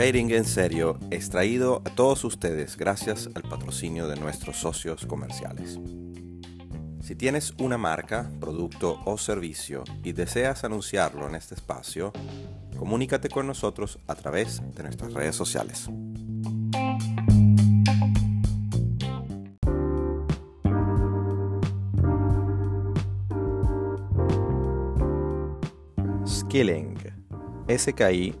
[0.00, 5.78] Trading en serio es traído a todos ustedes gracias al patrocinio de nuestros socios comerciales.
[7.02, 12.14] Si tienes una marca, producto o servicio y deseas anunciarlo en este espacio,
[12.78, 15.90] comunícate con nosotros a través de nuestras redes sociales.
[26.26, 26.96] Skilling,
[27.68, 28.40] S-K-I-L-L-I-N-G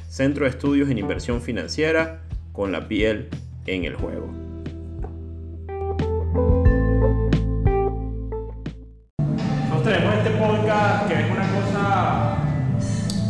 [0.11, 2.19] Centro de Estudios en Inversión Financiera
[2.51, 3.29] con la piel
[3.65, 4.27] en el juego.
[9.69, 12.37] Nosotros tenemos este podcast que es una cosa,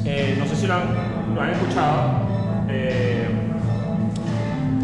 [0.05, 2.27] eh, no sé si lo han, escuchado,
[2.67, 3.27] eh,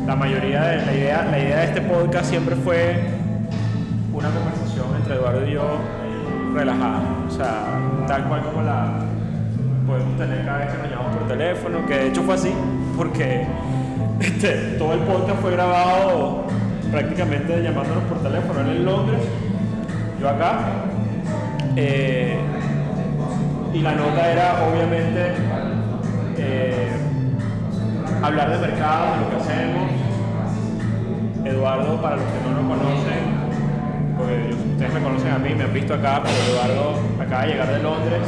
[0.06, 2.96] la mayoría de la idea, la idea de este podcast siempre fue
[4.14, 5.80] una conversación entre Eduardo y yo
[6.54, 9.17] relajada, o sea, tal cual como la
[9.88, 12.54] podemos tener cada vez que nos llamamos por teléfono, que de hecho fue así,
[12.98, 13.48] porque
[14.20, 16.44] este, todo el podcast fue grabado
[16.92, 19.22] prácticamente llamándonos por teléfono, él en Londres,
[20.20, 20.60] yo acá,
[21.78, 22.38] eh,
[23.74, 25.32] y la nota era obviamente
[26.38, 26.90] eh,
[28.22, 29.92] hablar de mercado, de lo que hacemos.
[31.46, 35.74] Eduardo, para los que no lo conocen, porque ustedes me conocen a mí, me han
[35.74, 38.22] visto acá, pero Eduardo acaba de llegar de Londres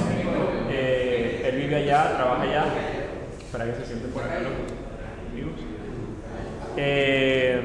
[1.69, 2.65] vive allá, trabaja allá,
[3.51, 4.37] para que se siente por acá
[5.31, 5.53] amigos.
[6.75, 7.61] Eh,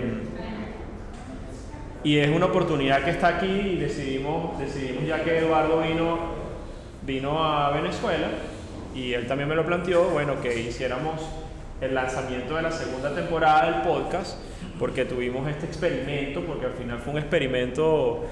[2.03, 6.19] y es una oportunidad que está aquí y decidimos, decidimos ya que Eduardo vino,
[7.01, 8.29] vino a Venezuela
[8.95, 11.23] y él también me lo planteó, bueno, que hiciéramos
[11.81, 14.37] el lanzamiento de la segunda temporada del podcast,
[14.79, 18.25] porque tuvimos este experimento, porque al final fue un experimento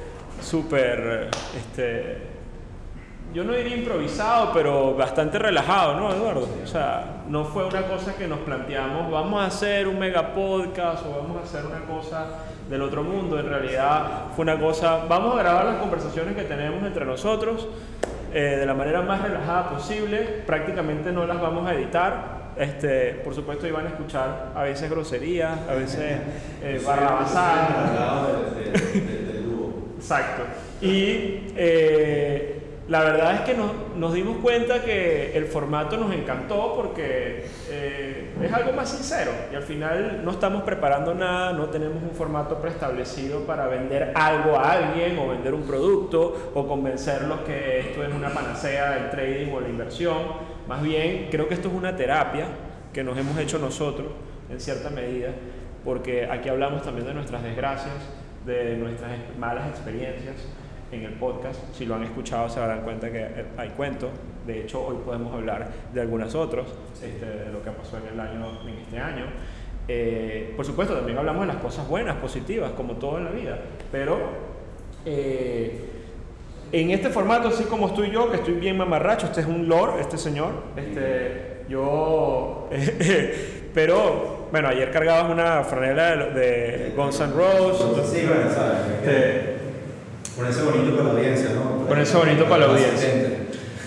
[0.43, 2.32] súper, este,
[3.33, 6.49] yo no diría improvisado, pero bastante relajado, ¿no, Eduardo?
[6.63, 11.07] O sea, no fue una cosa que nos planteamos, vamos a hacer un mega podcast
[11.07, 12.27] o vamos a hacer una cosa
[12.69, 13.39] del otro mundo.
[13.39, 17.69] En realidad fue una cosa, vamos a grabar las conversaciones que tenemos entre nosotros
[18.35, 20.43] eh, de la manera más relajada posible.
[20.47, 22.43] Prácticamente no las vamos a editar.
[22.57, 26.21] Este, por supuesto, iban a escuchar a veces groserías, a veces
[26.63, 26.83] eh,
[29.97, 30.43] Exacto.
[30.83, 32.62] Y eh,
[32.93, 38.53] la verdad es que nos, dimos cuenta que el formato nos encantó porque eh, es
[38.53, 43.47] algo más sincero y al final no estamos preparando nada, no tenemos un formato preestablecido
[43.47, 48.29] para vender algo a alguien o vender un producto o convencerlos que esto es una
[48.29, 50.19] panacea del trading o la inversión.
[50.69, 52.45] Más bien, creo que esto es una terapia
[52.93, 54.09] que nos hemos hecho nosotros
[54.51, 55.31] en cierta medida
[55.83, 57.95] porque aquí hablamos también de nuestras desgracias,
[58.45, 60.37] de nuestras malas experiencias
[60.93, 61.59] en el podcast.
[61.75, 64.11] Si lo han escuchado se darán cuenta que hay cuentos.
[64.47, 66.67] De hecho, hoy podemos hablar de algunos otros,
[67.03, 69.25] este, de lo que pasó en el año, en este año.
[69.89, 73.59] Eh, por supuesto, también hablamos de las cosas buenas, positivas, como todo en la vida.
[73.91, 74.19] Pero
[75.05, 75.81] eh,
[76.71, 80.01] en este formato, así como estoy yo, que estoy bien mamarracho, este es un lord,
[80.01, 82.69] este señor, este, yo,
[83.75, 88.09] pero, bueno, ayer cargabas una franela de, de Guns N' Roses.
[88.09, 88.79] Sí, bueno, sabes.
[89.03, 89.63] Este,
[90.37, 91.87] Ponerse bonito para la audiencia, ¿no?
[91.87, 93.09] Ponerse bonito para la audiencia.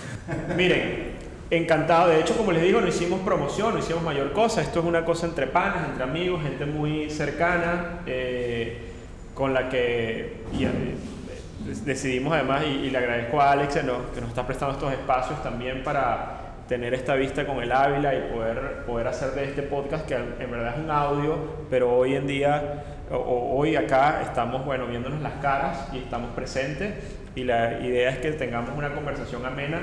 [0.56, 1.16] Miren,
[1.50, 2.10] encantado.
[2.10, 4.62] De hecho, como les digo, no hicimos promoción, no hicimos mayor cosa.
[4.62, 8.92] Esto es una cosa entre panas, entre amigos, gente muy cercana, eh,
[9.34, 10.70] con la que y, eh,
[11.84, 14.94] decidimos además, y, y le agradezco a Alex que nos, que nos está prestando estos
[14.94, 19.62] espacios también para tener esta vista con el Ávila y poder, poder hacer de este
[19.62, 21.38] podcast, que en verdad es un audio,
[21.70, 26.94] pero hoy en día, hoy acá estamos, bueno, viéndonos las caras y estamos presentes
[27.36, 29.80] y la idea es que tengamos una conversación amena.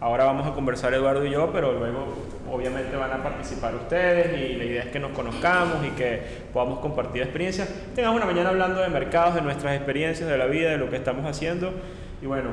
[0.00, 2.06] Ahora vamos a conversar Eduardo y yo, pero luego
[2.50, 6.20] obviamente van a participar ustedes y la idea es que nos conozcamos y que
[6.52, 7.68] podamos compartir experiencias.
[7.94, 10.96] Tengamos una mañana hablando de mercados, de nuestras experiencias, de la vida, de lo que
[10.96, 11.72] estamos haciendo.
[12.20, 12.50] Y bueno,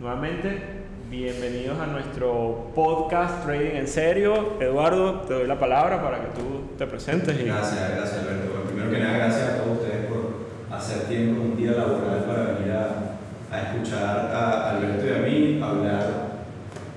[0.00, 4.54] nuevamente, bienvenidos a nuestro podcast Trading en Serio.
[4.60, 7.38] Eduardo, te doy la palabra para que tú te presentes.
[7.40, 7.44] Y...
[7.44, 8.50] Gracias, gracias Alberto.
[8.52, 12.42] Bueno, primero que nada, gracias a todos ustedes por hacer tiempo un día laboral para
[12.54, 16.06] venir a, a escuchar a Alberto y a mí hablar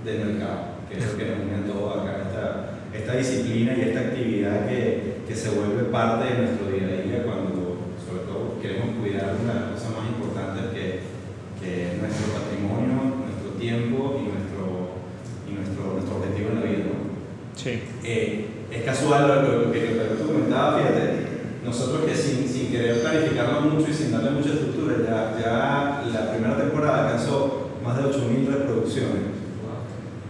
[0.04, 0.60] del mercado,
[0.90, 4.68] que es lo que nos une a todos acá, esta, esta disciplina y esta actividad
[4.68, 9.36] que, que se vuelve parte de nuestro día a día cuando, sobre todo, queremos cuidar
[9.44, 11.00] una de las cosas más importantes que,
[11.60, 14.64] que es nuestro patrimonio, nuestro tiempo y nuestro,
[15.48, 16.84] y nuestro, nuestro objetivo en la vida.
[16.92, 17.08] ¿no?
[17.56, 17.82] Sí.
[18.04, 21.28] Eh, es casual lo, lo- lo que lo que tú comentabas, fíjate,
[21.66, 26.32] nosotros que sin, sin querer planificarlo mucho y sin darle mucha estructura, ya, ya la
[26.32, 29.36] primera temporada alcanzó más de 8.000 reproducciones.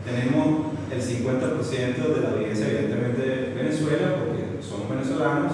[0.05, 5.51] Tenemos el 50% de la audiencia, evidentemente, de Venezuela, porque somos venezolanos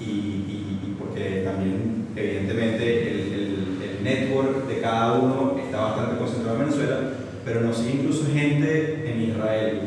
[0.00, 6.18] y, y- y porque también, evidentemente, el, el- el network de cada uno está bastante
[6.18, 7.00] concentrado en Venezuela,
[7.48, 9.80] pero nos sigue incluso gente en Israel,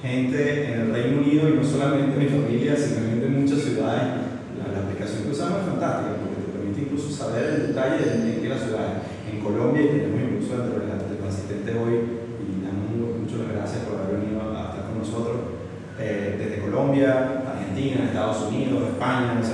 [0.00, 4.22] gente en el Reino Unido y no solamente mi familia, sino gente en muchas ciudades.
[4.54, 8.34] La, la aplicación que usamos es fantástica porque te permite incluso saber el detalle de
[8.36, 9.02] en qué las ciudades.
[9.26, 14.22] En Colombia, tenemos incluso la- del asistente hoy, y damos mu- muchas gracias por haber
[14.22, 15.58] venido a estar con nosotros,
[15.98, 19.50] eh, desde Colombia, Argentina, Estados Unidos, España, es,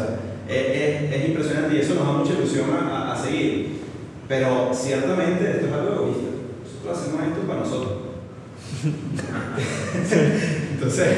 [0.52, 3.80] es- es impresionante y eso nos da mucha ilusión a- a seguir.
[4.28, 6.28] Pero ciertamente esto es algo egoísta.
[6.90, 7.92] Hacemos esto para nosotros.
[10.72, 11.08] Entonces,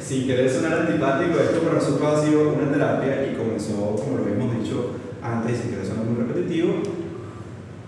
[0.00, 4.24] sin querer sonar antipático, esto para nosotros ha sido una terapia y comenzó, como lo
[4.24, 4.92] habíamos dicho
[5.22, 6.74] antes, sin querer sonar muy repetitivo,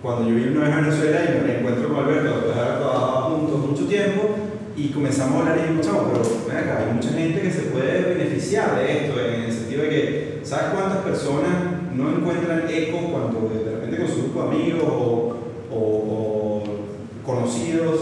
[0.03, 2.79] cuando yo vine una vez a Venezuela y me reencuentro con Alberto, después de haber
[2.79, 4.37] trabajado juntos mucho tiempo,
[4.77, 8.15] y comenzamos a hablar y dijimos, chamo, pero acá, hay mucha gente que se puede
[8.15, 11.53] beneficiar de esto, en el sentido de que, ¿sabes cuántas personas
[11.95, 15.38] no encuentran eco cuando de repente con su grupo de amigos o
[17.29, 18.01] conocidos,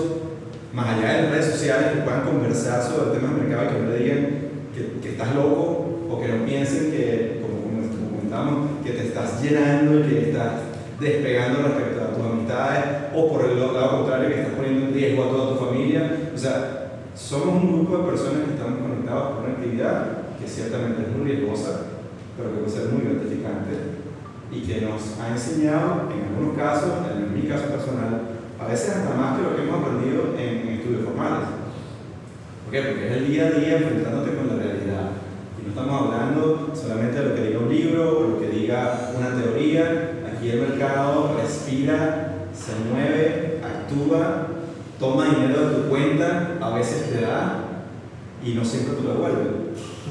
[0.72, 3.82] más allá de las redes sociales, que puedan conversar sobre temas de mercado y que
[3.82, 4.26] no le digan
[4.72, 9.42] que, que estás loco o que no piensen que, como, como comentábamos, que te estás
[9.42, 10.52] llenando y que estás
[11.00, 12.84] despegando respecto a tus amistades
[13.16, 16.30] o por el lado contrario que estás poniendo en riesgo a toda tu familia.
[16.32, 21.02] O sea, somos un grupo de personas que estamos conectados por una actividad que ciertamente
[21.02, 21.98] es muy riesgosa,
[22.36, 24.06] pero que puede ser muy gratificante
[24.52, 29.14] y que nos ha enseñado, en algunos casos, en mi caso personal, a veces hasta
[29.14, 31.48] más que lo que hemos aprendido en, estudios formales.
[32.64, 32.82] ¿Por qué?
[32.82, 35.10] Porque es el día a día enfrentándote con la realidad.
[35.58, 39.10] Y no estamos hablando solamente de lo que diga un libro o lo que diga
[39.16, 40.12] una teoría.
[40.32, 44.46] Aquí el mercado respira, se mueve, actúa,
[44.98, 47.64] toma dinero de tu cuenta, a veces te da
[48.44, 49.46] y no siempre tú lo devuelves.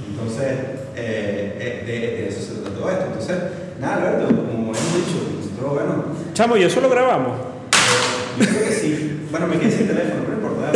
[0.10, 0.52] Entonces,
[0.96, 3.06] eh, eh, de, de eso se trata todo esto.
[3.06, 3.38] Entonces,
[3.80, 7.55] nada, Alberto, como hemos dicho, nosotros, bueno, Chamo, ¿y eso lo grabamos?
[8.40, 9.28] Yo creo que sí.
[9.32, 10.72] Bueno, me quedé sin teléfono, no importa.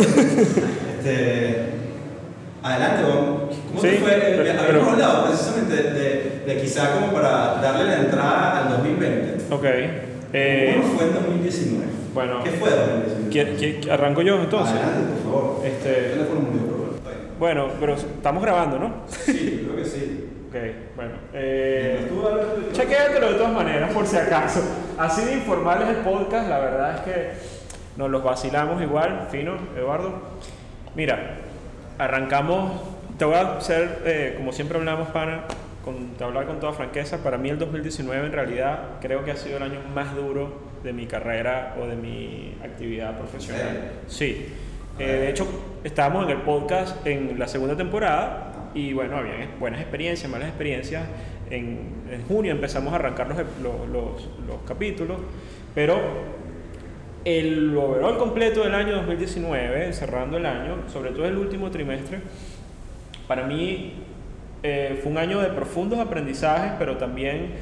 [0.98, 1.56] Este,
[2.62, 3.02] adelante.
[3.02, 4.10] ¿Cómo Sí, te fue?
[4.12, 8.68] Eh, pero- Habíamos hablado precisamente de, de, de quizá como para darle la entrada al
[8.70, 9.54] 2020.
[9.54, 9.64] Ok.
[10.32, 11.84] Eh, ¿Cómo fue el 2019?
[12.14, 13.30] bueno, ¿Qué fue el 2019?
[13.30, 14.74] ¿qui- qui- qui- arranco yo entonces?
[14.76, 15.60] Adelante, por favor.
[15.64, 16.60] El Este, teléfono bueno,
[17.38, 18.94] bueno, pero estamos grabando, ¿no?
[19.08, 20.26] Sí, creo que sí.
[20.50, 20.56] Ok,
[20.96, 21.12] bueno.
[21.32, 22.08] Eh,
[22.72, 24.60] Chequéatelo de todas maneras, por si acaso.
[24.98, 27.30] Así de informal es el podcast, la verdad es que
[28.00, 30.22] nos los vacilamos igual, fino, Eduardo.
[30.94, 31.36] Mira,
[31.98, 32.80] arrancamos,
[33.18, 35.42] te voy a hacer, eh, como siempre hablamos, pana,
[35.84, 39.36] con, te hablar con toda franqueza, para mí el 2019 en realidad creo que ha
[39.36, 43.92] sido el año más duro de mi carrera o de mi actividad profesional.
[44.06, 44.46] Sí.
[44.98, 45.46] Eh, de hecho,
[45.84, 51.04] estábamos en el podcast en la segunda temporada y bueno, había buenas experiencias, malas experiencias.
[51.50, 53.36] En, junio empezamos a arrancar los,
[53.90, 55.18] los, los, capítulos,
[55.74, 56.39] pero
[57.24, 62.20] el overall completo del año 2019, cerrando el año, sobre todo el último trimestre,
[63.26, 63.94] para mí
[64.62, 67.52] eh, fue un año de profundos aprendizajes, pero también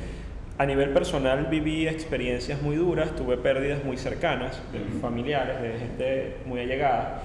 [0.59, 6.37] a nivel personal viví experiencias muy duras, tuve pérdidas muy cercanas de familiares, de gente
[6.47, 7.23] muy allegada.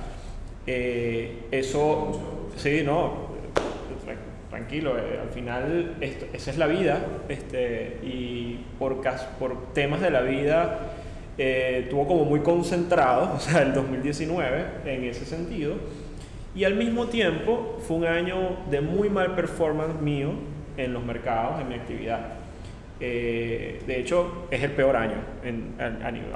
[0.68, 3.34] Eh, eso, sí, no,
[4.50, 9.02] tranquilo, eh, al final esto, esa es la vida este, y por,
[9.40, 10.80] por temas de la vida
[11.38, 15.75] eh, tuvo como muy concentrado, o sea, el 2019 en ese sentido.
[16.56, 20.32] Y al mismo tiempo fue un año de muy mal performance mío
[20.78, 22.36] en los mercados, en mi actividad.
[23.00, 25.18] Eh, de hecho, es el peor año.
[25.44, 25.74] En,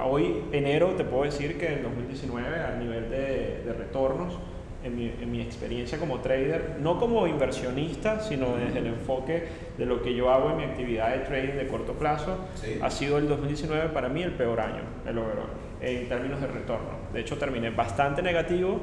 [0.04, 4.40] hoy, enero, te puedo decir que en 2019, a nivel de, de retornos,
[4.84, 9.44] en mi, en mi, experiencia como trader, no como inversionista, sino desde el enfoque
[9.78, 12.38] de lo que yo hago en mi actividad de trading de corto plazo,
[12.82, 15.50] ha sido el 2019 para mí el peor año, el overall,
[15.82, 16.90] en términos de retorno.
[17.14, 18.80] De hecho, terminé bastante negativo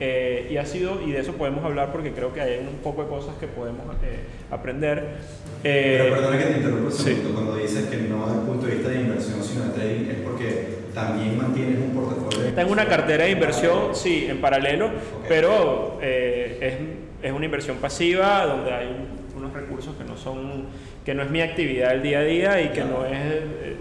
[0.00, 3.02] eh, y ha sido, y de eso podemos hablar porque creo que hay un poco
[3.02, 5.16] de cosas que podemos eh, aprender.
[5.64, 8.66] Eh, Pero perdona que te interrumpa un segundo, cuando dices que no desde el punto
[8.66, 12.54] de vista de inversión, sino de trading, es porque también mantienes un portafolio.
[12.54, 14.90] Tengo una cartera de inversión, sí, en paralelo,
[15.28, 16.76] pero es,
[17.22, 18.88] es, una inversión pasiva donde hay
[19.36, 20.66] unos recursos que no son
[21.04, 23.14] que no es mi actividad del día a día y que no es,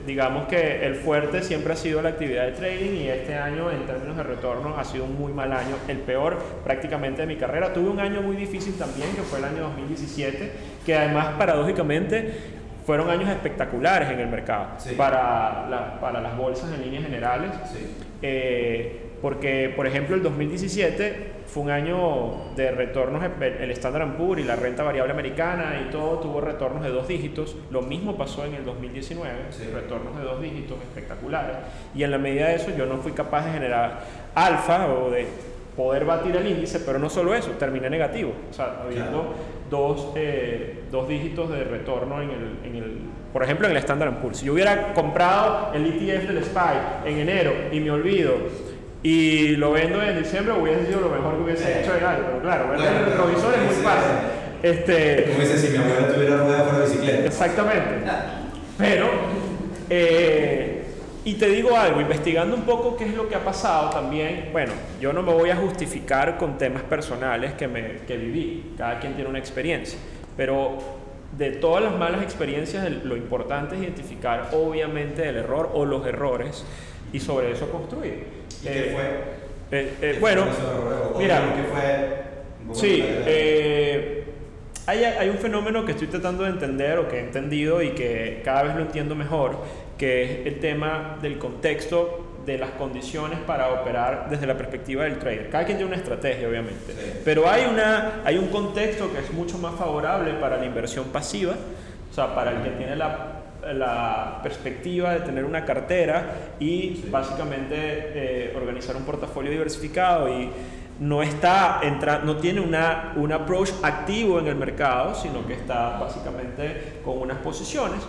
[0.07, 3.85] digamos que el fuerte siempre ha sido la actividad de trading y este año en
[3.85, 7.73] términos de retorno ha sido un muy mal año, el peor prácticamente de mi carrera.
[7.73, 10.51] Tuve un año muy difícil también, que fue el año 2017,
[10.85, 12.33] que además paradójicamente
[12.85, 17.51] fueron años espectaculares en el mercado para, para las bolsas en líneas generales.
[18.21, 24.43] Eh, porque, por ejemplo, el 2017 fue un año de retornos, el Standard Poor's y
[24.43, 27.55] la renta variable americana y todo tuvo retornos de dos dígitos.
[27.71, 29.31] Lo mismo pasó en el 2019,
[29.73, 31.57] retornos de dos dígitos espectaculares.
[31.95, 34.01] Y en la medida de eso yo no fui capaz de generar
[34.35, 35.25] alfa o de
[35.75, 38.33] poder batir el índice, pero no solo eso, terminé negativo.
[38.49, 39.33] O sea, habiendo
[39.69, 42.99] dos, eh, dos dígitos de retorno en el, en el,
[43.31, 44.37] por ejemplo, en el Standard Poor's.
[44.39, 48.33] Si yo hubiera comprado el ETF del SPY en enero y me olvido
[49.03, 52.23] y lo vendo en diciembre, hubiese sido lo mejor que hubiese hecho en año.
[52.27, 54.11] Pero claro, vender el retrovisor es muy fácil.
[54.63, 57.25] Este, Como dice, si mi abuela tuviera rueda para bicicleta.
[57.25, 58.11] Exactamente.
[58.77, 59.07] Pero,
[59.89, 60.83] eh,
[61.25, 64.73] y te digo algo, investigando un poco qué es lo que ha pasado también, bueno,
[64.99, 69.13] yo no me voy a justificar con temas personales que, me, que viví, cada quien
[69.13, 69.99] tiene una experiencia,
[70.35, 70.77] pero
[71.37, 76.65] de todas las malas experiencias, lo importante es identificar obviamente el error o los errores
[77.11, 78.36] y sobre eso construir.
[78.61, 79.79] ¿Y qué fue?
[79.79, 80.45] Eh, eh, bueno,
[81.17, 82.27] mira, ¿qué fue?
[82.73, 84.23] Sí, eh,
[84.85, 88.41] hay, hay, un fenómeno que estoy tratando de entender o que he entendido y que
[88.45, 89.57] cada vez lo entiendo mejor,
[89.97, 95.19] que es el tema del contexto de las condiciones para operar desde la perspectiva del
[95.19, 95.49] trader.
[95.49, 96.93] Cada quien tiene una estrategia, obviamente,
[97.25, 101.55] pero hay, una, hay un contexto que es mucho más favorable para la inversión pasiva,
[102.09, 103.36] o sea, para el que tiene la
[103.73, 110.49] la perspectiva de tener una cartera y básicamente eh, organizar un portafolio diversificado y
[110.99, 115.99] no está entra, no tiene una, un approach activo en el mercado, sino que está
[115.99, 117.99] básicamente con unas posiciones.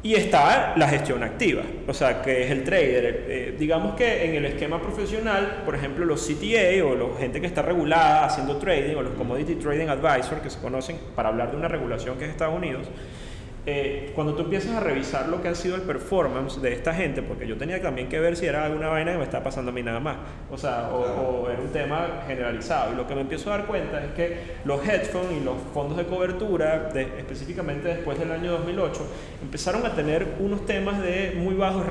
[0.00, 3.24] Y está la gestión activa, o sea, que es el trader.
[3.28, 7.48] Eh, digamos que en el esquema profesional, por ejemplo, los CTA o la gente que
[7.48, 11.56] está regulada haciendo trading o los Commodity Trading Advisor, que se conocen para hablar de
[11.56, 12.86] una regulación que es Estados Unidos,
[13.66, 17.22] eh, cuando tú empiezas a revisar lo que ha sido el performance de esta gente,
[17.22, 19.74] porque yo tenía también que ver si era alguna vaina que me está pasando a
[19.74, 20.16] mí nada más,
[20.50, 22.92] o sea, o, era un tema generalizado.
[22.92, 25.56] Y lo que me empiezo a dar cuenta es que los hedge funds y los
[25.74, 26.88] fondos de cobertura,
[27.18, 29.06] específicamente después del año 2008,
[29.42, 31.86] empezaron a tener unos temas de muy bajos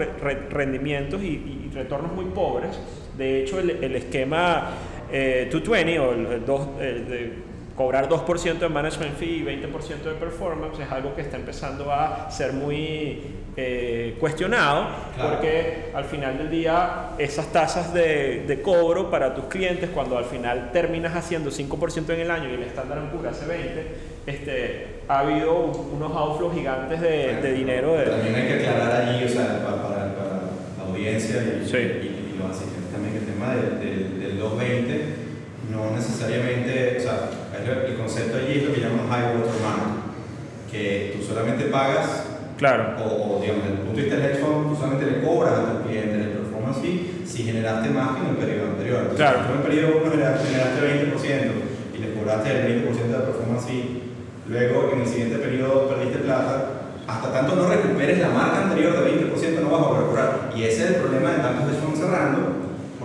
[0.49, 2.79] rendimientos y, retornos muy pobres.
[3.17, 4.69] De hecho, el, esquema
[5.11, 6.67] 220 eh, o el, 2,
[7.77, 12.29] cobrar 2% de management fee y 20% de performance es algo que está empezando a
[12.31, 13.21] ser muy
[13.55, 14.87] eh, cuestionado
[15.21, 20.25] porque al final del día esas tasas de, de, cobro para tus clientes cuando al
[20.25, 23.87] final terminas haciendo 5% en el año y el estándar en pura hace 20
[24.25, 29.23] este, ha habido unos outflows gigantes de, de dinero de, también hay que aclarar allí
[29.23, 30.05] o sea, para, para,
[30.77, 35.26] la audiencia y, y, y, lo asistentes también el tema del, del 220
[35.77, 40.09] no necesariamente, o sea, el concepto allí es lo que llaman high water mark.
[40.71, 42.25] que tú solamente pagas,
[42.57, 42.97] Claro.
[42.99, 45.53] o, o, digamos, desde el punto de vista del hedge fund, tú solamente le cobras
[45.53, 48.99] a tus clientes el performance fee si generaste más que en el periodo anterior.
[49.07, 49.37] Entonces, Claro.
[49.39, 51.51] si tú en el periodo 1 generaste, generaste 20%
[51.95, 53.85] y le cobraste el 20% de performance fee,
[54.49, 56.55] luego en el siguiente periodo perdiste plata,
[57.07, 60.51] hasta tanto no recuperes la marca anterior de 20% no vas a poder cobrar.
[60.53, 62.39] Y ese es el problema de tantos hedge funds cerrando,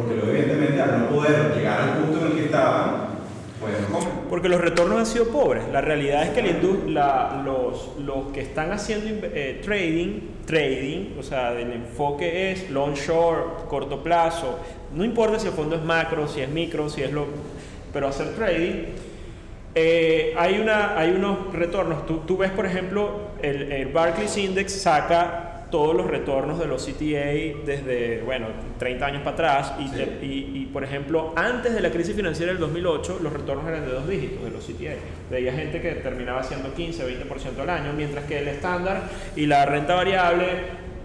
[0.03, 3.13] porque evidentemente al no poder llegar al punto en el que estaban,
[3.61, 4.09] pues no comen.
[4.29, 5.65] Porque los retornos han sido pobres.
[5.73, 6.43] La realidad es que
[6.89, 12.95] la los, los que están haciendo eh, trading, trading, o sea, el enfoque es long
[12.95, 14.59] short, corto plazo,
[14.95, 17.27] no importa si el fondo es macro, si es micro, si es lo...
[17.93, 18.85] Pero hacer trading,
[19.75, 22.07] eh, hay, una, hay unos retornos.
[22.07, 26.87] Tú, tú ves, por ejemplo, el, el Barclays Index saca todos los retornos de los
[26.87, 28.47] CTA desde, bueno,
[28.79, 29.73] 30 años para atrás.
[29.81, 30.05] Y, Sí.
[30.23, 30.27] y,
[30.63, 34.07] y, por ejemplo, antes de la crisis financiera del 2008, los retornos eran de dos
[34.09, 34.95] dígitos de los CTA.
[35.31, 39.03] Veía gente que terminaba haciendo 15, 20% al año, mientras que el estándar
[39.35, 40.45] y la renta variable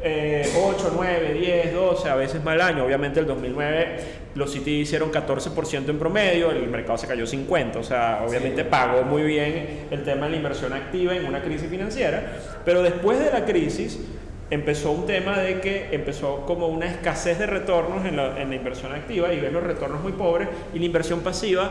[0.04, 2.86] eh, 8, 9, 10, 12, a veces más al año.
[2.86, 3.98] Obviamente el 2009
[4.36, 8.68] los CTA hicieron 14% en promedio, el mercado se cayó 50, o sea, obviamente Sí.
[8.70, 12.34] pagó muy bien el tema de la inversión activa en una crisis financiera,
[12.64, 14.00] pero después de la crisis
[14.50, 18.56] empezó un tema de que empezó como una escasez de retornos en la, en la
[18.56, 21.70] inversión activa y ves los retornos muy pobres y la inversión pasiva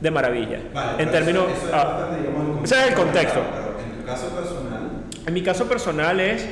[0.00, 0.58] de maravilla.
[0.74, 1.44] Vale, en términos...
[1.50, 3.40] Eso, eso es ah, digamos, ese es el contexto.
[3.54, 4.90] Pero en tu caso personal,
[5.26, 6.48] en mi caso personal es,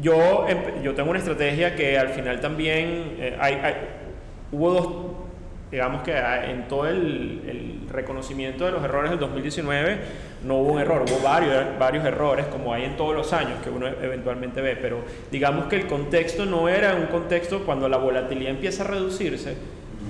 [0.00, 3.74] yo, empe- yo tengo una estrategia que al final también eh, hay, hay-
[4.50, 4.88] hubo dos,
[5.70, 9.98] digamos que en todo el, reconocimiento de los errores del 2019
[10.44, 13.70] no hubo un error, hubo varios, varios errores como hay en todos los años que
[13.70, 18.52] uno eventualmente ve, pero digamos que el contexto no era un contexto cuando la volatilidad
[18.52, 19.56] empieza a reducirse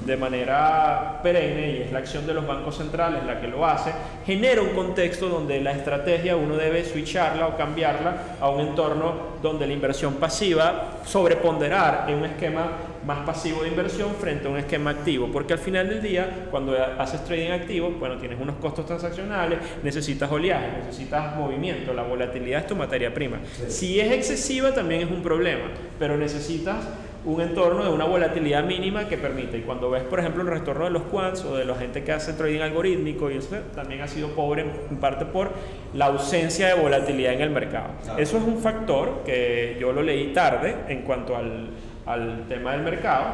[0.05, 3.93] de manera perenne y es la acción de los bancos centrales la que lo hace,
[4.25, 9.67] genera un contexto donde la estrategia uno debe switcharla o cambiarla a un entorno donde
[9.67, 12.69] la inversión pasiva sobreponderar en un esquema
[13.07, 16.77] más pasivo de inversión frente a un esquema activo, porque al final del día cuando
[16.99, 22.67] haces trading activo, bueno, tienes unos costos transaccionales, necesitas oleaje, necesitas movimiento, la volatilidad es
[22.67, 23.39] tu materia prima.
[23.69, 25.65] Si es excesiva también es un problema,
[25.99, 26.87] pero necesitas
[27.25, 29.59] un entorno de una volatilidad mínima que permite.
[29.59, 32.13] Y cuando ves, por ejemplo, el retorno de los quants o de la gente que
[32.13, 35.51] hace trading algorítmico, y eso también ha sido pobre en, parte por
[35.95, 37.89] la ausencia de volatilidad en el mercado.
[38.05, 38.19] Claro.
[38.23, 41.69] Eso es un factor que yo lo leí tarde en cuanto al,
[42.07, 43.27] al tema del mercado.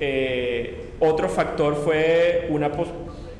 [0.00, 2.70] Eh, otro factor fue una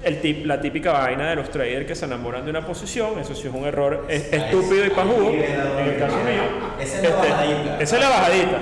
[0.04, 3.34] el tip, la típica vaina de los traders que se enamoran de una posición, eso
[3.34, 6.42] sí es un error es- estúpido y pajudo, en el caso mío.
[6.78, 7.80] Esa es la Este, bajadita.
[7.80, 8.58] Esa es la bajadita.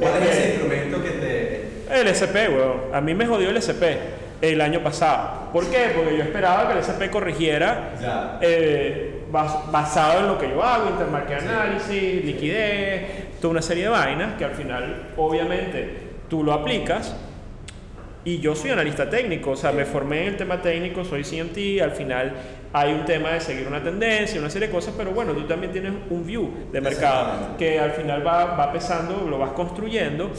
[0.00, 2.00] ¿Cuál es Este, ese instrumento que te...
[2.00, 2.80] el SP, weón.
[2.92, 3.84] A mí me jodió el SP
[4.42, 5.50] el año pasado.
[5.52, 5.92] ¿Por qué?
[5.96, 7.92] Porque yo esperaba que el SP corrigiera
[8.42, 13.02] eh, bas- basado en lo que yo hago, intermarket análisis, liquidez,
[13.40, 15.90] toda una serie de vainas que al final, obviamente,
[16.28, 17.16] tú lo aplicas.
[18.24, 21.80] Y yo soy analista técnico, o sea, me formé en el tema técnico, soy CMT,
[21.80, 22.32] al final
[22.78, 25.72] hay un tema de seguir una tendencia, una serie de cosas, pero bueno, tú también
[25.72, 30.30] tienes un view de mercado que al final va, va pesando, lo vas construyendo,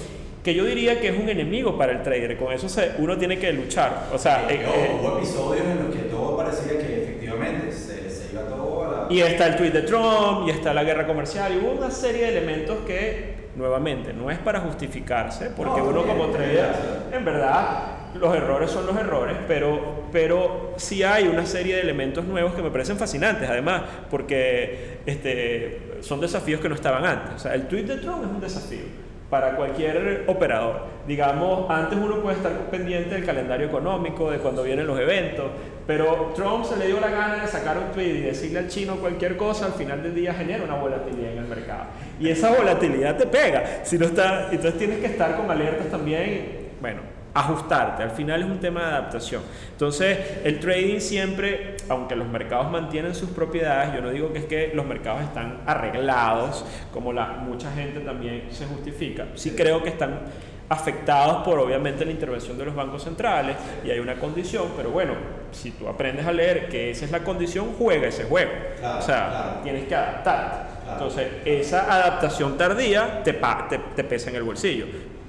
[0.44, 3.40] que yo diría que es un enemigo para el trader, con eso se- uno tiene
[3.40, 7.72] que luchar, o sea, eh, eh, hubo episodios en los que todo parecía que efectivamente
[7.72, 9.14] se, se iba todo a la...
[9.14, 12.22] y está el tweet de Trump, y está la guerra comercial, y hubo una serie
[12.32, 16.70] de elementos que, nuevamente, no es para justificarse, porque No, uno porque- como trader,
[17.12, 17.68] en verdad,
[18.20, 22.62] los errores son los errores, pero, pero sí hay una serie de elementos nuevos que
[22.62, 27.36] me parecen fascinantes, además, porque este, son desafíos que no estaban antes.
[27.36, 30.84] O sea, el tweet de Trump es un desafío para cualquier operador.
[31.06, 35.48] Digamos, antes uno puede estar pendiente del calendario económico, de cuando vienen los eventos,
[35.86, 38.96] pero Trump se le dio la gana de sacar un tweet y decirle al chino
[38.98, 41.86] cualquier cosa, al final del día genera una volatilidad en el mercado.
[42.20, 43.82] Y esa volatilidad te pega.
[43.84, 48.04] Si no está, entonces tienes que estar con alertas también, bueno, ajustarte.
[48.04, 49.42] Al final es un tema de adaptación.
[49.72, 54.46] Entonces, el trading siempre, aunque los mercados mantienen sus propiedades, yo no digo que es
[54.46, 59.28] que los mercados están arreglados, como la, mucha gente también se justifica.
[59.36, 60.22] Sí creo que están
[60.70, 65.14] afectados por obviamente la intervención de los bancos centrales y hay una condición, pero bueno,
[65.52, 68.52] si tú aprendes a leer que esa es la condición, juega ese juego.
[68.80, 69.60] Claro, o sea, claro.
[69.64, 70.58] tienes que adaptarte.
[70.84, 70.94] Claro.
[70.94, 74.88] Entonces, esa adaptación tardía te, pa- te, te pesa en el bolsillo.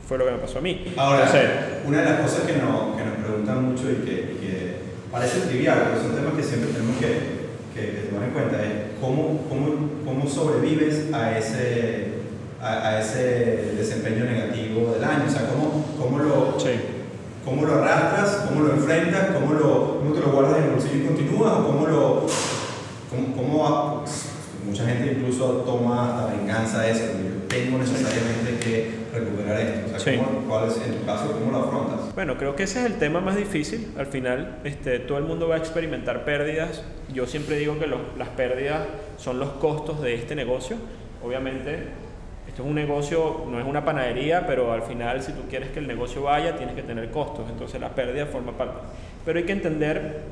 [0.09, 0.95] Fue lo que me pasó a mí.
[0.97, 1.51] Ahora, Entonces,
[1.87, 4.77] una de las cosas que, no- que nos preguntan mucho y que, y que
[5.13, 7.09] parece trivial, pero son temas que siempre tenemos que,
[7.75, 12.09] que- tomar en cuenta, es cómo, cómo, cómo sobrevives a ese,
[12.61, 16.71] a, a ese desempeño negativo del año, o sea, cómo, cómo, lo, sí.
[17.45, 20.97] cómo lo arrastras, cómo lo enfrentas, cómo, lo, cómo te lo guardas en el bolsillo
[21.05, 22.27] y continúas, o cómo lo...
[23.11, 23.67] Cómo, cómo
[25.93, 29.87] a- amenaza esa, donde yo tengo necesariamente que recuperar esto.
[29.87, 30.17] O sea, Sí.
[30.19, 32.15] ¿cómo- ¿cuál es, en tu caso, cómo lo afrontas?
[32.15, 33.93] Bueno, creo que ese es el tema más difícil.
[33.99, 36.83] Al final, este, todo el mundo va a experimentar pérdidas.
[37.13, 38.83] Yo siempre digo que los- las pérdidas
[39.19, 40.77] son los costos de este negocio.
[41.25, 41.75] Obviamente,
[42.49, 45.79] esto es un negocio, no es una panadería, pero al final, si tú quieres que
[45.81, 47.45] el negocio vaya, tienes que tener costos.
[47.51, 48.79] Entonces, la pérdida forma parte.
[49.25, 50.23] Pero hay que entender,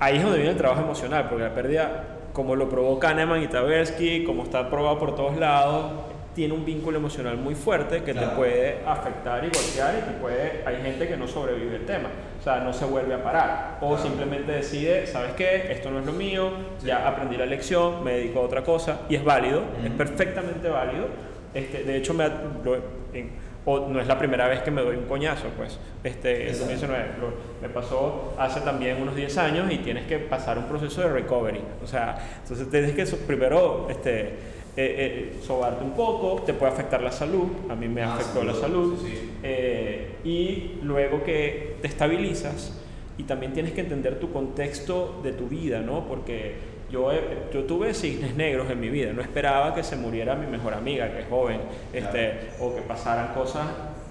[0.00, 3.48] ahí es donde viene el trabajo emocional, porque la pérdida, como lo probó Kahneman y
[3.48, 5.92] Tversky, como está probado por todos lados,
[6.34, 8.36] tiene un vínculo emocional muy fuerte que te Claro.
[8.36, 12.08] puede afectar y golpear y te puede, hay gente que no sobrevive el tema,
[12.40, 14.02] o sea, no se vuelve a parar o Claro.
[14.02, 15.70] simplemente decide, ¿sabes qué?
[15.70, 16.50] Esto no es lo mío,
[16.82, 19.98] ya aprendí la lección, me dedico a otra cosa y es válido, es Ujú.
[19.98, 21.06] perfectamente válido.
[21.54, 22.26] Este, de hecho, me,
[22.64, 22.76] lo-
[23.12, 25.78] en- o no es la primera vez que me doy un coñazo, pues.
[26.02, 30.18] Este, eso no es, lo- me pasó hace también unos 10 años y tienes que
[30.18, 31.60] pasar un proceso de recovery.
[31.84, 34.34] O sea, entonces tienes que primero este,
[34.76, 38.42] eh, eh, sobarte un poco, te puede afectar la salud, a mí me Ah, afectó
[38.42, 39.30] la salud, sí, sí.
[39.42, 42.78] eh, y luego que te estabilizas
[43.18, 46.06] y también tienes que entender tu contexto de tu vida, ¿no?
[46.08, 46.54] Porque
[46.90, 47.20] yo, he-
[47.52, 51.12] yo tuve cisnes negros en mi vida, no esperaba que se muriera mi mejor amiga,
[51.12, 51.58] que es joven,
[51.92, 53.66] este, o que pasaran cosas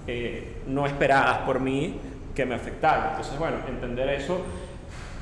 [0.06, 1.94] eh, no esperadas por mí
[2.34, 3.10] que me afectaran.
[3.10, 4.38] Entonces, bueno, entender eso,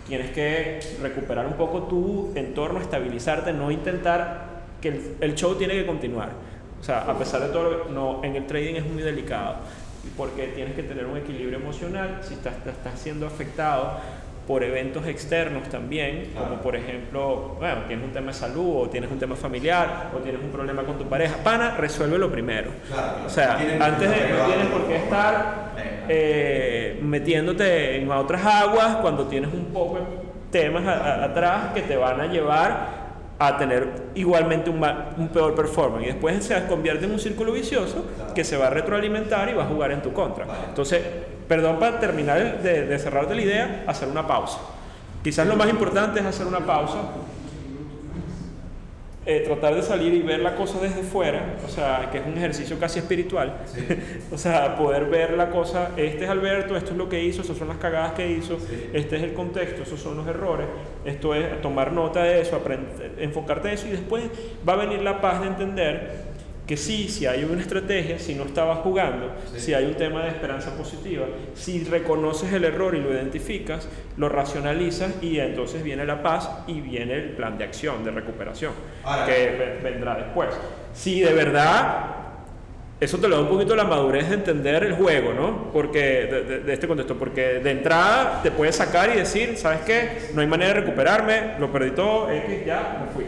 [0.07, 4.50] tienes que recuperar un poco tu entorno, estabilizarte, no intentar
[4.81, 6.31] que el, el show tiene que continuar.
[6.81, 9.57] O sea, a pesar de todo, no, en el trading es muy delicado
[10.17, 13.99] porque tienes que tener un equilibrio emocional si estás, estás siendo afectado
[14.47, 16.63] por eventos externos también, como Claro.
[16.63, 20.41] por ejemplo, bueno, tienes un tema de salud o tienes un tema familiar o tienes
[20.43, 22.71] un problema con tu pareja, pana, resuélvelo primero.
[22.89, 23.27] Claro, claro.
[23.27, 25.71] O sea, antes de, no tienes- tienes por qué estar
[26.09, 30.03] eh, metiéndote en otras aguas cuando tienes un poco de
[30.51, 33.00] temas a- a- atrás que te van a llevar
[33.41, 37.53] a tener igualmente un, ma- un peor performance y después se convierte en un círculo
[37.53, 40.45] vicioso que se va a retroalimentar y va a jugar en tu contra.
[40.69, 41.01] Entonces,
[41.49, 44.59] perdón para terminar de, de cerrarte la idea, hacer una pausa.
[45.25, 46.99] Quizás lo más importante es hacer una pausa
[49.31, 52.37] eh, tratar de salir y ver la cosa desde fuera, o sea, que es un
[52.37, 53.59] ejercicio casi espiritual.
[53.67, 53.87] Sí.
[54.33, 57.57] o sea, poder ver la cosa, este es Alberto, esto es lo que hizo, esas
[57.57, 58.91] son las cagadas que hizo, Sí.
[58.93, 60.67] este es el contexto, esos son los errores,
[61.05, 62.61] esto es tomar nota de eso,
[63.19, 64.25] enfocarte en eso y después
[64.69, 66.30] va a venir la paz de entender
[66.71, 69.59] que sí, si hay una estrategia, si no estabas jugando, Sí.
[69.59, 74.29] si hay un tema de esperanza positiva, si reconoces el error y lo identificas, lo
[74.29, 78.71] racionalizas y entonces viene la paz y viene el plan de acción, de recuperación,
[79.03, 80.51] Ahora- que ve- vendrá después.
[80.95, 82.05] Si de verdad,
[83.01, 85.73] eso te lo da un poquito la madurez de entender el juego, ¿no?
[85.73, 85.99] Porque
[86.31, 90.31] de, de- de este contexto, porque de entrada te puedes sacar y decir, ¿sabes qué?
[90.35, 93.25] No hay manera de recuperarme, lo perdí todo, X, ya, me fui.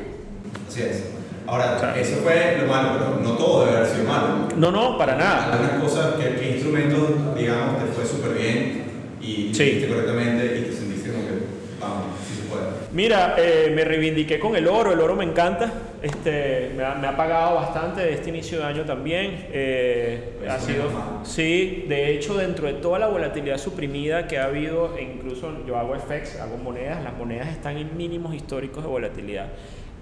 [0.68, 1.12] Así es.
[1.52, 2.00] Ahora, Claro.
[2.00, 4.48] eso fue lo malo, pero no todo debe haber sido malo.
[4.56, 5.52] No, no, para nada.
[5.52, 8.84] Algunas cosas, que, que instrumentos, digamos, te fue súper bien
[9.20, 9.84] y Sí.
[9.86, 11.32] correctamente y te sentiste como que,
[11.78, 12.62] vamos, si se puede.
[12.92, 15.70] Mira, eh, me reivindiqué con el oro, el oro me encanta,
[16.02, 19.48] este, me, ha, me ha pagado bastante este inicio de año también.
[19.52, 20.84] eh, ha sido,
[21.22, 25.76] sí, de hecho dentro de toda la volatilidad suprimida que ha habido, e incluso yo
[25.76, 29.48] hago FX, hago monedas, las monedas están en mínimos históricos de volatilidad.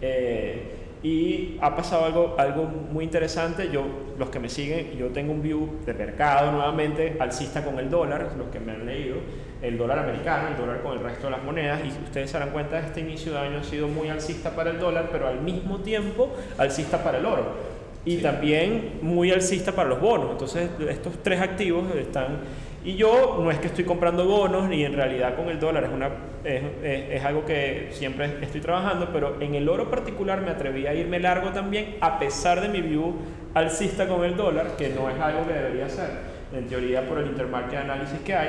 [0.00, 3.70] Eh, y ha pasado algo, algo muy interesante.
[3.72, 3.84] Yo,
[4.18, 8.32] los que me siguen, yo tengo un view de mercado nuevamente alcista con el dólar,
[8.36, 9.16] los que me han leído,
[9.62, 11.80] el dólar americano, el dólar con el resto de las monedas.
[11.84, 14.78] Y ustedes se darán cuenta, este inicio de año ha sido muy alcista para el
[14.78, 17.80] dólar, pero al mismo tiempo alcista para el oro.
[18.04, 18.22] Y Sí.
[18.22, 20.30] también muy alcista para los bonos.
[20.32, 22.38] Entonces, estos tres activos están.
[22.84, 25.90] Y yo no es que estoy comprando bonos, y en realidad con el dólar es,
[25.90, 26.08] una,
[26.44, 30.86] es, es- es algo que siempre estoy trabajando, pero en el oro particular me atreví
[30.86, 33.14] a irme largo también, a pesar de mi view
[33.52, 36.08] alcista con el dólar, que no es algo que debería hacer.
[36.56, 38.48] En teoría, por el intermarket análisis que hay,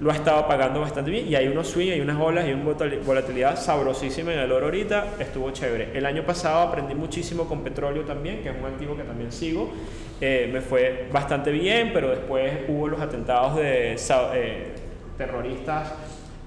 [0.00, 2.64] lo ha estado pagando bastante bien y hay unos swing, hay unas olas y una
[2.64, 5.90] volatili- volatilidad sabrosísima en el oro ahorita, estuvo chévere.
[5.92, 9.70] El año pasado aprendí muchísimo con petróleo también, que es un activo que también sigo,
[10.20, 13.94] Eh, me fue bastante bien, pero después hubo los atentados de
[14.34, 14.66] eh,
[15.16, 15.92] terroristas,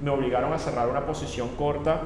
[0.01, 2.01] me obligaron a cerrar una posición corta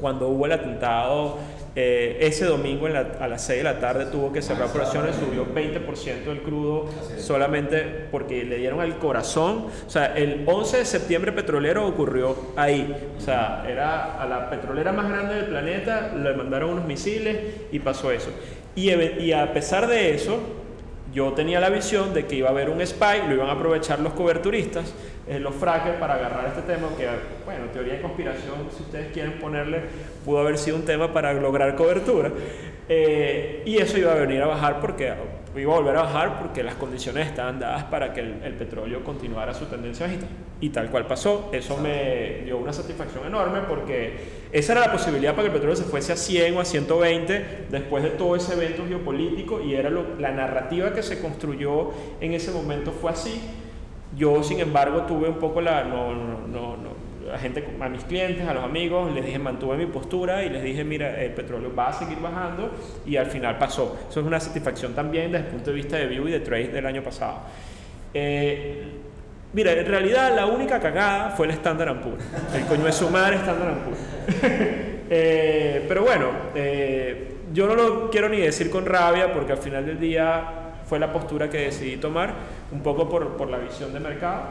[0.00, 1.38] cuando hubo el atentado.
[1.76, 4.70] eh, ese domingo en la- a las 6 de la tarde tuvo que cerrar Ah,
[4.70, 6.86] operaciones, subió 20% el crudo
[7.16, 9.66] solamente porque le dieron al corazón.
[9.86, 12.92] O sea, el 11 de septiembre petrolero ocurrió ahí.
[13.16, 17.38] O sea, era a la petrolera más grande del planeta, le mandaron unos misiles
[17.70, 18.30] y pasó eso.
[18.74, 20.40] Y, y a pesar de eso,
[21.12, 24.00] yo tenía la visión de que iba a haber un spike, lo iban a aprovechar
[24.00, 24.94] los coberturistas,
[25.28, 27.06] eh, los frackers para agarrar este tema, que
[27.44, 29.80] bueno, teoría de conspiración, si ustedes quieren ponerle,
[30.24, 32.30] pudo haber sido un tema para lograr cobertura.
[32.88, 35.12] Eh, y eso iba a venir a bajar porque
[35.56, 39.52] iba a volver a bajar porque las condiciones estaban dadas para que el, petróleo continuara
[39.52, 40.26] su tendencia bajista.
[40.60, 44.18] Y tal cual pasó, eso me dio una satisfacción enorme porque
[44.52, 47.66] esa era la posibilidad para que el petróleo se fuese a 100 o a 120
[47.70, 52.52] después de todo ese evento geopolítico y era la narrativa que se construyó en ese
[52.52, 53.40] momento fue así.
[54.16, 55.84] Yo, sin embargo, tuve un poco la...
[55.84, 56.76] No, no, no,
[57.32, 60.62] a gente, a mis clientes, a los amigos, les dije, mantuve mi postura y les
[60.62, 62.70] dije, mira, el petróleo va a seguir bajando
[63.06, 63.98] y al final pasó.
[64.08, 66.68] Eso es una satisfacción también desde el punto de vista de view y de trade
[66.68, 67.38] del año pasado.
[68.12, 68.84] Eh,
[69.52, 72.24] mira, en realidad la única cagada fue el Standard Poor's.
[72.54, 74.90] El coño de su madre Standard Poor's.
[75.12, 79.84] Eh, pero bueno, eh, yo no lo quiero ni decir con rabia porque al final
[79.84, 82.32] del día fue la postura que decidí tomar,
[82.70, 84.50] un poco por, por la visión de mercado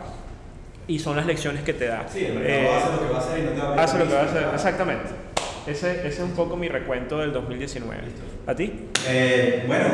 [0.89, 2.05] y son las lecciones que te da.
[2.11, 3.83] Sí, el mercado Eh, hace lo que va a hacer y no te va a
[3.83, 5.09] Hace lo que va a hacer, exactamente.
[5.67, 8.01] Ese, ese es un poco mi recuento del 2019.
[8.47, 8.73] ¿A ti?
[9.07, 9.85] Eh, bueno,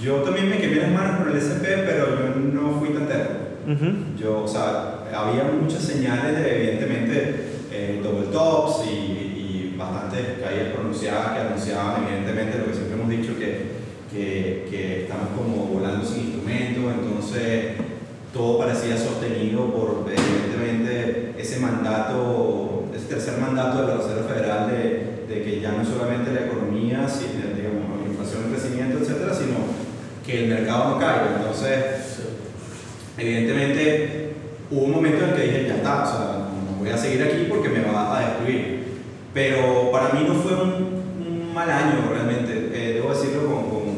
[0.00, 3.32] yo también me quemé las manos por el SP, pero yo no fui tan terco.
[3.66, 4.16] Ujú.
[4.16, 7.34] Yo, o sea, había muchas señales de, evidentemente,
[7.72, 13.10] eh, double tops y, y bastantes caídas pronunciadas que anunciaban, evidentemente, lo que siempre hemos
[13.10, 13.74] dicho, que,
[14.12, 17.72] que, que estamos como volando sin instrumentos, entonces
[18.36, 25.34] todo parecía sostenido por, evidentemente, ese mandato, ese tercer mandato de la Reserva Federal de,
[25.34, 29.56] de que ya no solamente la economía, sino, digamos, la inflación, el crecimiento, etcétera, sino
[30.24, 31.36] que el mercado no caiga.
[31.38, 32.20] Entonces,
[33.16, 34.34] evidentemente
[34.70, 37.22] hubo un momento en el que dije, ya está, o sea, no voy a seguir
[37.22, 38.84] aquí porque me va a destruir.
[39.32, 40.72] Pero para mí no fue un,
[41.20, 43.70] un mal año realmente, eh, debo decirlo con...
[43.70, 43.95] con,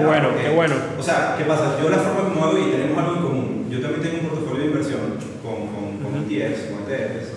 [0.00, 0.74] Qué bueno, porque- qué bueno.
[0.98, 1.76] O sea, ¿qué pasa?
[1.82, 3.66] Yo la forma como hago y tenemos algo en común.
[3.70, 5.00] Yo también tengo un portafolio de inversión
[5.42, 6.30] con, con, con Ujú.
[6.30, 7.28] ETFs, con ETFs,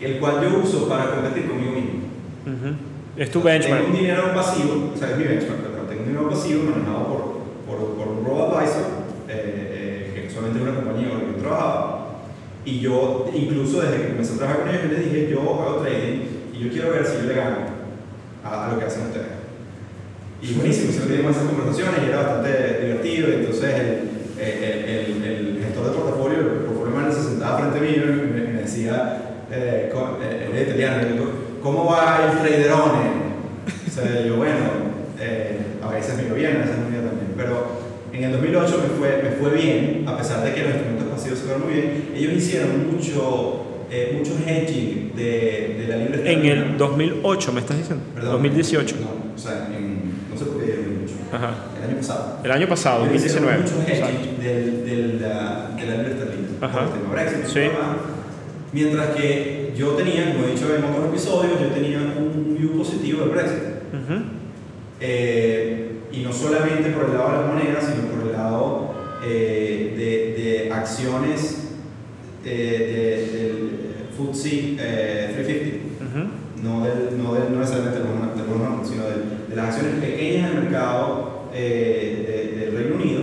[0.00, 1.92] el cual yo uso para competir conmigo mismo.
[2.46, 2.74] Ujú.
[3.16, 3.82] Es tu benchmark.
[3.82, 7.06] Tengo un dinero pasivo, o sea, es mi benchmark, perdón, tengo un dinero pasivo manejado
[7.08, 7.20] por,
[7.66, 8.84] por, por un robo-advisor,
[9.28, 11.98] eh, eh, que solamente es una compañía con la que yo trabajaba.
[12.64, 15.80] Y yo, incluso desde que comencé a trabajar con ellos, yo les dije, yo hago
[15.82, 16.20] trading
[16.54, 17.56] y yo quiero ver si yo le gano
[18.44, 19.26] a, a lo que hacen ustedes.
[20.40, 23.28] Y buenísimo, siempre teníamos esas conversaciones y era bastante divertido.
[23.28, 27.78] Y entonces el, el, el, el gestor de portafolio, el portfolio manager se sentaba frente
[27.78, 31.06] a mí y me, me decía, eh, eh, italiano,
[31.62, 33.28] ¿cómo va el traderone?
[33.86, 34.54] O sea, yo, bueno,
[35.20, 37.32] eh, a veces me iba bien, a veces me iba también.
[37.36, 37.66] Pero
[38.12, 41.38] en el 2008 me fue, me fue bien, a pesar de que los instrumentos pasivos
[41.38, 42.10] se fueron muy bien.
[42.14, 47.78] Ellos hicieron mucho, eh, mucho hedging de, de la libre En el 2008, ¿me estás
[47.78, 48.04] diciendo?
[48.14, 48.96] Perdón, 2018.
[49.00, 51.14] No, o sea, en, no sé por qué dije 2008.
[51.32, 51.54] Ajá.
[51.82, 52.38] El año pasado.
[52.44, 53.62] El año pasado, Ellos hicieron 2019.
[53.62, 56.68] Mucho hedging del, del, la- de la.
[56.68, 57.44] Por el tema Brexit.
[57.46, 57.60] Sí.
[58.72, 63.20] Mientras que yo tenía, como he dicho en otros episodios, yo tenía un view positivo
[63.22, 63.58] del Brexit.
[63.92, 64.22] Ujú.
[65.00, 69.94] Eh, y no solamente por el lado de las monedas, sino por el lado eh,
[70.36, 71.68] de, de acciones
[72.44, 73.70] eh, de- del
[74.16, 76.64] FTSE eh, 350 Ujú.
[76.64, 78.08] no, del, no, del, no necesariamente del
[78.48, 83.22] Burman, sino del- de, las acciones pequeñas del mercado eh, de- del Reino Unido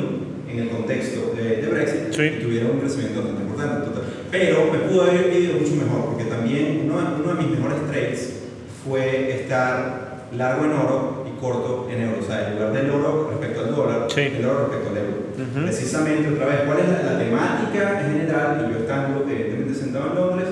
[0.52, 2.40] en el contexto de, de Brexit Sí.
[2.42, 3.86] tuvieron un crecimiento bastante importante.
[3.88, 4.04] total.
[4.32, 8.40] Pero me pudo haber ido mucho mejor porque también uno, uno de mis mejores trades
[8.84, 12.18] fue estar largo en oro y corto en euro.
[12.22, 14.22] O sea, en lugar del oro respecto al dólar, Sí.
[14.22, 15.18] el oro respecto al euro.
[15.36, 15.66] Ujú.
[15.66, 18.66] Precisamente, otra vez, ¿cuál es la, la temática en general?
[18.70, 20.50] Y yo estando evidentemente sentado en Londres,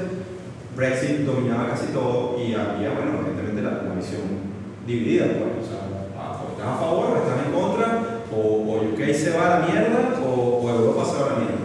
[0.75, 4.52] Brexit dominaba casi todo y había, bueno, evidentemente la, la visión
[4.85, 5.81] dividida, pues, o sea,
[6.17, 7.87] ah, o estás a favor o estás en contra,
[8.31, 11.39] o, o UK se va a la mierda o, o Europa se va a la
[11.39, 11.63] mierda.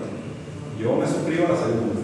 [0.81, 2.01] Yo me suscribo a la segunda.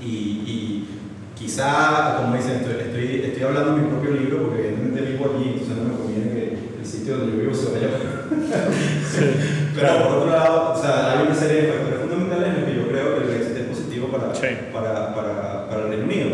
[0.00, 0.06] Y,
[0.46, 0.88] y
[1.36, 5.48] quizá, como dicen, estoy, estoy, estoy hablando de mi propio libro porque evidentemente vivo allí,
[5.54, 7.88] entonces no me conviene que el sitio donde yo vivo se vaya.
[9.74, 12.76] Pero por otro lado, o sea, hay una serie de factores fundamentales en los que
[12.76, 14.46] yo creo que el Brexit es positivo para, Sí.
[14.72, 16.28] para, para, para el Reino Unido.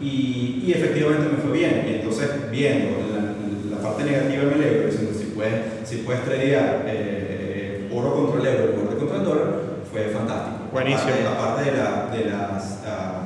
[0.00, 1.86] Y, y efectivamente me fue bien.
[1.88, 5.52] Y entonces, viendo la, la parte negativa me alegro, diciendo si puedes,
[5.84, 9.46] si puedes tradear eh, oro contra el euro en lugar de contra el dólar,
[9.90, 10.56] fue fantástico.
[10.72, 11.10] Buenísimo.
[11.10, 12.80] Aparte, aparte de, la, de las.
[12.86, 13.22] ah,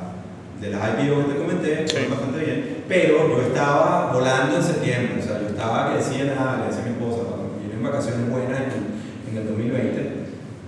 [0.61, 1.95] de las IPO que te comenté, Sí.
[1.97, 6.23] fue bastante bien, pero yo estaba volando en septiembre, o sea, yo estaba que decía
[6.35, 10.11] nada, le decía a mi esposa, cuando vienen vacaciones buenas en, en el 2020,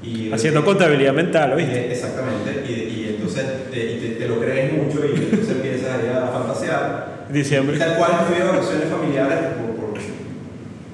[0.01, 1.91] y Haciendo contabilidad mental, y- ¿oíste?
[1.91, 5.61] Exactamente, y, y entonces te, y te, te lo crees mucho y entonces
[5.93, 7.25] ahí a fantasear.
[7.29, 7.77] Diciembre.
[7.77, 9.99] Tal cual fui a vacaciones familiares por, por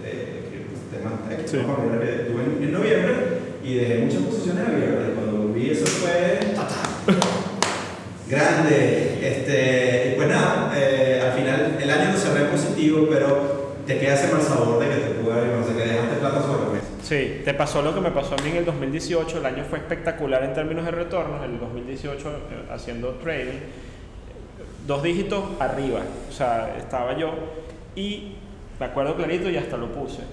[0.05, 1.57] eh, temas Sí.
[1.57, 3.15] familiares que tuve en, en noviembre
[3.63, 5.09] y dejé muchas posiciones abiertas.
[5.15, 6.39] Cuando volví, eso fue.
[8.29, 9.19] grande.
[9.21, 14.31] Este, pues nada, eh, al final el año lo cerré positivo, pero te queda ese
[14.31, 16.85] mal sabor de que te pude no sé, que dejaste plata sobre la mesa.
[17.03, 19.39] Sí, te pasó lo que me pasó a mí en el 2018.
[19.39, 21.43] El año fue espectacular en términos de retornos.
[21.43, 22.33] El 2018 eh,
[22.71, 23.59] haciendo trading,
[24.89, 26.01] dos dígitos arriba.
[26.27, 27.31] O sea, estaba yo
[27.95, 28.33] y
[28.79, 30.23] me acuerdo clarito y hasta lo puse.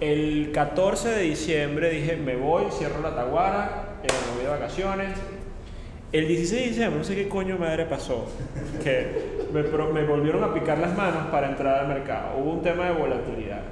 [0.00, 5.10] El 14 de diciembre dije, me voy, cierro la taguara, eh, me voy de vacaciones.
[6.10, 8.26] El 16 de diciembre, no sé qué coño madre pasó,
[8.82, 12.38] que me, me volvieron a picar las manos para entrar al mercado.
[12.38, 13.62] Hubo un tema de volatilidad.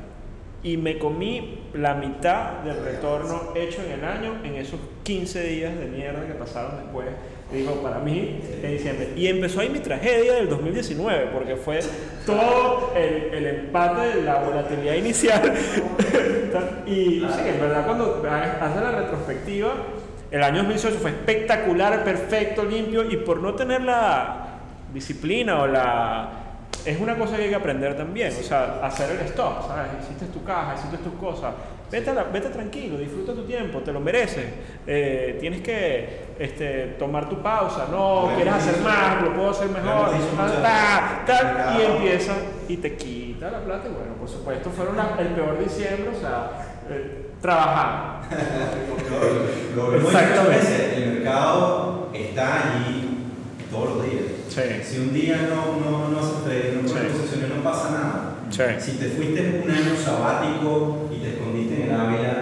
[0.63, 5.77] Y me comí la mitad del retorno hecho en el año en esos 15 días
[5.77, 7.09] de mierda que pasaron después.
[7.53, 9.09] Digo, para mí, en diciembre.
[9.17, 11.81] Y empezó ahí mi tragedia del 2019, porque fue
[12.25, 15.53] todo el, el empate de la volatilidad inicial.
[16.87, 19.73] y sí, en verdad, cuando haces la retrospectiva,
[20.31, 24.59] el año 2018 fue espectacular, perfecto, limpio, y por no tener la
[24.95, 26.40] disciplina o la...
[26.85, 29.91] Es una cosa que hay que aprender también, o sea, hacer el stop, ¿sabes?
[30.03, 31.53] Hiciste tu caja, hiciste tus cosas,
[31.91, 34.47] vete, la- vete tranquilo, disfruta tu tiempo, te lo mereces,
[34.87, 40.11] Eh, tienes que este, tomar tu pausa, no, quieres hacer más, lo puedo hacer mejor,
[40.11, 40.63] tal, veces.
[41.27, 42.33] tal, y empieza
[42.69, 46.51] y te quita la plata, y bueno, por supuesto, fueron el peor diciembre, o sea,
[46.89, 47.27] eh.
[49.77, 50.57] Lo, lo muchas Exactamente.
[50.59, 53.10] veces, el mercado está allí
[53.71, 54.25] todos los días.
[54.49, 54.63] Sí.
[54.83, 58.81] Si un día no, no, no haces trading, no pones posiciones, no pasa nada.
[58.81, 62.41] Si te fuiste un año sabático y te escondiste en el Ávila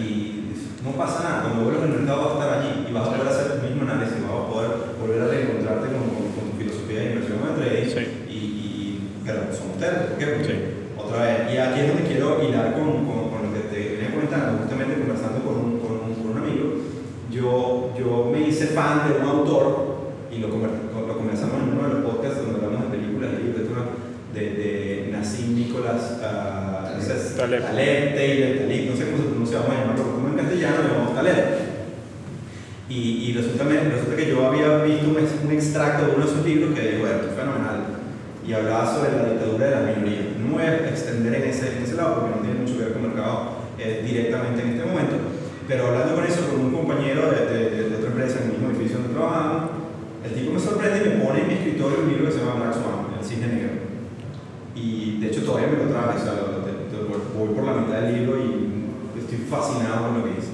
[0.00, 0.50] y
[0.82, 3.28] no pasa nada, cuando vuelvas al mercado vas a estar allí y vas a poder
[3.28, 6.98] hacer el mismo análisis, vas a poder volver a reencontrarte con, con, con tu filosofía
[7.00, 8.02] de inversión de trading Sí.
[8.32, 8.42] y,
[9.24, 10.26] pero son ustedes, ¿por qué?
[10.26, 10.54] Porque
[10.96, 14.10] otra vez, y aquí es donde quiero hilar con, con, con lo que te venía
[14.14, 16.66] comentando, justamente conversando con un, con un, con un amigo,
[17.30, 19.95] yo, yo me hice fan de un autor
[20.36, 23.82] y lo, lo conversamos en uno de los podcasts donde hablamos de películas y literatura
[24.34, 27.62] de, de Nassim Nicolás ah, no sé, Taleb.
[27.62, 30.88] Taleb, Taylor, Talib, no sé cómo se pronuncia, vamos a llamarlo como en castellano, lo
[30.92, 31.44] llamamos Taleb.
[32.88, 36.44] Y, y resulta, resulta que yo había visto un, un extracto de uno de sus
[36.44, 37.78] libros que dijo, bueno, esto es fenomenal.
[38.46, 40.22] Y hablaba sobre la dictadura de la minoría.
[40.38, 42.92] No voy a extender en ese, en ese lado porque no tiene mucho que ver
[42.92, 45.16] con el mercado eh, directamente en este momento.
[45.66, 48.70] Pero hablando con eso, con un compañero de, de- de otra empresa en el mismo
[48.70, 49.62] edificio donde trabajamos,
[50.26, 52.54] el tipo me sorprende y me pone en mi escritorio un libro que se llama
[52.60, 53.74] Black Swan, El Cisne Negro.
[54.74, 56.34] Y de hecho todavía me lo traje, o sea,
[57.36, 60.52] voy por la mitad del libro y estoy fascinado con lo que dice.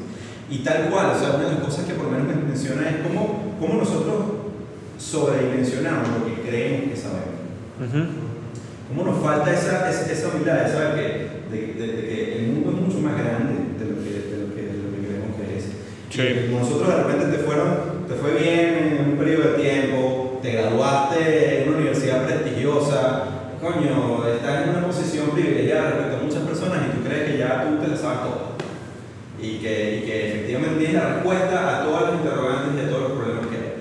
[0.50, 2.88] Y tal cual, o sea, una de las cosas que por lo menos me menciona
[2.90, 4.46] es cómo, cómo nosotros
[4.98, 7.42] sobredimensionamos lo que creemos que sabemos.
[8.88, 12.52] ¿Cómo nos falta esa, esa, esa humildad de saber que, de, de- de que el
[12.52, 15.56] mundo es mucho más grande de lo que, de lo que, lo que creemos que
[15.56, 15.64] es?
[16.10, 16.52] Sí.
[16.52, 17.66] Nosotros de repente te, fueron,
[18.12, 23.24] te fue bien en un periodo de tiempo, te graduaste en una universidad prestigiosa,
[23.60, 27.66] coño, estás en una posición privilegiada respecto a muchas personas y tú crees que ya
[27.68, 28.52] tú te la sabes todo.
[29.40, 33.02] Y que, y que efectivamente tienes la respuesta a todas las interrogantes y a todos
[33.02, 33.72] los problemas que hay.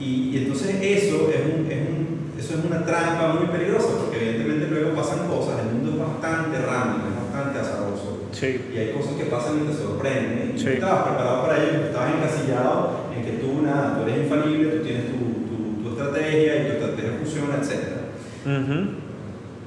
[0.00, 4.16] Y, y entonces eso es, un, es un- eso es una trampa muy peligrosa porque
[4.20, 7.07] evidentemente luego pasan cosas, el mundo es bastante random.
[8.38, 8.60] Sí.
[8.72, 10.52] Y hay cosas que pasan y te sorprenden.
[10.54, 10.68] Y Sí.
[10.70, 15.04] estabas preparado para ello, estabas encasillado en que tú, nada, tú eres infalible, tú tienes
[15.06, 18.98] tu, tu, tu estrategia y tu estrategia funciona, etc.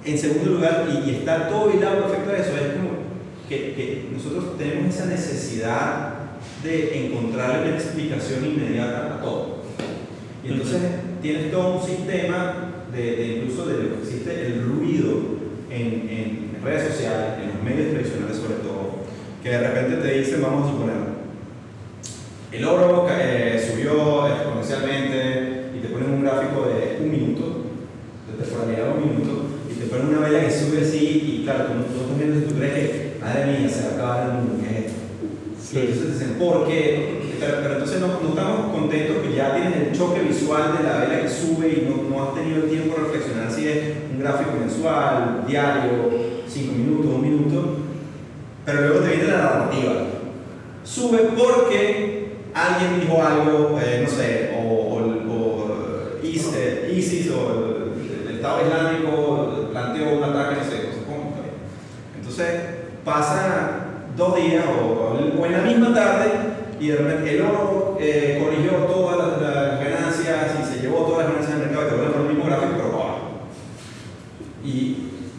[0.03, 2.89] En segundo lugar, y, y está todo hilado perfecto a eso, es como
[3.47, 6.13] que, que nosotros tenemos esa necesidad
[6.63, 9.61] de encontrar una explicación inmediata a todo.
[10.43, 10.79] Y entonces
[11.21, 12.55] tienes todo un sistema
[12.91, 15.11] de, de incluso de lo que existe el ruido
[15.69, 19.01] en, en redes sociales, en los medios tradicionales sobre todo,
[19.41, 20.95] que de repente te dicen, vamos a suponer,
[22.51, 27.63] el oro eh, subió exponencialmente y te ponen un gráfico de un minuto,
[28.27, 31.65] de temporalidad de un minuto, y te ponen una vela que sube así, y claro,
[31.67, 34.69] tú, tú y tú crees que, madre mía, se va a acabar el mundo, ¿qué
[34.69, 35.01] es esto?
[35.73, 37.21] Y entonces te dicen, ¿por qué?
[37.39, 40.97] Pero, pero entonces no, no estamos contentos que ya tienes el choque visual de la
[40.99, 43.77] vela que sube y no, no has tenido el tiempo de reflexionar si es
[44.11, 46.30] un gráfico mensual, diario,
[46.61, 47.77] 5 minutos, un minuto.
[48.65, 49.93] Pero luego te viene la narrativa.
[50.83, 54.81] Sube porque alguien dijo algo, eh, no sé, o,
[56.23, 57.93] eh, ISIS o
[58.27, 61.35] el, Estado Islámico planteó un ataque, no sé, como
[62.17, 62.47] Entonces
[63.05, 63.85] pasa
[64.17, 66.31] dos días o, en la misma tarde
[66.79, 71.59] y el oro eh, corrigió todas las, las ganancias y se llevó todas las ganancias
[71.59, 73.11] del mercado y te vuelven por el mismo gráfico, pero abajo.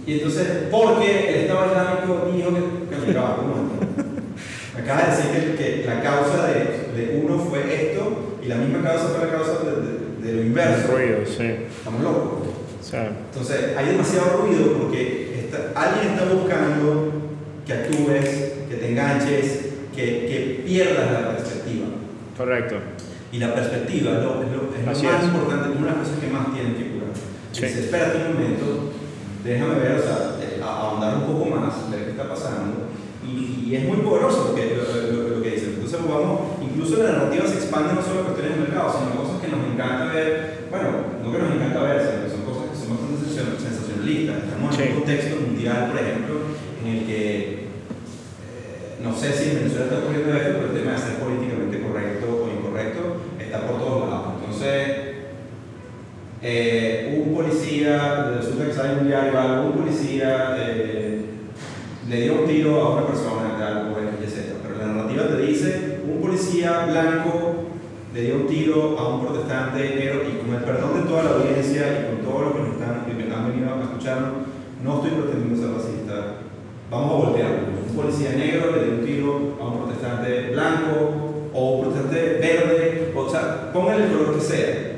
[0.06, 3.36] Y, entonces, porque el Estado Islámico dijo que, que acaba,
[4.78, 8.82] acaba de decir que, que la causa de, de uno fue esto y la misma
[8.82, 11.66] causa fue la causa de, de- de lo inverso, Ruido, sí.
[11.76, 12.48] estamos locos.
[12.80, 17.12] Sea, Entonces, hay demasiado ruido porque está- alguien está buscando
[17.66, 21.86] que actúes, que te enganches, que, que pierdas la perspectiva.
[22.36, 22.76] correcto.
[23.32, 25.28] Y la perspectiva es lo, es lo- es lo Así más es.
[25.28, 27.10] importante, una de las cosas que más tienen que curar.
[27.50, 27.62] Sí.
[27.66, 28.91] Dice, espérate un momento,
[29.44, 32.88] déjame ver, o sea, eh, ahondar un poco más, ver qué está pasando.
[33.26, 34.82] Y, y es muy poderoso lo que, lo,
[35.12, 35.66] lo- lo que dice.
[35.74, 39.40] Entonces, vamos, incluso la narrativa se expande no solo a cuestiones de mercado, sino cosas
[39.40, 40.66] que nos encanta ver.
[40.70, 40.88] Bueno,
[41.22, 44.36] no que nos encanta ver, sino que son cosas que son bastante sensacion- sensacionalistas.
[44.50, 46.34] Estamos en un contexto mundial, por ejemplo,
[46.82, 47.26] en el que
[48.42, 51.76] eh, no sé si en Venezuela está ocurriendo esto, pero el tema de ser políticamente
[51.82, 53.00] correcto o incorrecto
[53.38, 54.28] está por todos lados.
[54.42, 55.22] Entonces,
[56.42, 56.91] eh,
[57.26, 61.20] un policía, resulta que sale un diario algo, un policía eh,
[62.08, 64.56] le dio un tiro a una persona, tal, por X, etc.
[64.62, 67.54] Pero la narrativa te dice, un policía blanco
[68.12, 71.30] le dio un tiro a un protestante negro y con el perdón de toda la
[71.30, 74.32] audiencia y con todos los que nos están, que han venido a escucharnos,
[74.82, 76.34] no estoy pretendiendo ser racista.
[76.90, 77.56] Vamos a voltearlo.
[77.88, 83.12] Un policía negro le dio un tiro a un protestante blanco o un protestante verde,
[83.16, 84.91] o sea, póngale el color que sea.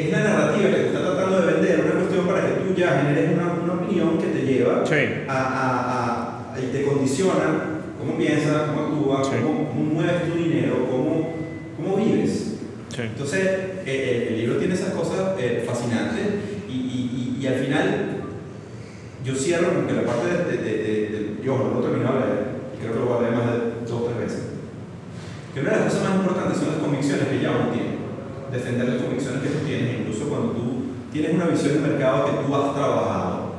[0.00, 3.02] Es la narrativa que te está tratando de vender, una cuestión para que tú ya
[3.02, 4.94] generes una, una opinión que te lleva Sí.
[5.28, 9.32] a, a, a- y te condiciona cómo piensas, cómo actúas, Sí.
[9.42, 11.34] cómo, cómo mueves tu dinero, cómo,
[11.76, 12.54] cómo vives.
[12.94, 13.02] Sí.
[13.02, 13.40] Entonces,
[13.86, 16.26] eh, el, el libro tiene esas cosas eh, fascinantes
[16.68, 18.06] y, y, y, y al final
[19.24, 22.26] yo cierro con que la parte de, de, de, yo no lo he terminado de
[22.26, 22.46] leer,
[22.80, 24.42] creo que lo leer más de dos o tres veces,
[25.54, 27.89] que una de las cosas más importantes son las convicciones que ya uno tiene,
[28.52, 30.62] defender las convicciones que tú tienes, incluso cuando tú
[31.12, 33.50] tienes una visión de mercado que tú has trabajado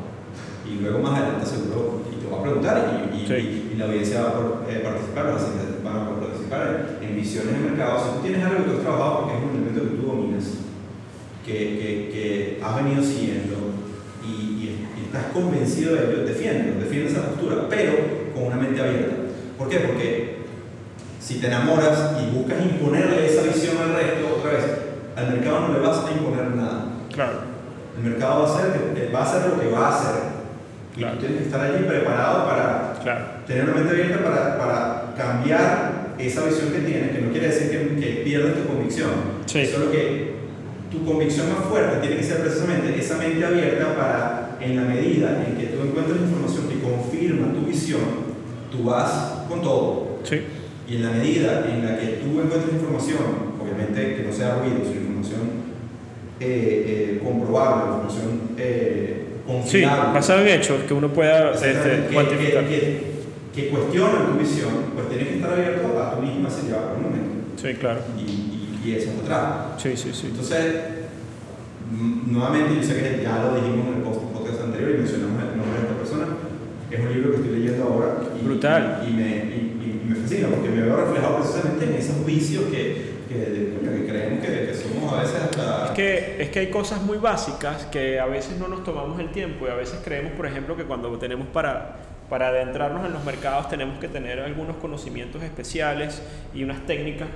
[0.66, 3.34] y luego más adelante seguro y te va a preguntar y, y, Sí.
[3.34, 7.70] y- y la audiencia va a eh, participar, las van a participar en, visiones de
[7.70, 8.00] mercado.
[8.00, 10.46] Si tú tienes algo que tú has trabajado porque es un elemento que tú dominas,
[11.46, 13.56] que, que, que has venido siguiendo
[14.26, 17.92] y, estás convencido de ello, defiende, defiende esa postura, pero
[18.34, 19.14] con una mente abierta.
[19.58, 19.80] ¿Por qué?
[19.80, 20.31] Porque
[21.22, 24.64] si te enamoras y buscas imponerle esa visión al resto, otra vez,
[25.16, 26.86] al mercado no le vas a imponer nada.
[27.14, 27.40] Claro.
[27.98, 30.22] El mercado va a hacer, va a hacer lo que va a hacer.
[30.98, 33.22] Y tú tienes que estar allí preparado para Claro.
[33.48, 37.70] tener una mente abierta para, para cambiar esa visión que tienes, que no quiere decir
[37.72, 39.10] que, que pierdas tu convicción.
[39.46, 39.66] Sí.
[39.68, 40.36] Solo que
[40.92, 45.44] tu convicción más fuerte tiene que ser precisamente esa mente abierta para, en la medida
[45.48, 48.02] en que tú encuentres información que confirma tu visión,
[48.72, 50.20] tú vas con todo.
[50.24, 50.42] Sí.
[50.88, 53.20] Y en la medida en la que tú encuentres información,
[53.62, 55.42] obviamente que no sea ruido, sino información
[56.40, 59.18] eh, eh, comprobable, información eh,
[59.66, 62.64] Sí, basado en hechos que uno pueda este, cuantificar.
[62.66, 63.12] que, que,
[63.54, 66.88] que cuestionan tu visión, pues tienes que estar abierto a tú mismo a ser llevado
[66.90, 67.30] por un momento.
[67.62, 68.00] Sí, claro.
[68.18, 69.76] Y, y, y eso es otra.
[69.78, 70.28] Sí, sí, sí.
[70.28, 70.74] Entonces,
[72.28, 75.80] nuevamente, yo sé que ya lo dijimos en el podcast anterior y mencionamos el nombre
[75.80, 76.26] de esta persona.
[76.90, 78.16] Es un libro que estoy leyendo ahora.
[78.40, 79.06] Y, Brutal.
[79.08, 79.71] Y, me,
[80.32, 84.74] fascina porque me veo reflejado precisamente en esos vicios que, que, que creemos que, que
[84.74, 85.86] somos a veces hasta.
[85.86, 89.32] Es que, es que hay cosas muy básicas que a veces no nos tomamos el
[89.32, 91.98] tiempo y a veces creemos, por ejemplo, que cuando tenemos para,
[92.30, 96.22] para adentrarnos en los mercados tenemos que tener algunos conocimientos especiales
[96.54, 97.32] y unas técnicas eh,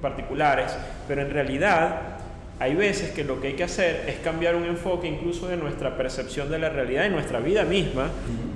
[0.00, 0.72] particulares,
[1.06, 2.18] pero en realidad
[2.58, 5.96] hay veces que lo que hay que hacer es cambiar un enfoque incluso de nuestra
[5.96, 8.10] percepción de la realidad y nuestra vida misma,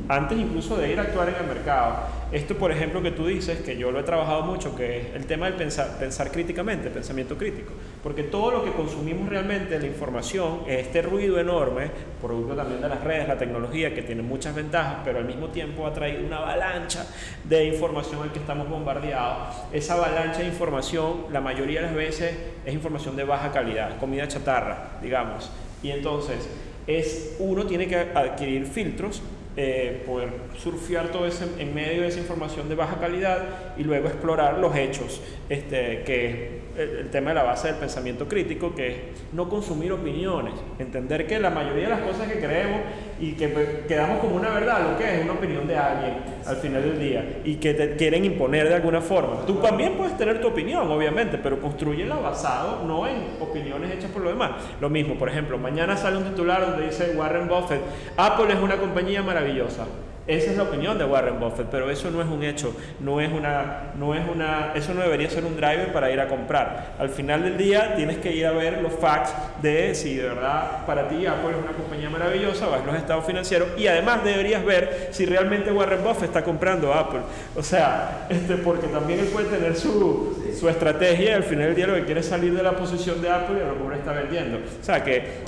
[0.08, 1.96] antes incluso de ir a actuar en el mercado.
[2.32, 5.26] Esto, por ejemplo, que tú dices, que yo lo he trabajado mucho, que es el
[5.26, 7.72] tema del pensar, pensar críticamente, pensamiento crítico.
[8.02, 11.90] Porque todo lo que consumimos realmente, la información, este ruido enorme,
[12.20, 15.86] producto también de las redes, la tecnología, que tiene muchas ventajas, pero al mismo tiempo
[15.86, 17.06] ha traído una avalancha
[17.44, 19.56] de información en que estamos bombardeados.
[19.72, 22.34] Esa avalancha de información, la mayoría de las veces,
[22.64, 25.50] es información de baja calidad, comida chatarra, digamos.
[25.82, 26.48] Y entonces,
[26.86, 29.22] es, uno tiene que adquirir filtros
[29.56, 30.28] eh, poder
[30.58, 34.76] surfear todo ese en medio de esa información de baja calidad y luego explorar los
[34.76, 38.96] hechos, este, que el, tema de la base del pensamiento crítico, que es
[39.32, 42.80] no consumir opiniones, entender que la mayoría de las cosas que creemos
[43.20, 46.14] y que pues, quedamos como una verdad, lo que es una opinión de alguien
[46.46, 49.46] al final del día y que te quieren imponer de alguna forma.
[49.46, 54.22] Tú también puedes tener tu opinión, obviamente, pero construyela basado no en opiniones hechas por
[54.22, 54.52] los demás.
[54.80, 57.80] Lo mismo, por ejemplo, mañana sale un titular donde dice Warren Buffett,
[58.16, 59.86] Apple es una compañía maravillosa.
[60.26, 63.32] Esa es la opinión de Warren Buffett, pero eso no es un hecho, no es
[63.32, 66.94] una, no es una, eso no debería ser un driver para ir a comprar.
[66.98, 70.84] Al final del día tienes que ir a ver los facts de si de verdad
[70.84, 74.64] para ti Apple es una compañía maravillosa, vas a los estados financieros y además deberías
[74.64, 77.20] ver si realmente Warren Buffett está comprando Apple.
[77.54, 81.76] O sea, este, porque también él puede tener su, su estrategia y al final del
[81.76, 83.94] día lo que quiere es salir de la posición de Apple y a lo mejor
[83.94, 84.58] está vendiendo.
[84.58, 85.44] O sea que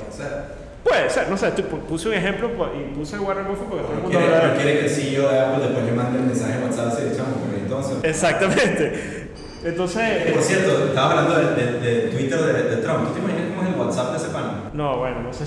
[0.83, 4.01] Puede ser, no sé, puse un ejemplo pues, y puse Warren Buffett porque todo el
[4.01, 6.63] mundo quiere, habla quiere que el CEO de Apple después le mande el mensaje en
[6.63, 7.97] WhatsApp y pero entonces...
[8.03, 9.29] Exactamente.
[9.63, 10.31] Entonces...
[10.31, 13.07] Por cierto, estabas hablando de, de, de Twitter de, de, Trump.
[13.07, 14.69] ¿Tú te imaginas cómo es el WhatsApp de ese pan?
[14.73, 15.43] No, bueno, no sé.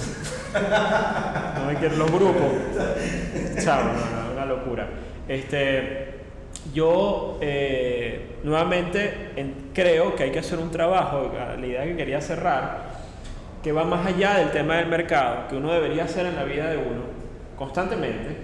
[1.59, 2.53] no me quiero los grupos.
[3.65, 4.87] Chao, no, no, una locura.
[5.27, 6.13] Este,
[6.75, 12.21] yo eh, nuevamente en, creo que hay que hacer un trabajo, la idea que quería
[12.21, 12.92] cerrar,
[13.63, 16.69] que va más allá del tema del mercado, que uno debería hacer en la vida
[16.69, 17.03] de uno
[17.57, 18.37] constantemente,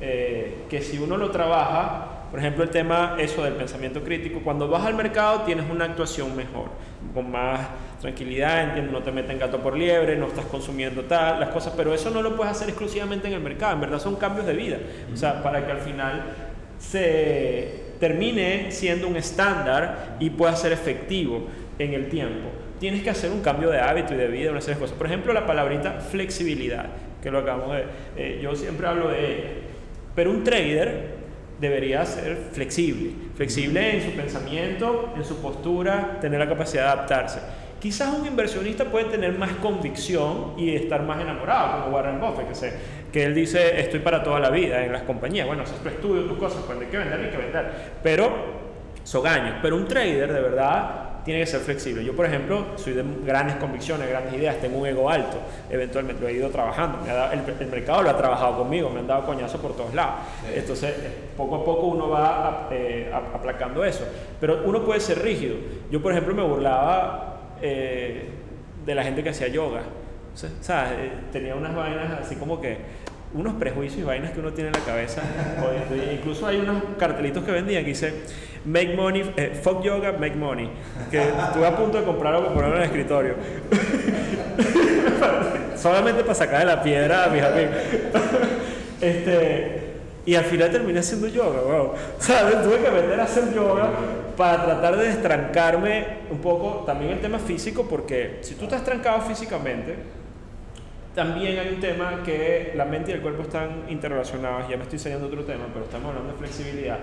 [0.00, 4.68] eh, que si uno lo trabaja, por ejemplo, el tema eso del pensamiento crítico, cuando
[4.68, 6.68] vas al mercado tienes una actuación mejor,
[7.12, 7.60] con más
[8.00, 11.92] tranquilidad, entiendes, no te meten gato por liebre, no estás consumiendo tal, las cosas, pero
[11.92, 14.76] eso no lo puedes hacer exclusivamente en el mercado, en verdad son cambios de vida,
[15.12, 16.22] o sea, para que al final
[16.78, 21.48] se termine siendo un estándar y pueda ser efectivo
[21.78, 22.48] en el tiempo
[22.80, 24.96] tienes que hacer un cambio de hábito y de vida, una serie de cosas.
[24.96, 26.86] Por ejemplo, la palabrita flexibilidad,
[27.22, 27.84] que lo acabamos de...
[28.16, 29.48] Eh, yo siempre hablo de ella.
[30.16, 31.20] Pero un trader
[31.60, 37.40] debería ser flexible, flexible en su pensamiento, en su postura, tener la capacidad de adaptarse.
[37.78, 42.54] Quizás un inversionista puede tener más convicción y estar más enamorado, como Warren Buffett, que,
[42.54, 42.72] se,
[43.12, 45.46] que él dice, estoy para toda la vida en las compañías.
[45.46, 47.70] Bueno, eso es tu estudio, tus cosas, cuando hay que vender, hay que vender.
[48.02, 48.30] Pero
[49.04, 49.56] son años.
[49.60, 52.04] Pero un trader, de verdad, tiene que ser flexible.
[52.04, 56.28] Yo, por ejemplo, soy de grandes convicciones, grandes ideas, tengo un ego alto, eventualmente lo
[56.28, 56.98] he ido trabajando,
[57.32, 60.14] el, mercado lo ha trabajado conmigo, me han dado coñazo por todos lados.
[60.54, 64.06] Entonces, eh, poco a poco uno va eh, aplacando eso.
[64.40, 65.56] Pero uno puede ser rígido.
[65.90, 68.28] Yo, por ejemplo, me burlaba eh,
[68.84, 69.82] de la gente que hacía yoga.
[70.32, 70.96] O sea,
[71.32, 72.78] tenía unas vainas así como que
[73.32, 75.22] unos prejuicios y vainas que uno tiene en la cabeza.
[76.12, 78.14] incluso hay unos cartelitos que vendían que dice
[78.64, 80.70] Make money, eh, fuck yoga, make money.
[81.10, 83.34] Que estuve a punto de comprarlo para ponerlo en el escritorio.
[85.76, 87.68] Solamente para sacar de la piedra a mi jardín.
[89.00, 89.80] este,
[90.26, 91.94] y al final terminé haciendo yoga, wow.
[92.18, 92.62] ¿Sabes?
[92.62, 93.90] Tuve que meter a hacer yoga
[94.36, 99.22] para tratar de destrancarme un poco también el tema físico, porque si tú estás trancado
[99.22, 99.96] físicamente,
[101.14, 104.98] también hay un tema que la mente y el cuerpo están interrelacionados, ya me estoy
[104.98, 106.98] enseñando otro tema, pero estamos hablando de flexibilidad.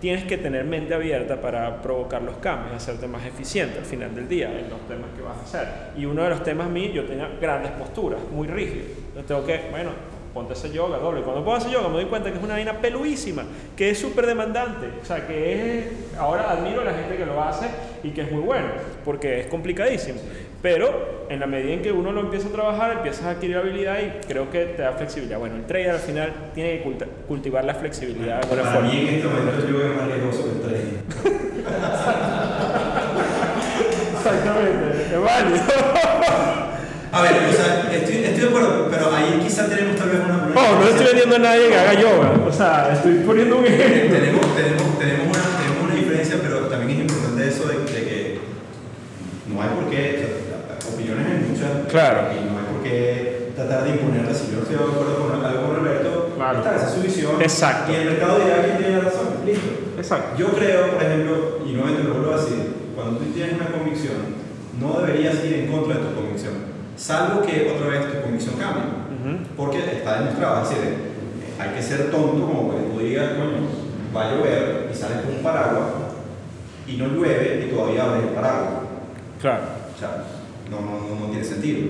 [0.00, 4.28] Tienes que tener mente abierta para provocar los cambios, hacerte más eficiente al final del
[4.28, 5.68] día en los temas que vas a hacer.
[5.96, 8.86] Y uno de los temas míos, yo tenía grandes posturas, muy rígidas.
[9.16, 9.90] Yo tengo que, bueno,
[10.32, 11.22] ponte ese yoga doble.
[11.22, 13.42] Cuando puedo hacer yoga me doy cuenta que es una vaina peluísima,
[13.76, 14.86] que es súper demandante.
[15.02, 15.86] O sea, que es,
[16.16, 17.66] ahora admiro a la gente que lo hace
[18.04, 18.68] y que es muy bueno,
[19.04, 20.20] porque es complicadísimo.
[20.60, 23.98] Pero en la medida en que uno lo empieza a trabajar, empiezas a adquirir habilidad
[24.00, 25.38] y creo que te da flexibilidad.
[25.38, 28.40] Bueno, el trader al final tiene que cultivar la flexibilidad.
[28.48, 30.84] Para mí en este momento es más riesgoso que el trader.
[34.16, 35.62] Exactamente, es válido.
[37.10, 40.36] A ver, o sea, estoy, estoy, de acuerdo, pero ahí quizá tenemos tal vez una...
[40.54, 44.18] No, no estoy vendiendo a nadie que haga yoga, o sea, estoy poniendo un ejemplo.
[44.18, 45.38] Tenemos, tenemos, tenemos
[45.82, 48.40] una diferencia, pero también es importante eso de, de que
[49.46, 50.38] no hay por qué,
[50.92, 51.70] opiniones hay muchas.
[51.88, 52.20] Claro.
[52.32, 54.36] Y no hay por qué tratar de imponerlas.
[54.38, 56.58] Si yo estoy de acuerdo con algo con Roberto, Claro.
[56.58, 57.42] está, esa es su visión.
[57.42, 57.92] Exacto.
[57.92, 59.28] Y el mercado dirá quién tiene razón.
[59.44, 59.68] Listo.
[59.96, 60.36] Exacto.
[60.38, 64.14] Yo creo, por ejemplo, y nuevamente lo vuelvo a decir, cuando tú tienes una convicción,
[64.80, 66.54] no deberías ir en contra de tu convicción,
[66.96, 68.84] salvo que otra vez tu convicción cambie.
[69.56, 70.94] Porque está demostrado, es decir,
[71.58, 73.66] hay que ser tonto como que tú digas, coño,
[74.16, 75.86] va a llover y sales con un paraguas
[76.86, 78.70] y no llueve y todavía abres el paraguas.
[79.40, 79.62] Claro.
[79.94, 80.24] O sea,
[80.70, 81.88] no, no, no, no tiene sentido.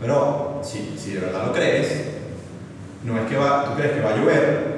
[0.00, 2.04] Pero si, si de verdad lo crees,
[3.04, 4.76] no es que va, tú crees que va a llover,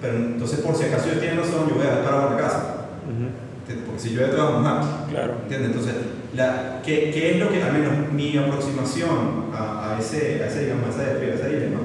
[0.00, 2.86] pero entonces por si acaso ellos tienen razón, yo voy a dejar en la casa.
[3.04, 3.28] Ujú.
[3.60, 3.86] ¿Entiendes?
[3.86, 5.06] Porque si llueve te vas a mojar.
[5.10, 5.32] Claro.
[5.42, 5.70] ¿Entiendes?
[5.70, 5.94] Entonces,
[6.34, 10.64] la, ¿qué, ¿qué es lo que, al menos mi aproximación a, a ese, a ese,
[10.64, 11.80] digamos, a ese, a ese dilema?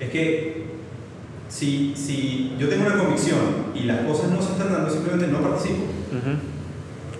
[0.00, 0.66] Es que
[1.48, 3.38] si, si yo tengo una convicción
[3.74, 5.84] y las cosas no se están dando, simplemente no participo.
[5.84, 6.51] Ujú.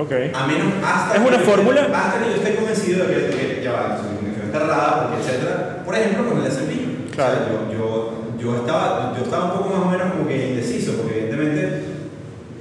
[0.03, 0.13] Ok.
[0.35, 1.81] A menos hasta ¿Es que una yo- fórmula?
[1.95, 5.09] Hasta que yo esté convencido de que, de que ya va, su convicción está errada,
[5.09, 5.83] porque etcétera.
[5.85, 6.73] Por ejemplo, con el S&P.
[7.15, 7.33] Claro.
[7.33, 10.49] O sea, yo, yo, yo, estaba, yo estaba un poco más o menos como que
[10.51, 11.85] indeciso, porque evidentemente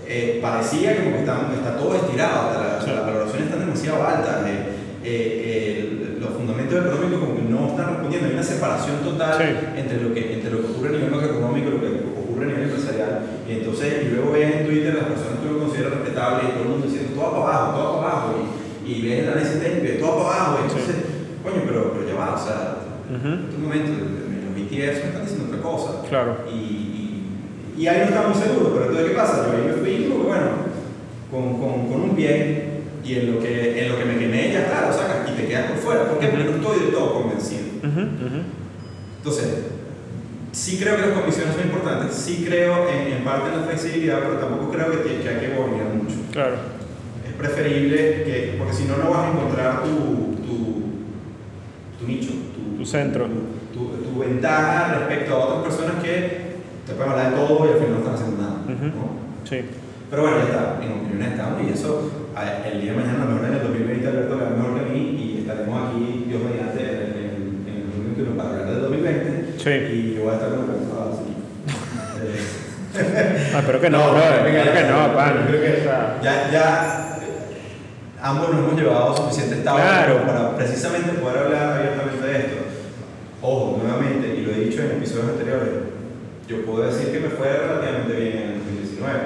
[0.08, 3.60] eh, parecía como que está, está todo estirado, hasta la- o sea, las valoraciones están
[3.62, 4.36] demasiado altas.
[4.46, 4.68] eh,
[5.04, 8.28] eh, los fundamentos económicos como que no están respondiendo.
[8.28, 9.80] Hay una separación total Sí.
[9.82, 11.88] entre, lo que, entre lo que ocurre a nivel macroeconómico y lo que
[12.22, 12.71] ocurre a nivel
[13.48, 16.64] Y entonces, y luego ves en Twitter las personas que lo consideran respetables y todo
[16.64, 18.28] el mundo diciendo todo para abajo, todo para abajo.
[18.86, 20.58] Y, y ves el análisis técnico todo para abajo.
[20.60, 20.96] Y entonces,
[21.44, 22.58] coño, pero, pero ya va, o sea,
[23.12, 23.28] Ujú.
[23.28, 25.90] en este momento, los BTS me están diciendo otra cosa.
[26.08, 26.32] Claro.
[26.48, 29.36] Y, y, y ahí no estamos seguros, pero entonces, ¿qué pasa?
[29.48, 30.48] Yo ahí me fui, porque, bueno,
[31.32, 32.70] con, con, con un pie
[33.04, 35.72] y en lo, que, en lo que me quemé, ya claro, sacas y te quedas
[35.72, 36.08] por fuera.
[36.08, 37.64] Porque no estoy del todo convencido.
[37.82, 38.40] Ujú, ujú.
[39.18, 39.48] Entonces,
[40.52, 44.20] sí creo que las comisiones son importantes, sí creo en, en parte en la flexibilidad,
[44.20, 46.16] pero tampoco creo que, que hay que bornear mucho.
[46.32, 46.56] Claro.
[47.26, 50.84] Es preferible que, porque si no, no vas a encontrar tu, tu,
[52.00, 53.28] tu nicho, tu, Tu centro.
[53.74, 56.52] tu, tu ventaja respecto a otras personas que
[56.86, 58.56] te pueden hablar de todo y al final no están haciendo nada.
[58.66, 58.86] Ujú.
[58.86, 59.48] ¿no?
[59.50, 59.62] Sí.
[60.10, 63.26] Pero bueno, ya está, en opiniones estamos y eso, a- el día de mañana, a
[63.26, 66.26] lo mejor en el 2020, Alberto le va mejor que a mí y estaremos aquí,
[66.28, 69.70] Dios mediante, en, en, en el 2021 para hablar del 2020 Sí.
[69.70, 71.28] y yo voy a estar con la cabeza así.
[73.54, 74.22] Ah, espero que no, bro.
[74.22, 75.46] Que no, pan.
[75.48, 77.56] Creo que O sea, ya, ya eh,
[78.22, 80.26] ambos nos hemos llevado suficiente estado Claro.
[80.26, 82.58] para precisamente poder hablar abiertamente de esto.
[83.42, 85.70] Ojo, nuevamente, y lo he dicho en episodios anteriores,
[86.50, 89.20] yo puedo decir que me fue relativamente bien en el 2019,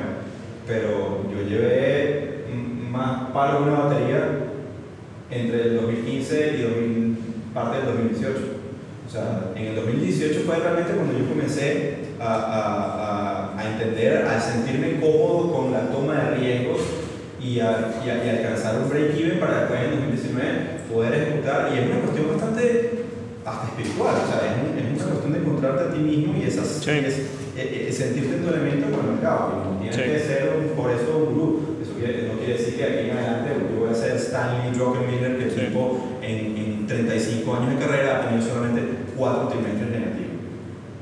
[0.67, 2.45] pero yo llevé
[2.91, 4.19] más palos una batería
[5.31, 7.17] entre el 2015 y 2000
[7.53, 8.54] parte del 2018.
[9.15, 14.41] Sea, en el 2018 fue realmente cuando yo comencé a, a- a- a entender, a
[14.41, 16.81] sentirme cómodo con la toma de riesgos
[17.41, 20.51] y a, y a- y alcanzar un break-even para después en 2019
[20.91, 21.71] poder ejecutar.
[21.73, 22.91] Y es una cuestión bastante
[23.45, 26.43] hasta espiritual, o sea, es, un- es una cuestión de encontrarte a ti mismo y
[26.43, 26.91] esas, Sí.
[26.91, 27.15] es,
[27.55, 29.63] eh, sentirte en tu elemento con el mercado.
[29.63, 30.03] No tienes Sí.
[30.11, 31.77] que ser por eso un gurú.
[31.81, 35.37] Eso quiere- no quiere decir que aquí en adelante yo voy a ser Stanley Druckenmiller,
[35.37, 35.59] que el Sí.
[35.71, 38.81] tipo en, en 35 años de carrera ha tenido solamente
[39.17, 40.35] 4 trimestres negativos.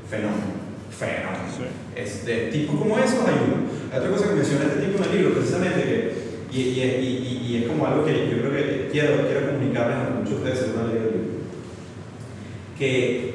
[0.08, 0.54] Fenómeno.
[0.90, 1.44] Fenómeno.
[1.56, 1.64] Sí.
[1.96, 3.66] Es de tipos como esos hay uno.
[3.92, 7.46] Hay otra cosa que menciona este tipo en el libro, precisamente, que, y, y, y,
[7.46, 10.58] y- es como algo que yo creo que quiero, quiero comunicarles a muchos de ustedes
[10.70, 11.34] libro.
[12.78, 13.34] Que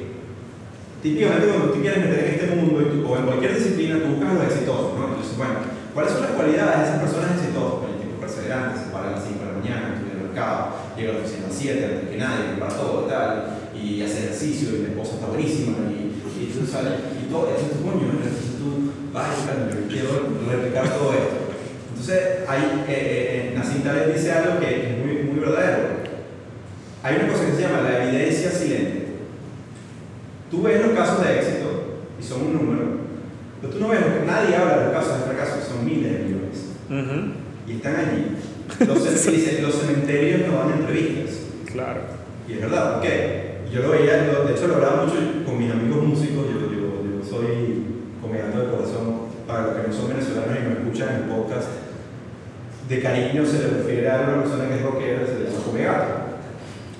[1.02, 4.16] típicamente cuando tú quieres meter en este mundo y tú- o en cualquier disciplina, tú
[4.16, 5.08] buscas a los exitosos, ¿no?
[5.08, 5.54] Entonces, bueno,
[5.94, 7.80] ¿cuáles son las cualidades de esas personas exitosas?
[7.80, 10.60] Bueno, el tipo perseverante, se para a las 5 de la mañana, estudia el mercado,
[10.96, 13.32] llega a la oficina a las 7 antes que nadie, para todo tal,
[13.82, 17.60] y hace ejercicio, y la esposa está buenísima, y, y tú sales, y todo, y
[17.60, 20.10] entonces, coño, entonces tú, caramba, yo quiero
[20.48, 21.36] replicar todo esto.
[21.90, 26.00] Entonces, ahí, eh, eh, eh, Nassim Taleb dice algo que es muy, muy verdadero.
[27.02, 29.06] Hay una cosa que se llama la evidencia silente.
[30.50, 32.84] Tú ves los casos de éxito, y son un número,
[33.60, 36.18] pero tú no ves, nadie habla de los casos de fracaso, que son miles de
[36.24, 36.58] millones,
[36.88, 37.32] Ujú.
[37.68, 38.36] y están allí.
[38.86, 41.40] Los, los cementerios no dan entrevistas.
[41.66, 42.00] Claro.
[42.48, 43.39] Y es verdad, ¿por qué?
[43.72, 45.16] Yo lo veía, de hecho lo hablaba mucho
[45.46, 47.84] con mis amigos músicos, yo, yo, yo soy
[48.20, 51.68] comediante de corazón, para los que no son venezolanos y me escuchan en el podcast,
[52.88, 55.82] de cariño se le refiere a una persona que es rockera, se le llama come
[55.84, 56.14] gato.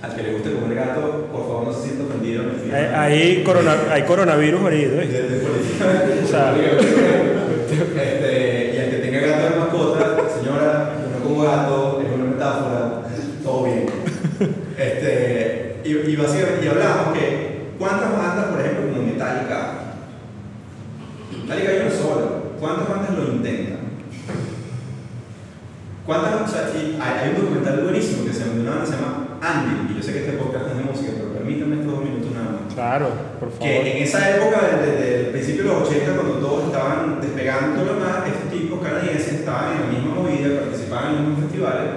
[0.02, 2.44] Al que le guste comer gato, por favor no se sienta ofendido.
[2.44, 2.74] fío.
[2.74, 5.22] Hay, hay corona, hay coronavirus ahorita, De- ¿viste?
[5.28, 6.22] de.
[6.24, 6.54] O sea,
[7.68, 13.02] Este, y al que tenga gato de mascota, señora, no como gato, es una metáfora,
[13.44, 13.86] todo bien.
[14.78, 15.76] Este,
[16.06, 19.72] y, y básicamente, y hablamos que, ¿cuántas bandas, por ejemplo, como Metallica?
[21.42, 22.26] Metallica hay una sola,
[22.58, 23.78] ¿cuántas bandas lo intentan?
[26.06, 29.92] ¿Cuántas, o sea, y hay, hay un documental buenísimo que se llama, se llama Andy,
[29.92, 32.50] y yo sé que este podcast es de música, pero permítanme estos dos minutos nada
[32.50, 33.62] más claro, por favor.
[33.62, 37.94] que en esa época, desde, el principio de los 80, cuando todos estaban despegando lo
[38.00, 41.88] más, estos tipos canadienses estaban en la misma movida, participaban en los mismos festivales,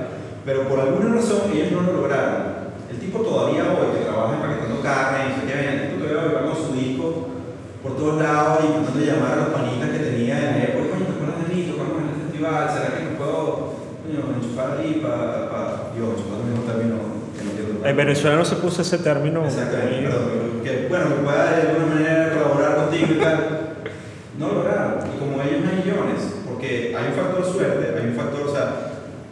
[0.45, 2.52] pero por alguna razón ellos no lo lograron.
[3.13, 6.57] Tipo todavía hoy, que trabaja empaquetando carne, y no qué, el tipo todavía va con
[6.57, 7.29] su disco
[7.85, 8.57] por todos lados
[8.89, 11.61] de llamar a los panitas que tenía en la época, coño, ¿te acuerdas de mí?
[11.69, 13.37] Tocamos en el festival, ¿será que me puedo
[14.01, 16.97] coño, enchufar ahí para, para, yo, enchufar el mismo término
[17.37, 19.45] que no quiero En Venezuela no se puso ese término.
[19.45, 23.37] Exactamente, muy- perdón, que bueno, que pueda de alguna manera colaborar contigo y tal.
[24.41, 25.05] No lo lograron.
[25.05, 28.65] Y como ellos hay millones, porque hay un factor suerte, hay un factor, o sea,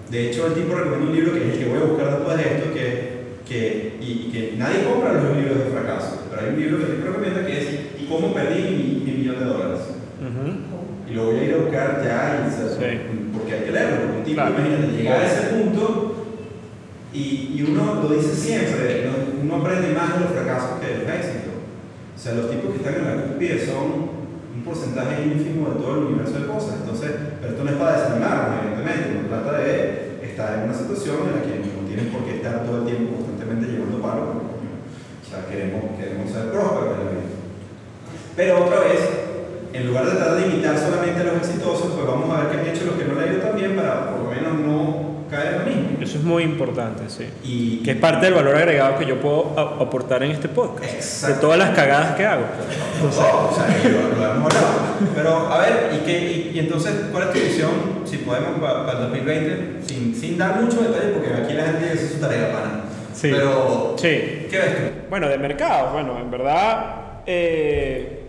[0.05, 2.37] de hecho el tipo recomienda un libro que es el que voy a buscar después
[2.37, 3.10] de esto, que,
[3.51, 6.83] que, y, y que nadie compra los libros de fracaso, pero hay un libro que
[6.85, 7.67] el tipo recomienda que es
[8.01, 9.81] ¿Y cómo perdí mi, mi millón de dólares?
[11.09, 12.87] Y lo voy a ir a buscar ya, y, Sí.
[13.35, 14.55] porque hay que leerlo, un tipo, Claro.
[14.55, 16.15] imagínate, llegar a ese punto
[17.13, 19.43] y, y uno lo dice siempre, ¿no?
[19.43, 21.55] uno aprende más de los fracasos que de los éxitos.
[22.15, 23.85] O sea, los tipos que están en la cúspide son
[24.55, 26.75] un porcentaje ínfimo de todo el universo de cosas.
[26.81, 29.19] Entonces, pero esto no es para desanimarnos, evidentemente.
[29.19, 32.63] Uno trata de estar en una situación en la que no tienes por qué estar
[32.63, 34.73] todo el tiempo constantemente llevando coño,
[35.21, 37.21] O sea, queremos, queremos ser prósperos en la vida.
[38.35, 38.99] Pero otra vez,
[39.73, 42.59] en lugar de tratar de imitar solamente a los exitosos, pues vamos a ver qué
[42.59, 45.11] han hecho los que no le han ido tan bien para por lo menos no
[45.29, 45.97] caer en lo mismo.
[46.01, 47.25] Eso es muy importante, sí.
[47.43, 51.27] Y, Que es parte del valor agregado que yo puedo aportar en este podcast.
[51.27, 52.43] De todas las cagadas que hago.
[53.03, 54.91] Oh, o sea, lo, lo hemos hablado.
[55.15, 57.71] Pero, a ver, ¿y, qué, y, y entonces cuál es tu visión,
[58.05, 62.09] si podemos, para, el 2020, sin, sin dar mucho detalle, porque aquí la gente hace
[62.09, 62.90] su tarea, pana.
[63.13, 63.29] Sí.
[63.31, 64.47] Pero, Sí.
[64.49, 64.83] ¿qué ves tú?
[65.09, 68.19] Bueno, de mercado, bueno, en verdad eh,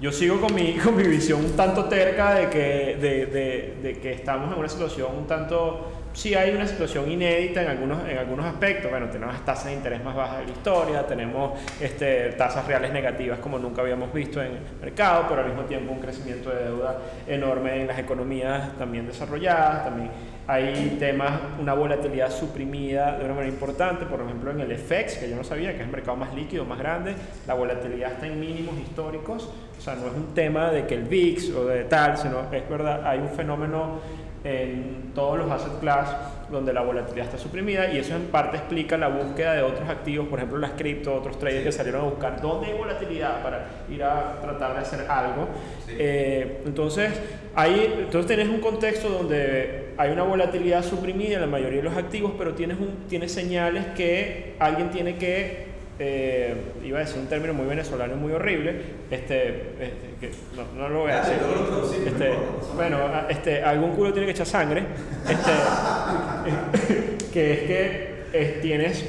[0.00, 3.98] yo sigo con mi, con mi visión un tanto terca de que, de, de- de
[4.00, 8.18] que estamos en una situación un tanto, sí hay una situación inédita en algunos, en
[8.18, 12.66] algunos aspectos, bueno, tenemos tasas de interés más bajas de la historia, tenemos este, tasas
[12.66, 16.50] reales negativas como nunca habíamos visto en el mercado, pero al mismo tiempo un crecimiento
[16.50, 20.10] de deuda enorme en las economías también desarrolladas, también
[20.46, 25.30] hay temas, una volatilidad suprimida de una manera importante, por ejemplo en el FX, que
[25.30, 27.14] yo no sabía, que es el mercado más líquido, más grande,
[27.46, 31.04] la volatilidad está en mínimos históricos, o sea, no es un tema de que el
[31.04, 34.00] VIX o de tal, sino es verdad, hay un fenómeno
[34.44, 36.16] en todos los asset class
[36.50, 40.28] donde la volatilidad está suprimida y eso en parte explica la búsqueda de otros activos,
[40.28, 44.02] por ejemplo las cripto, otros traders que salieron a buscar dónde hay volatilidad para ir
[44.04, 45.48] a tratar de hacer algo.
[45.88, 47.10] Eh, entonces,
[47.54, 51.96] ahí, entonces tienes un contexto donde hay una volatilidad suprimida en la mayoría de los
[51.96, 55.71] activos, pero tienes, un, tienes señales que alguien tiene que
[56.04, 58.74] eh, iba a decir un término muy venezolano y muy horrible,
[59.10, 59.48] este,
[59.80, 62.08] este, que no, no lo voy a Dale, decir.
[62.08, 62.32] Este,
[62.74, 64.82] bueno, a- este, algún culo tiene que echar sangre,
[65.28, 69.04] este, que es que eh, tienes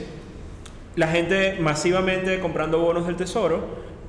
[0.95, 3.61] la gente masivamente comprando bonos del tesoro,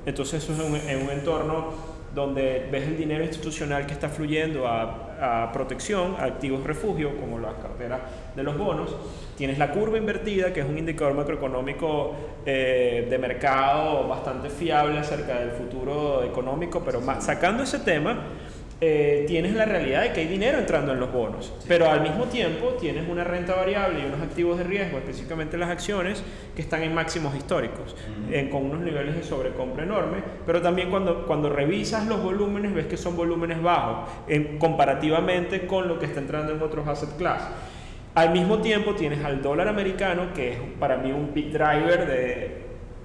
[0.05, 4.65] entonces eso es un- en un entorno donde ves el dinero institucional que está fluyendo
[4.67, 7.99] a, a protección, a activos refugio, como las carteras
[8.35, 8.95] de los bonos.
[9.37, 15.39] Tienes la curva invertida, que es un indicador macroeconómico eh, de mercado bastante fiable acerca
[15.39, 18.17] del futuro económico, pero más, sacando ese tema,
[18.81, 22.25] eh, tienes la realidad de que hay dinero entrando en los bonos, pero al mismo
[22.25, 26.21] tiempo tienes una renta variable y unos activos de riesgo, específicamente las acciones,
[26.53, 27.95] que están en máximos históricos,
[28.29, 32.87] eh, con unos niveles de sobrecompra enorme, pero también cuando, cuando revisas los volúmenes ves
[32.87, 37.47] que son volúmenes bajos en- comparativamente con lo que está entrando en otros asset class.
[38.13, 42.61] Al mismo tiempo tienes al dólar americano, que es para mí un big driver de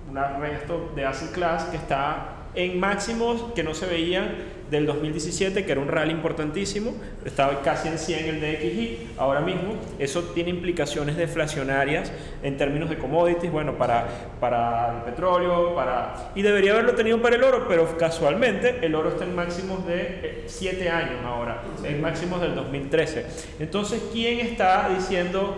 [0.09, 4.29] un resto de asset class que está en máximos que no se veían
[4.71, 6.95] del 2017, que era un rally importantísimo,
[7.25, 12.13] estaba casi en 100 el DXY, ahora mismo eso tiene implicaciones deflacionarias
[12.43, 14.07] en términos de commodities, bueno, para,
[14.39, 16.31] para el petróleo, para...
[16.35, 20.45] y debería haberlo tenido para el oro, pero casualmente el oro está en máximos de
[20.47, 23.27] 7 años ahora, en máximos del 2013.
[23.59, 25.57] Entonces, ¿quién está diciendo,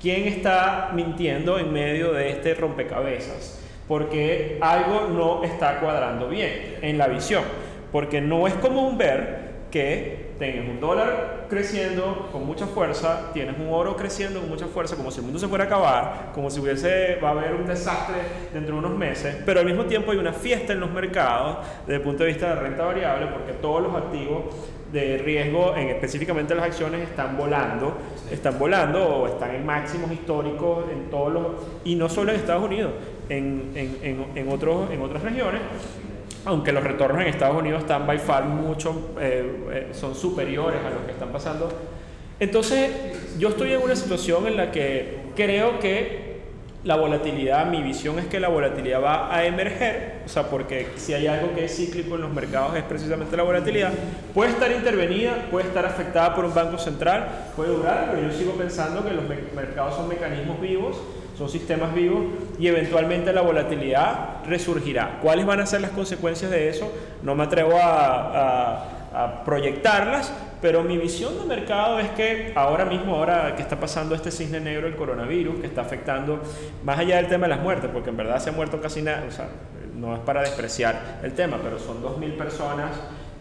[0.00, 3.60] quién está mintiendo en medio de este rompecabezas?
[3.90, 7.42] porque algo no está cuadrando bien en la visión,
[7.92, 13.68] porque no es común ver que tengas un dólar creciendo con mucha fuerza, tienes un
[13.72, 16.60] oro creciendo con mucha fuerza, como si el mundo se fuera a acabar, como si
[16.60, 18.16] hubiese, va a haber un desastre
[18.52, 21.96] dentro de unos meses, pero al mismo tiempo hay una fiesta en los mercados desde
[21.96, 24.44] el punto de vista de renta variable, porque todos los activos
[24.92, 27.96] de riesgo, en, específicamente las acciones, están volando,
[28.30, 31.46] están volando o están en máximos históricos en todos los,
[31.84, 32.92] y no solo en Estados Unidos,
[33.28, 35.60] en, en, en, en otros, en otras regiones,
[36.44, 40.90] aunque los retornos en Estados Unidos están by far mucho, eh, eh, son superiores a
[40.90, 41.68] lo que están pasando.
[42.38, 42.90] Entonces,
[43.38, 46.30] yo estoy en una situación en la que creo que
[46.82, 51.12] la volatilidad, mi visión es que la volatilidad va a emerger, o sea, porque si
[51.12, 53.92] hay algo que es cíclico en los mercados es precisamente la volatilidad,
[54.32, 58.52] puede estar intervenida, puede estar afectada por un banco central, puede durar, pero yo sigo
[58.52, 60.96] pensando que los me- mercados son mecanismos vivos,
[61.40, 62.22] son sistemas vivos
[62.58, 65.20] y eventualmente la volatilidad resurgirá.
[65.22, 66.92] ¿Cuáles van a ser las consecuencias de eso?
[67.22, 68.96] No me atrevo a,
[69.44, 70.32] proyectarlas,
[70.62, 74.60] pero mi visión de mercado es que ahora mismo, ahora que está pasando este cisne
[74.60, 76.40] negro, el coronavirus, que está afectando
[76.84, 79.24] más allá del tema de las muertes, porque en verdad se ha muerto casi nada,
[79.26, 79.48] o sea,
[79.96, 82.90] no es para despreciar el tema, pero son 2.000 personas.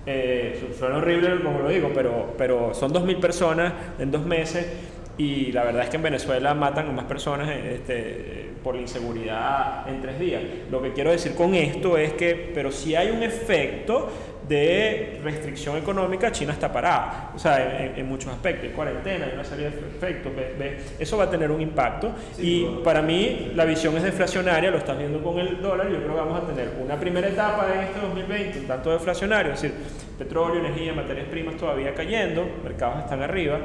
[0.06, 4.66] Eh, su- suena horrible como lo digo, pero, pero son 2.000 personas en dos meses
[5.20, 9.86] y la verdad es que en Venezuela matan a más personas este, por la inseguridad
[9.90, 10.42] en tres días.
[10.72, 14.10] Lo que quiero decir con esto es que, pero si hay un efecto
[14.48, 17.34] de restricción económica, China está parada.
[17.36, 20.32] O sea, en, en muchos aspectos, hay cuarentena, hay una serie de efectos.
[20.98, 22.14] eso va a tener un impacto.
[22.38, 25.90] y para mí, la visión es deflacionaria, lo estás viendo con el dólar.
[25.90, 29.52] Yo creo que vamos a tener una primera etapa en este 2020, un tanto deflacionario,
[29.52, 29.78] es decir,
[30.18, 33.60] petróleo, energía, materias primas todavía cayendo, mercados están arriba.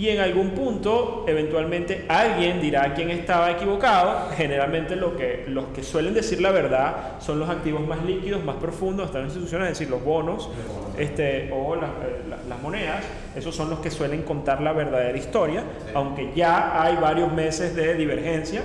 [0.00, 4.30] Y en algún punto eventualmente alguien dirá quién estaba equivocado.
[4.34, 8.56] Generalmente lo que, los que suelen decir la verdad son los activos más líquidos, más
[8.56, 10.48] profundos, están en instituciones, es decir, los bonos
[10.96, 11.80] este, o eh,
[12.48, 13.04] las monedas.
[13.36, 17.94] Esos son los que suelen contar la verdadera historia, aunque ya hay varios meses de
[17.94, 18.62] divergencia,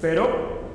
[0.00, 0.67] pero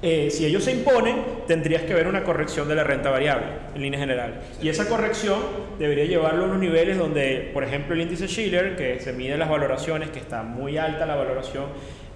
[0.00, 1.16] eh, si ellos se imponen,
[1.48, 4.40] tendrías que ver una corrección de la renta variable en línea general.
[4.62, 5.38] Y esa corrección
[5.78, 9.48] debería llevarlo a unos niveles donde, por ejemplo, el índice Schiller, que se mide las
[9.48, 11.66] valoraciones, que está muy alta la valoración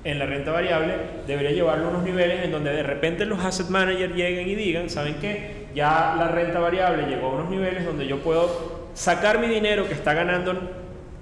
[0.04, 0.94] en la renta variable,
[1.26, 4.90] debería llevarlo a unos niveles en donde de repente los asset managers lleguen y digan,
[4.90, 5.66] ¿saben qué?
[5.74, 9.94] Ya la renta variable llegó a unos niveles donde yo puedo sacar mi dinero que
[9.94, 10.54] está ganando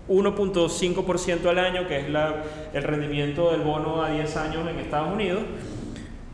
[0.08, 2.42] 1.5% al año, que es la,
[2.72, 5.42] el rendimiento del bono a 10 años en Estados Unidos,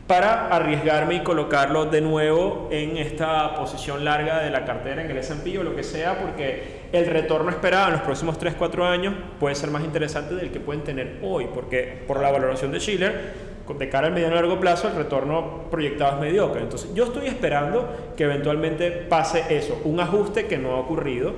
[0.07, 5.17] para arriesgarme y colocarlo de nuevo en esta posición larga de la cartera en el
[5.17, 9.53] S&P o lo que sea, porque el retorno esperado en los próximos 3-4 años puede
[9.55, 13.89] ser más interesante del que pueden tener hoy, porque por la valoración de Schiller, de
[13.89, 16.61] cara al mediano y largo plazo, el retorno proyectado es mediocre.
[16.61, 21.33] Entonces, yo estoy esperando que eventualmente pase eso, un ajuste que no ha ocurrido.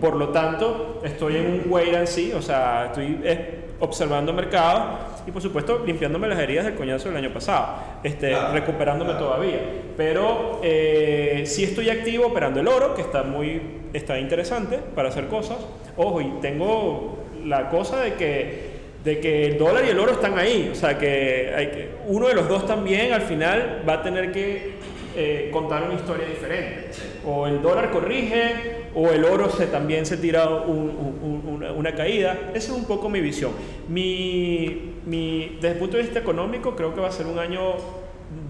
[0.00, 3.18] Por lo tanto, estoy en un wait and see, o sea, estoy
[3.80, 8.34] observando el mercado y por supuesto limpiándome las heridas del coñazo del año pasado, este,
[8.52, 9.60] recuperándome todavía.
[9.96, 13.60] Pero eh, sí estoy activo operando el oro, que está muy
[13.92, 15.58] está interesante para hacer cosas.
[15.96, 20.38] Ojo, y tengo la cosa de que de que el dólar y el oro están
[20.38, 24.02] ahí, o sea que, hay que uno de los dos también al final va a
[24.02, 24.76] tener que
[25.16, 26.90] eh, contar una historia diferente.
[27.26, 32.50] O el dólar corrige, o el oro se, también se tira una, caída.
[32.54, 33.52] Esa es un poco mi visión.
[33.88, 37.74] Mi, mi, desde el punto de vista económico, creo que va a ser un año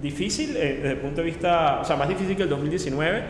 [0.01, 3.23] difícil, eh, desde el punto de vista, o sea, más difícil que el 2019,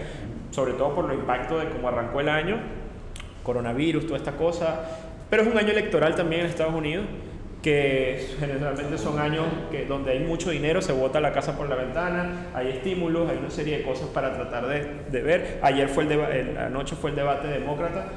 [0.50, 2.58] sobre todo por el impacto de cómo arrancó el año,
[3.42, 4.84] coronavirus, toda esta cosa.
[5.28, 7.06] Pero es un año electoral también en Estados Unidos
[7.64, 11.76] que generalmente son años que, donde hay mucho dinero, se bota la casa por la
[11.76, 15.60] ventana, hay estímulos, hay una serie de cosas para tratar de, de ver.
[15.62, 18.08] Ayer fue el, anoche fue el debate demócrata,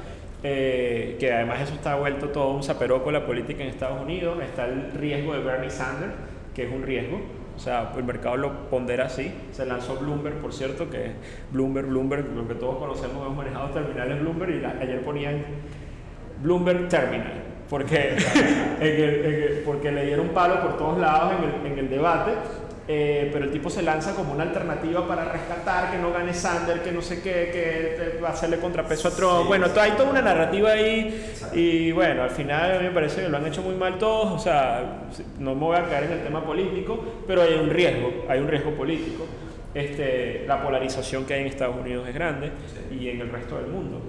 [0.42, 4.38] eh, que además eso está vuelto todo un zaperoco la política en Estados Unidos.
[4.42, 6.12] Está el riesgo de Bernie Sanders,
[6.54, 7.18] que es un riesgo.
[7.56, 9.32] O sea, el mercado lo pondera así.
[9.52, 11.12] Se lanzó Bloomberg, por cierto, que
[11.52, 15.42] Bloomberg, Bloomberg, lo que todos conocemos, hemos manejado terminales Bloomberg y ayer ponían
[16.42, 18.16] Bloomberg Terminal porque,
[19.64, 22.32] porque le dieron palo por todos lados en el, en el debate,
[22.90, 26.80] eh, pero el tipo se lanza como una alternativa para rescatar, que no gane Sander,
[26.80, 29.46] que no sé qué, que va a hacerle contrapeso a Trump.
[29.46, 33.28] bueno, hay toda una narrativa ahí y bueno, al final a mí me parece que
[33.28, 35.02] lo han hecho muy mal todos, o sea,
[35.38, 38.48] no me voy a caer en el tema político, pero hay un riesgo, hay un
[38.48, 39.26] riesgo político.
[39.74, 42.50] Este, la polarización que hay en Estados Unidos es grande
[42.90, 44.00] y en el resto del mundo.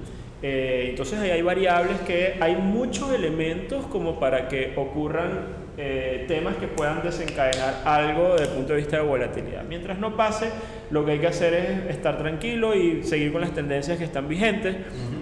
[0.42, 6.56] Eh, entonces ahí hay variables que hay muchos elementos como para que ocurran eh, temas
[6.56, 9.64] que puedan desencadenar algo desde el punto de vista de volatilidad.
[9.64, 10.50] Mientras no pase,
[10.92, 14.30] lo que hay que hacer es estar tranquilo y seguir con las tendencias que están
[14.30, 14.78] vigentes,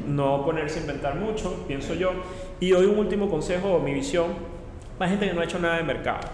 [0.08, 2.12] no ponerse a inventar mucho, pienso yo.
[2.60, 4.34] Y doy un último consejo, mi visión,
[4.98, 6.28] para gente que no ha hecho nada de mercado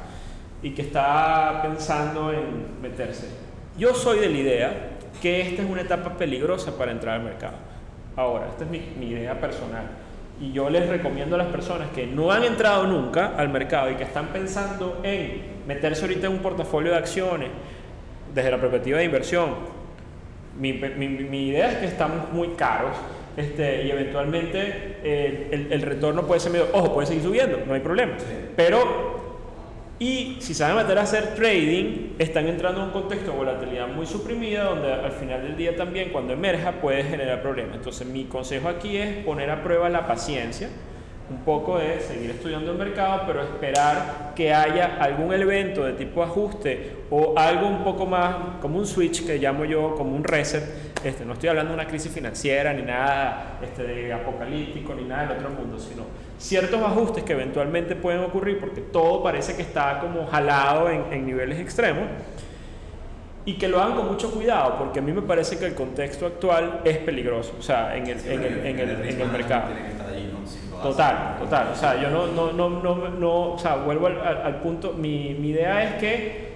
[0.62, 3.28] y que está pensando en meterse.
[3.78, 4.90] Yo soy de la idea
[5.22, 7.73] que esta es una etapa peligrosa para entrar al mercado
[8.16, 9.86] Ahora, esta es mi, idea personal.
[10.40, 13.96] Y yo les recomiendo a las personas que no han entrado nunca al mercado y
[13.96, 17.50] que están pensando en meterse ahorita en un portafolio de acciones
[18.34, 19.52] desde la perspectiva de inversión.
[20.60, 22.96] Mi, idea es que estamos muy caros
[23.36, 27.80] este, y eventualmente eh, el, retorno puede ser medio, ojo, puede seguir subiendo, no hay
[27.80, 28.14] problema.
[28.56, 29.23] Pero
[30.00, 34.06] y si saben meter a hacer trading, están entrando en un contexto de volatilidad muy
[34.06, 37.76] suprimida, donde al final del día también, cuando emerja, puede generar problemas.
[37.76, 40.70] Entonces, mi consejo aquí es poner a prueba la paciencia,
[41.30, 46.22] un poco de seguir estudiando el mercado, pero esperar que haya algún evento de tipo
[46.22, 50.64] ajuste o algo un poco más como un switch que llamo yo como un reset
[51.04, 55.28] este, no estoy hablando de una crisis financiera ni nada este, de apocalíptico ni nada
[55.28, 56.06] del otro mundo, sino
[56.38, 61.60] ciertos ajustes que eventualmente pueden ocurrir porque todo parece que está como jalado en, niveles
[61.60, 62.06] extremos
[63.46, 66.26] y que lo hagan con mucho cuidado, porque a mí me parece que el contexto
[66.26, 69.66] actual es peligroso, o sea, en el, en el, en el, en el mercado.
[70.84, 71.70] Total, total.
[71.72, 75.36] O sea, yo no, no, no, no, no o sea, vuelvo al, al punto, mi,
[75.40, 76.54] mi idea es que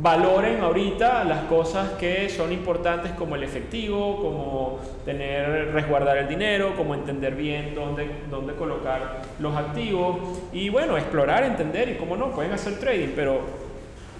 [0.00, 6.74] valoren ahorita las cosas que son importantes como el efectivo, como tener, resguardar el dinero,
[6.76, 12.30] como entender bien dónde, dónde colocar los activos y bueno, explorar, entender y cómo no,
[12.30, 13.40] pueden hacer trading, pero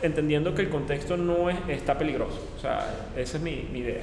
[0.03, 2.41] entendiendo que el contexto no es, está peligroso.
[2.57, 2.87] O sea,
[3.17, 4.03] esa es mi, mi idea.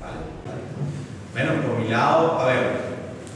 [0.00, 2.62] Vale, Bueno, por mi lado, a ver,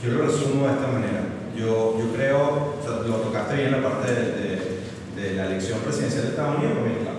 [0.03, 1.21] yo lo resumo de esta manera.
[1.57, 4.81] Yo, yo creo, o sea, lo tocaste bien la parte de, de-
[5.21, 7.19] de la elección presidencial de Estados Unidos, mira, claro.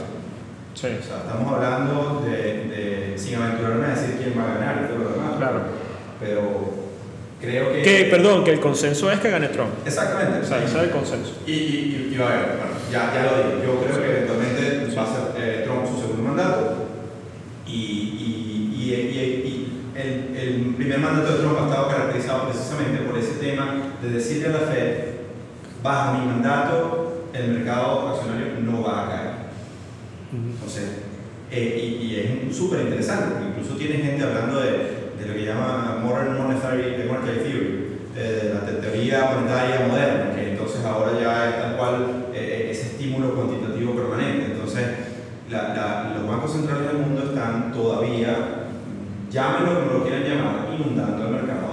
[0.73, 0.87] Sí.
[0.99, 2.33] O sea, estamos hablando de,
[3.11, 5.35] de- sin aventurarme a decir quién va a ganar y todo lo demás.
[5.37, 5.59] Claro.
[6.19, 6.41] Pero
[7.39, 7.81] creo que...
[7.83, 9.69] Que, perdón, que el consenso es que gane Trump.
[9.85, 10.39] Exactamente.
[10.39, 11.33] O sea, ese es el consenso.
[11.45, 14.09] Y, y, y, y va a ver, bueno, ya, ya lo digo, yo creo que
[14.17, 16.73] eventualmente va a ser eh, Trump su segundo mandato.
[17.67, 18.00] Y
[20.51, 24.51] el, primer mandato de Trump ha estado caracterizado precisamente por ese tema de decirle a
[24.51, 24.93] la Fed,
[25.83, 29.31] bajo mi mandato, el mercado accionario no va a caer.
[30.33, 30.83] Entonces,
[31.51, 34.71] eh, y, y es súper interesante, porque incluso tiene gente hablando de,
[35.19, 39.87] de lo que llama Modern Monetary, de Monetary Theory, eh, de la te- teoría monetaria
[39.87, 44.53] moderna, que entonces ahora ya es tal cual eh, ese estímulo cuantitativo permanente.
[44.53, 44.85] Entonces,
[45.49, 48.10] la- la- los bancos centrales del mundo están todavía,
[49.31, 51.70] llámenlo como lo quieran llamar, inundando el mercado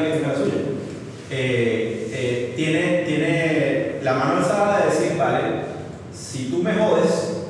[0.00, 0.54] haga la suya.
[2.56, 5.42] Tiene, tiene la mano alzada de decir, vale,
[6.12, 7.42] si tú me jodes,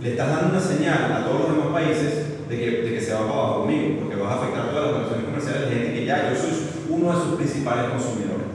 [0.00, 3.12] le estás dando una señal a todos los demás países de que, de que se
[3.12, 6.06] va para abajo conmigo, porque vas a afectar todas las relaciones comerciales de gente que
[6.06, 6.50] ya yo soy
[6.88, 8.46] uno de sus principales consumidores.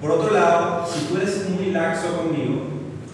[0.00, 2.62] Por otro lado, si tú eres muy laxo conmigo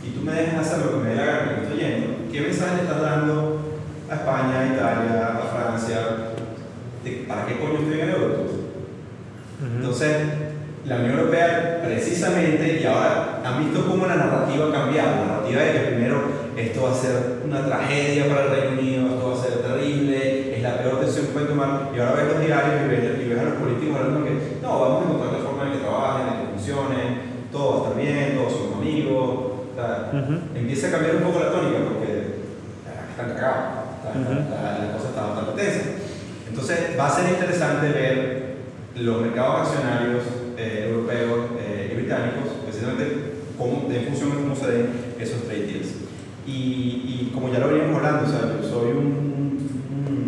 [0.04, 2.40] y tú me dejas hacer lo que me dé la gana, que estoy yendo, ¿qué
[2.40, 3.60] mensaje le estás dando
[4.08, 5.98] a España, a Italia, a Francia?
[7.28, 8.55] ¿Para qué coño estoy en el euro?
[9.60, 10.16] Entonces,
[10.86, 15.10] la Unión Europea, precisamente, y ahora han visto cómo la narrativa ha cambiado.
[15.16, 16.18] La narrativa de que primero
[16.56, 17.12] esto va a ser
[17.44, 21.26] una tragedia para el Reino Unido, esto va a ser terrible, es la peor decisión
[21.26, 21.90] que pueden tomar.
[21.94, 24.32] Y ahora ves los diarios y ves, y ves a los políticos hablando que
[24.62, 27.08] no, vamos a encontrar la forma en que trabajen, en que funcionen,
[27.50, 29.24] todo va a estar bien, todos somos amigos.
[29.26, 30.34] O sea, Ujú.
[30.54, 32.08] Empieza a cambiar un poco la tónica porque
[32.88, 34.34] ah, están cagados, la, Ujú.
[34.54, 35.80] la- la cosa está bastante tensa.
[36.48, 38.45] Entonces, va a ser interesante ver
[38.96, 40.22] los mercados accionarios
[40.56, 43.04] eh, europeos eh, y británicos, precisamente
[43.58, 44.86] cómo, en función de cómo se den
[45.20, 45.88] esos trade deals.
[46.46, 49.06] Y, y como ya lo veníamos hablando, o sea, yo soy un,
[49.90, 50.26] un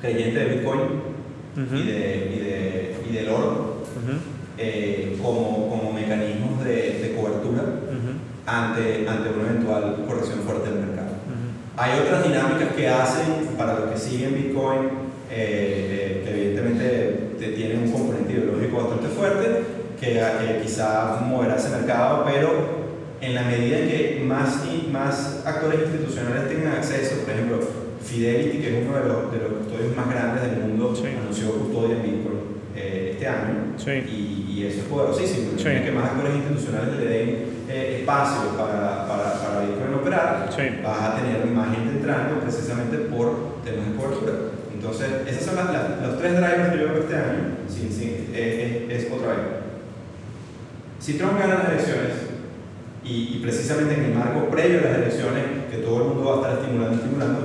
[0.00, 1.74] creyente de Bitcoin Ujú.
[1.76, 4.16] y, de, y, de, y del oro Ujú,
[4.58, 8.12] eh, como, como mecanismos de, de cobertura ujú,
[8.46, 11.08] ante, ante una eventual corrección fuerte del mercado.
[11.76, 14.80] Hay otras dinámicas que hacen para los que siguen Bitcoin,
[15.30, 19.62] eh, eh, que evidentemente te tienen un componente ideológico bastante fuerte,
[20.00, 22.78] que, que quizá moverá ese mercado, pero
[23.20, 27.58] en la medida en que más y más actores institucionales tengan acceso, por ejemplo,
[28.04, 31.02] Fidelity, que es uno de los, de los custodios más grandes del mundo, Sí.
[31.20, 32.38] anunció custodia en Bitcoin
[32.76, 33.74] eh, este año.
[33.76, 33.90] Sí.
[33.90, 35.50] Y, y eso es poderosísimo.
[35.58, 35.64] Sí.
[35.84, 37.28] que más actores institucionales le den
[37.68, 40.48] eh, espacio para, para, para Bitcoin operar,
[40.82, 44.32] vas a tener más gente entrando precisamente por temas de cobertura.
[44.78, 47.42] Entonces, esos son las- las- los tres drivers que yo veo este año.
[47.68, 49.38] Sí, sí, eh, es, es otra vez.
[51.00, 52.12] Si Trump gana las elecciones,
[53.04, 56.32] y, y precisamente en el marco previo a las elecciones, que todo el mundo va
[56.34, 57.40] a estar estimulando, estimulando,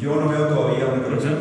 [0.00, 1.38] yo no veo todavía una corrección.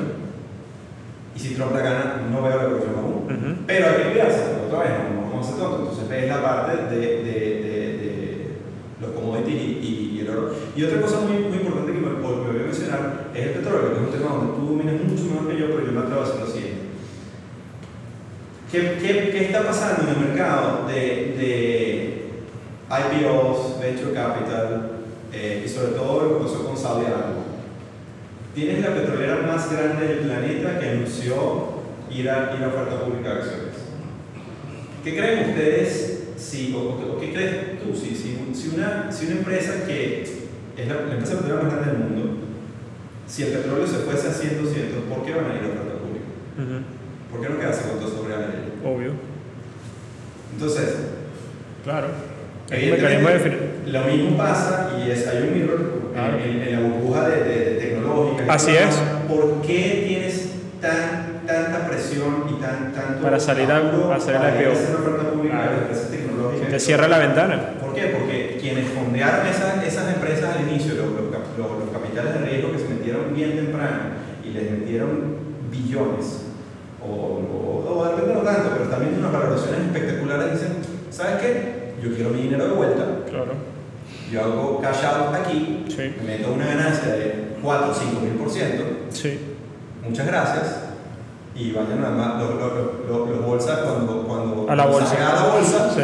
[1.36, 3.14] Y si Trump la gana, no veo la corrección aún.
[3.26, 3.62] Ujú.
[3.68, 5.80] Pero hay que cuidarse, otra vez, no, no vamos a ser tontos.
[5.82, 8.48] Entonces ves la parte de, de, de, de
[9.02, 10.54] los commodities y, y- y el oro.
[10.76, 11.79] Y otra cosa muy, muy importante
[12.36, 14.66] que me, me voy a mencionar es el petróleo, que es un tema donde tú
[14.66, 16.80] dominas mucho mejor que yo, pero yo me atrevo a hacer lo siguiente.
[18.72, 20.96] ¿Qué, qué, qué está pasando en el mercado de,
[21.38, 22.30] de
[22.90, 24.92] IPOs, Venture Capital
[25.34, 27.44] eh, y sobre todo lo que pasó con Saudi Arabia?
[28.54, 31.80] Tienes la petrolera más grande del planeta que anunció
[32.12, 33.76] ir a, ir a oferta pública de acciones.
[35.04, 39.36] ¿Qué creen ustedes, si, o, o qué crees tú, si, si, si una, si una
[39.38, 40.39] empresa que
[40.82, 42.38] es la, la empresa petrolera más grande del mundo,
[43.28, 45.94] si el petróleo se fuese a 100, 200, ¿por qué van a ir a oferta
[46.02, 46.26] pública?
[46.58, 46.78] Ujú.
[47.32, 48.74] ¿Por qué no quedarse con todo sobre la ley?
[48.86, 49.12] Obvio.
[50.54, 50.96] Entonces,
[51.84, 52.08] Claro.
[52.70, 55.80] De lo mismo pasa y es, hay un mirror
[56.14, 56.38] Claro.
[56.38, 58.54] en, en la burbuja de, de- de tecnológica.
[58.54, 58.96] Así es.
[59.28, 60.50] ¿Por qué tienes
[60.82, 64.18] tan, tanta presión y tan, tanto Para salir a- para
[64.72, 65.70] oferta pública?
[66.70, 67.60] Te cierra la ventana.
[67.90, 68.08] ¿Por qué?
[68.16, 72.46] Porque quienes fondearon esas, esas empresas al inicio, los, los cap- los- los capitales de
[72.46, 73.98] riesgo que se metieron bien temprano
[74.46, 75.38] y les metieron
[75.72, 76.46] billones,
[77.02, 80.74] o, o, o de repente no tanto, pero también unas valoraciones espectaculares, dicen,
[81.10, 81.94] ¿sabes qué?
[82.04, 83.54] Yo quiero mi dinero de vuelta, Claro.
[84.32, 86.14] yo hago cash out aquí, Sí.
[86.22, 89.40] me meto una ganancia de 4 o 5 mil por ciento, Sí.
[90.08, 90.80] muchas gracias,
[91.56, 92.74] y vayan nada más los, los,
[93.10, 95.16] los, los bolsas cuando, cuando A la bolsa.
[95.16, 96.02] a la bolsa, Sí.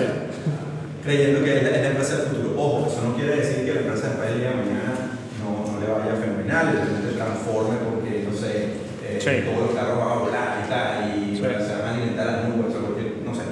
[1.06, 2.50] Creyendo que es la, es la empresa del futuro.
[2.58, 4.92] Ojo, eso no quiere decir que la empresa después del día de mañana
[5.40, 9.46] no, no le vaya fenomenal, se transforme porque, no sé, eh, Sí.
[9.46, 11.42] todos los carros van a volar y tal, y Sí.
[11.42, 13.46] se van a alimentar las nubes, o cualquier, no sé.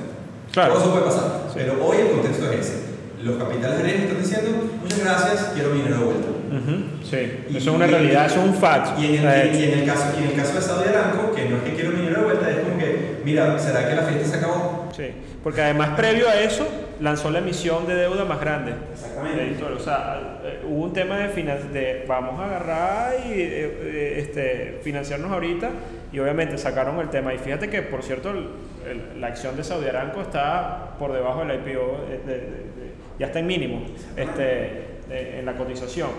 [0.52, 0.74] Claro.
[0.74, 1.30] Todo eso puede pasar.
[1.48, 1.54] Sí.
[1.62, 2.78] Pero hoy el contexto es ese.
[3.24, 4.50] Los capitales de riesgo están diciendo,
[4.82, 6.28] muchas gracias, quiero mi dinero de vuelta.
[6.54, 6.74] Ujú.
[7.08, 7.22] Sí.
[7.50, 9.00] Y- Eso es una realidad, eso es un fact.
[9.00, 11.46] Y en, el, y en el caso, y en el caso de Saudi Aramco, que
[11.50, 14.02] no es que quiero mi dinero de vuelta, es como que, mira, ¿será que la
[14.04, 14.90] fiesta se acabó?
[14.96, 15.06] Sí,
[15.44, 16.68] porque además previo a eso
[17.02, 18.74] lanzó la emisión de deuda más grande.
[18.94, 19.64] Exactamente.
[19.64, 24.16] O sea, eh, hubo un tema de, finan- de vamos a agarrar y eh, eh,
[24.20, 25.70] este, financiarnos ahorita
[26.12, 27.34] y obviamente sacaron el tema.
[27.34, 28.48] Y fíjate que, por cierto, el-
[28.90, 33.28] el- la acción de Saudi Aramco está por debajo del IPO, eh, de- de- ya
[33.28, 33.82] está en mínimo
[34.18, 36.10] este, en la cotización.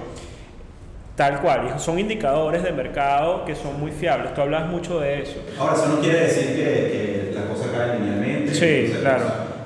[1.16, 4.34] Tal cual, son indicadores de mercado que son muy fiables.
[4.34, 5.36] Tú hablas mucho de eso.
[5.58, 8.52] Ahora, eso no quiere decir que, que la cosa cae linealmente.
[8.52, 9.24] Sí, claro.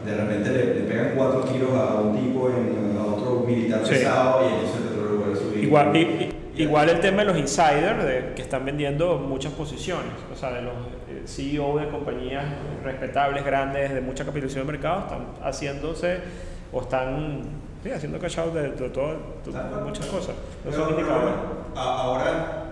[0.09, 3.91] De repente le, le pegan cuatro tiros a un tipo, en, a otro militar Sí.
[3.91, 5.65] pesado, y entonces el petróleo vuelve a subir.
[5.65, 6.01] Igual, y-
[6.57, 10.53] y- igual el tema de los insiders de- que están vendiendo muchas posiciones, o sea,
[10.53, 10.73] de los
[11.09, 12.45] eh, CEO de compañías
[12.85, 16.19] respetables, grandes, de mucha capitalización de mercado, están haciéndose
[16.73, 17.43] o están
[17.83, 19.09] sí, haciendo cash out de, de todo,
[19.45, 20.35] de- de muchas cosas.
[20.67, 21.35] Esos son indicadores.
[21.77, 22.65] ahora,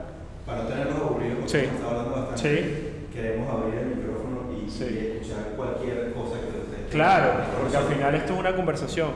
[0.44, 1.66] para no tenernos aburridos, porque Sí.
[1.86, 3.08] hablando bastante, Sí.
[3.14, 4.84] queremos abrir el micrófono y, Sí.
[4.84, 6.55] y escuchar cualquier cosa que
[6.97, 9.10] Claro, porque al final esto es una conversación.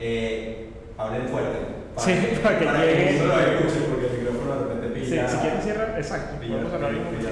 [0.00, 0.68] Eh,
[0.98, 1.58] hablen fuerte.
[1.96, 2.10] Sí,
[2.42, 5.28] para que para que eso lo escuchen, porque el micrófono de repente Sí, pilla.
[5.28, 6.40] si quieren cierrar, exacto.
[6.40, 7.30] pilla- pilla-.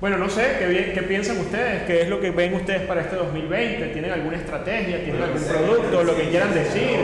[0.00, 1.84] Bueno, no sé, ¿qué, bien- ¿qué piensan ustedes?
[1.84, 3.86] ¿Qué es lo que ven ustedes para este 2020?
[3.92, 5.04] ¿Tienen alguna estrategia?
[5.04, 6.02] ¿Tienen algún producto?
[6.02, 6.96] Lo que quieran decir.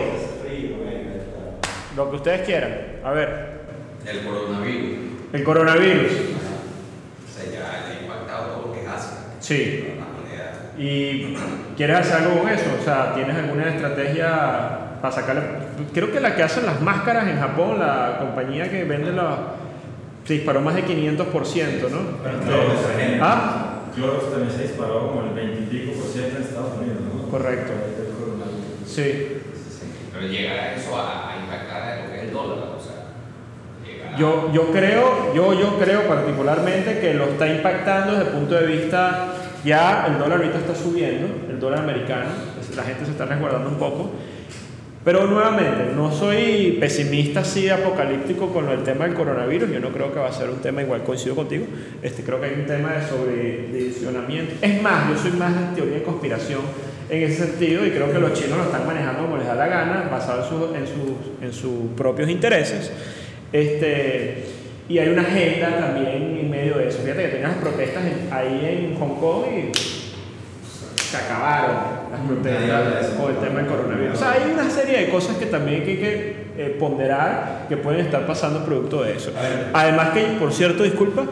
[1.96, 2.74] Lo que ustedes quieran.
[3.04, 3.28] A ver,
[4.06, 4.98] El coronavirus.
[5.34, 6.12] el coronavirus.
[6.12, 9.18] O sea, ya ha impactado todo lo que es Asia.
[9.40, 9.84] Sí.
[10.78, 11.34] ¿Y
[11.76, 12.64] quieres hacer algo con eso?
[12.80, 15.42] O sea, ¿tienes alguna estrategia para sacarle?
[15.92, 19.34] Creo que la que hacen las máscaras en Japón, la compañía que vende las...
[20.24, 21.18] Se disparó más de 500%,
[21.90, 21.98] ¿no?
[22.30, 23.18] Este.
[23.20, 23.72] ¿Ah?
[23.94, 27.28] Clorox también se disparó como el 20 y pico por ciento en Estados Unidos, ¿no?
[27.28, 27.72] Correcto.
[28.86, 29.38] Sí.
[30.12, 33.04] Pero llegará eso a, a impactar a lo que es el dólar, o sea,
[33.84, 34.16] llegará.
[34.16, 38.66] Yo, yo creo, yo, yo creo particularmente que lo está impactando desde el punto de
[38.66, 39.28] vista,
[39.64, 42.30] ya el dólar ahorita está subiendo, el dólar americano,
[42.76, 44.10] la gente se está resguardando un poco,
[45.04, 50.12] pero nuevamente, no soy pesimista así apocalíptico con el tema del coronavirus, yo no creo
[50.12, 51.64] que va a ser un tema igual, coincido contigo,
[52.02, 55.94] este, creo que hay un tema de sobredimensionamiento, es más, yo soy más de teoría
[55.98, 56.60] de conspiración
[57.10, 59.66] en ese sentido y creo que los chinos lo están manejando como les da la
[59.66, 62.90] gana, basado en, su- en, sus- en sus propios intereses.
[63.52, 64.44] Este,
[64.88, 66.98] y hay una agenda también en medio de eso.
[67.02, 69.72] Fíjate que tenían las protestas en- ahí en Hong Kong y
[71.00, 71.76] se acabaron
[72.10, 74.14] las protestas por el tema del coronavirus.
[74.14, 78.00] O sea, hay una serie de cosas que también hay que eh, ponderar que pueden
[78.00, 79.32] estar pasando producto de eso.
[79.72, 81.24] Además que, por cierto, disculpa,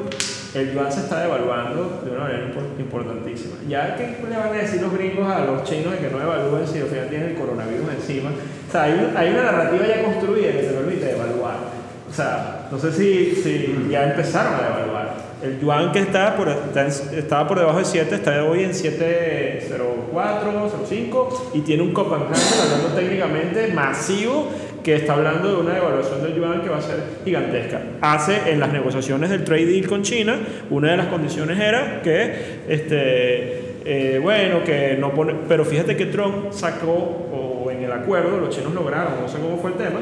[0.54, 3.56] el yuan se está devaluando de una manera impor- importantísima.
[3.68, 6.66] Ya que le van a decir los gringos a los chinos de que no evalúen
[6.66, 8.30] si al final tienen el coronavirus encima.
[8.30, 11.79] O sea, hay, hay una narrativa ya construida que te permite devaluar.
[12.10, 15.30] O sea, no sé si, si ya empezaron a devaluar.
[15.42, 20.12] El yuan que está por, está estaba por debajo de 7 está hoy en 7.04,
[20.12, 24.48] 0.5 y tiene un Copenhagen hablando técnicamente masivo
[24.82, 27.80] que está hablando de una devaluación del yuan que va a ser gigantesca.
[28.00, 30.38] Hace en las negociaciones del trade deal con China,
[30.68, 36.06] una de las condiciones era que, este, eh, bueno, que no pone, pero fíjate que
[36.06, 40.00] Trump sacó, o en el acuerdo, los chinos lograron, no sé cómo fue el tema,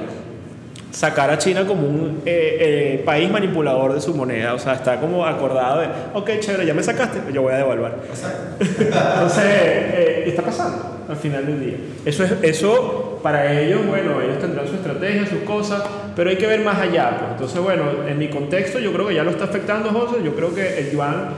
[0.90, 4.54] sacar a China como un eh, eh, país manipulador de su moneda.
[4.54, 7.96] O sea, está como acordado de, ok, chévere, ya me sacaste, yo voy a devaluar.
[8.60, 11.76] Entonces, eh, está pasando al final del día.
[12.04, 15.82] Eso, es, eso para ellos, bueno, ellos tendrán su estrategia, sus cosas,
[16.14, 17.16] pero hay que ver más allá.
[17.18, 17.30] Pues.
[17.32, 20.22] Entonces, bueno, en mi contexto yo creo que ya lo está afectando, José.
[20.24, 21.30] Yo creo que el yuan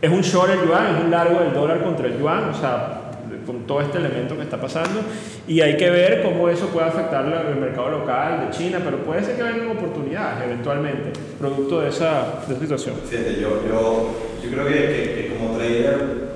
[0.00, 3.01] es un short el yuan, es un largo del dólar contra el yuan, o sea,
[3.44, 5.00] con todo este elemento que está pasando.
[5.46, 9.22] Y hay que ver cómo eso puede afectar el mercado local de China, pero puede
[9.24, 12.94] ser que vengan oportunidades eventualmente, producto de esa, de esa situación.
[13.08, 14.10] Fíjate, yo, yo,
[14.44, 16.32] yo creo que, que- que como trader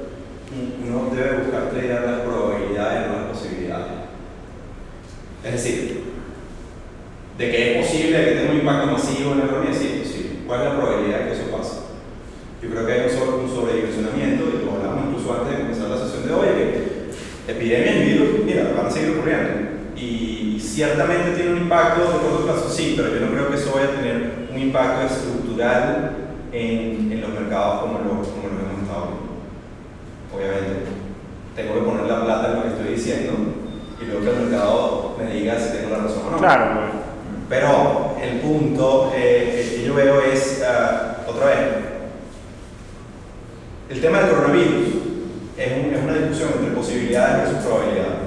[0.86, 3.86] uno debe buscar tradear las probabilidades, no las posibilidades.
[5.44, 6.00] Es decir,
[7.38, 10.30] de que es posible que tenga un impacto masivo en la economía, sí es posible.
[10.46, 11.76] ¿Cuál es la probabilidad de que eso pase?
[12.62, 15.98] Yo creo que hay un, un sobredimensionamiento, y lo hablamos incluso antes de comenzar la
[15.98, 16.95] sesión de hoy, que
[17.46, 19.76] epidemias y virus, mira, van a seguir ocurriendo.
[19.96, 23.72] Y ciertamente tiene un impacto de corto plazo, sí, pero yo no creo que eso
[23.74, 26.12] vaya a tener un impacto estructural
[26.52, 29.36] en, en los mercados como lo, como lo hemos estado viendo.
[30.34, 30.86] Obviamente,
[31.54, 33.32] tengo que poner la plata en lo que estoy diciendo
[34.00, 36.36] y luego que el mercado me diga si tengo la razón o no.
[36.38, 36.90] Claro, pues.
[37.48, 41.58] Pero el punto eh, que yo veo es, ah, otra vez,
[43.88, 45.15] el tema del coronavirus
[45.56, 48.26] es, un- es una discusión entre posibilidades versus probabilidades.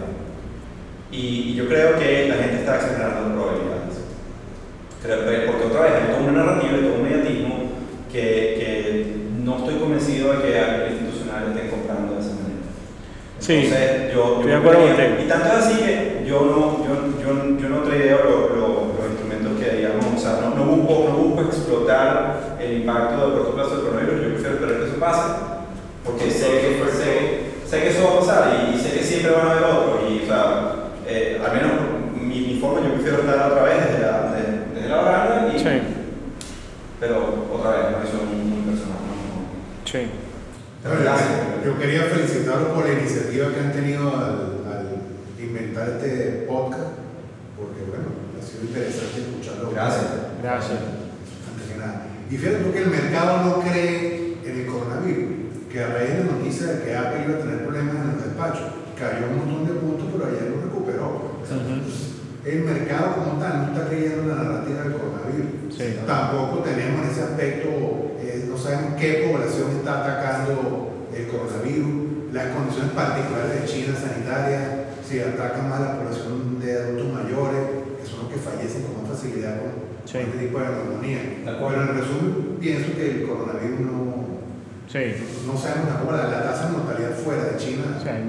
[1.12, 3.96] Y, y yo creo que la gente está exagerando las probabilidades.
[5.02, 7.56] Creo que- porque otra vez hay toda una narrativa y todo un mediatismo
[8.12, 12.66] que, que no estoy convencido de que a institucional estén comprando de esa manera.
[13.40, 15.24] Sí, Entonces, yo, yo estoy de acuerdo.
[15.24, 19.06] Y tanto es así que yo no, yo, yo, yo no tradeo lo- lo- los
[19.12, 23.56] instrumentos que digamos, o sea, no, no, busco, no busco explotar el impacto de corto
[23.56, 25.32] plazo del coronavirus, yo prefiero esperar que eso pase,
[26.04, 29.32] porque sé que, sé, sé que eso va a pasar y, y sé que siempre
[29.32, 30.74] van a haber otros, y o sea,
[31.08, 31.72] eh, al menos
[32.22, 35.60] mi, mi forma yo prefiero estar otra vez desde la, desde, desde la baranda, y,
[35.60, 35.66] Sí,
[37.00, 38.98] pero otra vez, una visión muy, muy personal.
[38.98, 39.86] ¿no?
[39.86, 40.00] sí.
[40.82, 41.30] Gracias.
[41.66, 44.88] Yo quería felicitarlos por la iniciativa que han tenido al, al
[45.38, 46.96] inventar este podcast,
[47.58, 48.08] porque bueno,
[48.40, 49.72] ha sido interesante escucharlo.
[49.72, 50.08] Gracias.
[50.42, 50.80] Gracias.
[51.52, 52.08] Antes que nada.
[52.32, 55.29] Y fíjate tú que el mercado no cree en el coronavirus,
[55.72, 58.24] que a raíz de la noticia de que Apple iba a tener problemas en el
[58.26, 58.64] despacho,
[58.98, 61.40] cayó un montón de puntos, pero ayer lo recuperó.
[62.46, 65.76] El mercado como tal no está creyendo en la narrativa del coronavirus.
[65.76, 66.00] Sí.
[66.08, 67.70] Tampoco tenemos ese aspecto,
[68.20, 74.64] eh, no sabemos qué población está atacando el coronavirus, las condiciones particulares de China sanitarias,
[75.06, 77.62] si atacan más a la población de adultos mayores,
[78.00, 80.18] que son los que fallecen con más facilidad con, Sí.
[80.18, 81.22] con este tipo de neumonía.
[81.46, 84.29] Pero en resumen, pienso que el coronavirus no,
[84.92, 85.00] Sí.
[85.46, 87.84] no sabemos tampoco la, la tasa de mortalidad fuera de China.
[88.00, 88.24] O sea, hay-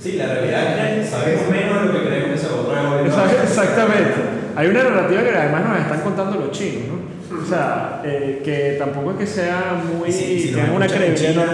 [0.00, 4.14] Sí, la realidad es que sabemos menos de lo que creemos que se Exact- Exactamente.
[4.54, 7.42] Hay una narrativa que además nos están contando los chinos, ¿no?
[7.42, 10.12] O sea, eh, que tampoco es que sea muy.
[10.12, 11.46] Sí, si tenga una credibilidad.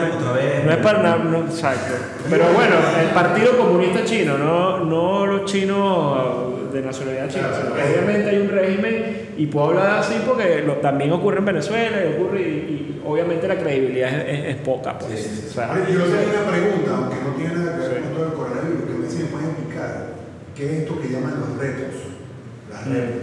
[0.64, 1.16] No es para nada.
[1.18, 1.94] no, exacto.
[2.28, 7.48] Pero bueno, el Partido Comunista Chino, no, no los chinos de nacionalidad china.
[7.48, 7.90] Claro, que claro.
[7.92, 12.14] obviamente hay un régimen, y puedo hablar así porque lo- también ocurre en Venezuela, y,
[12.14, 14.98] ocurre, y, y obviamente la credibilidad es, es- es poca.
[14.98, 15.12] Pues.
[15.20, 15.47] Sí, sí, sí.
[15.51, 18.32] O sea, Yo tengo una pregunta, aunque no tiene nada que ver con todo el
[18.34, 20.06] coronavirus, que me me pueden explicar
[20.56, 21.94] qué es esto que llaman los retos.
[22.70, 22.92] Las Mm.
[22.92, 23.22] retos.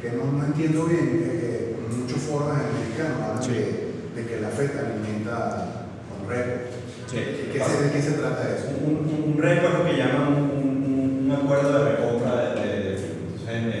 [0.00, 3.52] Que no, no entiendo bien, eh, en muchos foros americanos hablan Sí.
[3.52, 6.76] de, de que la FED alimenta con retos.
[7.10, 7.16] Sí.
[7.16, 8.68] ¿De qué se, de qué se trata eso?
[8.84, 12.96] Un, un, un lo que llaman un, un, un acuerdo de recompra de, de, de
[12.98, 13.72] firmas, en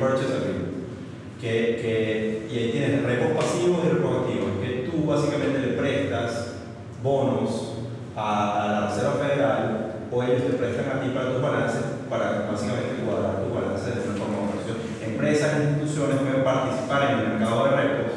[0.00, 0.80] el repurchase agreement.
[1.40, 6.56] Que, que, y ahí tienes repos pasivos y repos activos, que tú básicamente le prestas
[7.02, 7.76] bonos
[8.16, 13.04] a, la Reserva Federal o ellos te prestan a ti para tus balances, para básicamente
[13.06, 14.50] cuadrar tus balances de una forma u.
[15.00, 18.12] Empresas e instituciones pueden participar en el mercado de repos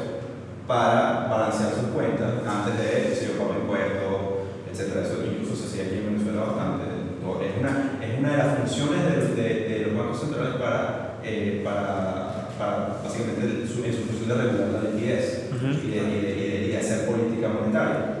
[0.66, 5.00] para balancear sus cuentas antes de si yo pago impuestos, etcétera.
[5.04, 6.84] Eso incluso se hacía aquí en Venezuela bastante.
[7.24, 11.60] Es una, es una de las funciones de, de, de los bancos centrales para, eh,
[11.64, 16.30] para, para básicamente su, en su función de regular la liquidez y, de, y, de,
[16.36, 18.18] y, de, y de hacer política monetaria.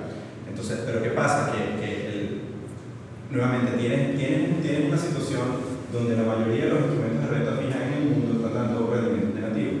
[0.48, 1.52] Entonces, pero ¿qué pasa?
[1.52, 2.40] Que, que el-
[3.30, 7.78] nuevamente tienes, tienes, tienes una situación donde la mayoría de los instrumentos de renta fija
[7.86, 9.72] en el mundo están dando rendimiento negativo.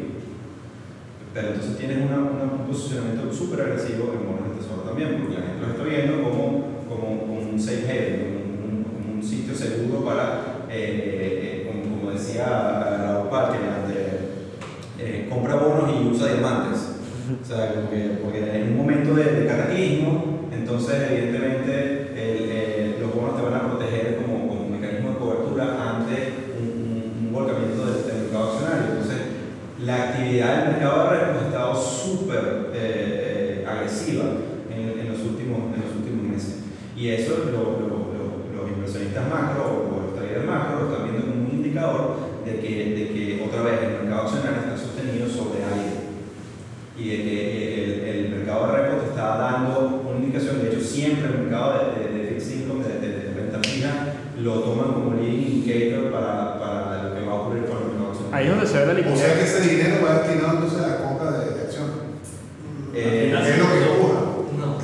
[1.34, 5.38] Pero entonces tienes una, una- un posicionamiento súper agresivo en bonos del tesoro también, porque
[5.38, 6.42] la gente lo está viendo como,
[6.88, 11.53] como, como un safe haven, como un, un sitio seguro para, eh,
[12.14, 13.60] decía Raúl Parker,
[14.98, 16.90] eh, compra bonos y usa diamantes.
[17.42, 22.96] O sea, como que, porque en un momento de, de cataclismo, entonces evidentemente el- eh,
[23.00, 27.26] los bonos te van a proteger como, como un mecanismo de cobertura ante un, un-
[27.26, 28.92] un volcamiento del, del mercado accionario.
[28.92, 29.18] Entonces,
[29.84, 34.24] la actividad del mercado de repos ha estado súper eh, eh, agresiva
[34.70, 36.56] en, en los últimos, en los últimos meses.
[36.96, 38.04] Y eso lo-
[38.54, 42.68] los inversionistas macro o los traders macro lo están viendo como un indicador de que,
[42.94, 46.04] de que otra vez el mercado accionario está sostenido sobre aire
[46.96, 50.80] y de que el, el mercado de repo te está dando una indicación, de hecho
[50.80, 54.92] siempre el mercado de, de, de fixed income, de, de, de renta fija, lo toman
[54.94, 58.36] como leading indicator para, para lo que va a ocurrir con el mercado accionario.
[58.36, 60.88] ahí es donde se ve la O sea que ese dinero va destinado entonces a
[60.88, 61.94] la compra de, de acciones.
[62.94, 64.34] Eh, es lo que ocurre.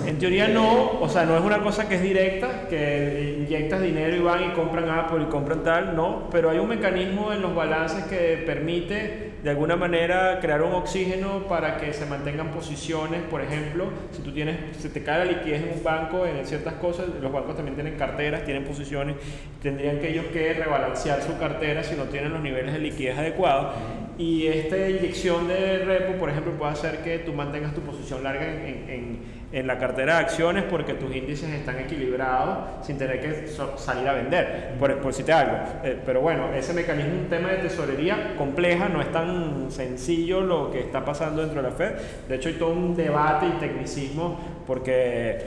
[0.07, 4.17] En teoría no, o sea, no es una cosa que es directa, que inyectas dinero
[4.17, 7.55] y van y compran Apple y compran tal, no, pero hay un mecanismo en los
[7.55, 13.41] balances que permite de alguna manera crear un oxígeno para que se mantengan posiciones, por
[13.41, 17.07] ejemplo, si tú tienes, se te cae la liquidez en un banco, en ciertas cosas,
[17.21, 19.17] los bancos también tienen carteras, tienen posiciones,
[19.63, 23.75] tendrían que ellos que rebalancear su cartera si no tienen los niveles de liquidez adecuados
[24.21, 28.45] y esta inyección de repo, por ejemplo, puede hacer que tú mantengas tu posición larga
[28.47, 33.49] en, en- en- la cartera de acciones porque tus índices están equilibrados sin tener que
[33.77, 35.57] salir a vender, por, por si te algo.
[35.83, 40.43] Eh, pero bueno, ese mecanismo es un tema de tesorería compleja, no es tan sencillo
[40.43, 41.93] lo que está pasando dentro de la Fed.
[42.29, 45.39] De hecho, hay todo un debate y tecnicismo porque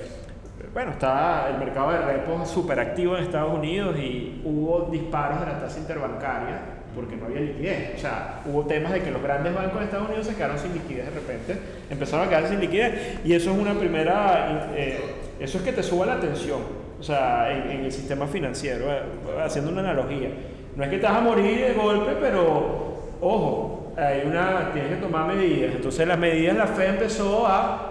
[0.74, 5.46] bueno, está el mercado de repos súper activo en Estados Unidos y hubo disparos de
[5.46, 6.60] la tasa interbancaria
[6.96, 7.96] porque no había liquidez.
[7.96, 10.74] O sea, hubo temas de que los grandes bancos de Estados Unidos se quedaron sin
[10.74, 11.58] liquidez de repente,
[11.90, 15.00] empezaron a quedarse sin liquidez y eso es una primera, eh,
[15.40, 16.62] eso es que te suba la tensión,
[17.00, 19.02] o sea, en, el sistema financiero, eh,
[19.44, 20.30] haciendo una analogía.
[20.76, 25.02] No es que te vas a morir de golpe, pero ojo, hay una, tienes que
[25.02, 25.76] tomar medidas.
[25.76, 27.90] Entonces las medidas la Fed empezó a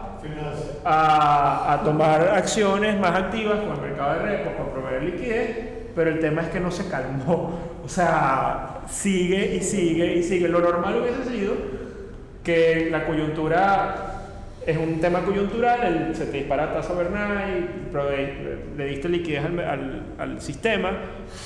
[0.84, 5.56] a, a tomar acciones más activas con el mercado de repos para proveer liquidez,
[5.94, 7.58] pero el tema es que no se calmó.
[7.84, 10.48] O sea, sigue y sigue y sigue.
[10.48, 11.54] Lo normal hubiese sido
[12.44, 14.08] que la coyuntura
[14.66, 17.68] es un tema coyuntural, el- se te dispara tasa overnight,
[18.76, 20.90] le diste liquidez al, al- al sistema,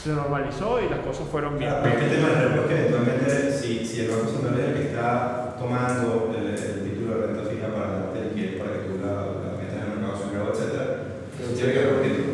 [0.05, 1.71] se normalizó y las cosas fueron bien.
[1.71, 4.89] Claro, el tema del es que eventualmente, si, si el Banco Central es el que
[4.89, 9.57] está tomando el, el título de renta fija para darte liquidez para que tú la,
[9.57, 12.25] metas en el mercado asegurado, etc., tiene que repetirlo.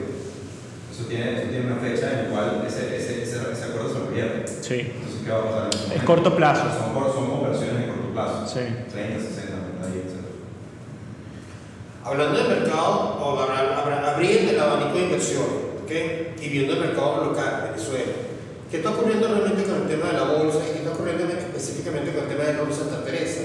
[0.90, 3.98] Eso tiene, eso tiene una fecha en la cual ese, ese, ese, ese acuerdo se
[4.00, 4.41] lo pierde.
[4.62, 5.70] Sí, Entonces, ¿qué va a pasar?
[5.92, 6.62] en Es corto plazo.
[6.62, 8.46] Son, son conversiones en corto plazo.
[8.46, 8.60] Sí.
[8.92, 10.22] 30, 60, 90 días, etc.
[12.04, 15.90] Hablando del mercado, o abra- abra- abriendo el abanico de inversiones, ¿ok?
[16.42, 18.12] Y viendo el mercado local, Venezuela.
[18.70, 22.10] ¿Qué está ocurriendo realmente con el tema de la bolsa y qué está ocurriendo específicamente
[22.12, 23.42] con el tema de Rol Santa Teresa?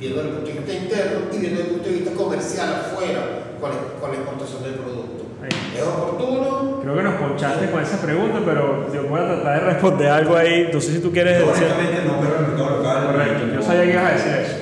[0.00, 2.68] Viendo desde el punto de vista interno y viendo desde el punto de vista comercial
[2.74, 3.22] afuera
[3.60, 5.11] con la, con la exportación del producto.
[5.48, 6.80] ¿Es oportuno?
[6.82, 10.36] Creo que nos ponchaste con esa pregunta, pero yo voy a tratar de responder algo
[10.36, 10.68] ahí.
[10.72, 11.66] No sé si tú quieres decir.
[12.06, 13.06] no opero en el mercado local.
[13.06, 14.56] Correcto, yo No- sabía que ibas a decir eso.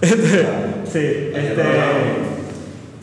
[0.00, 0.46] Este,
[0.84, 1.62] sí, este,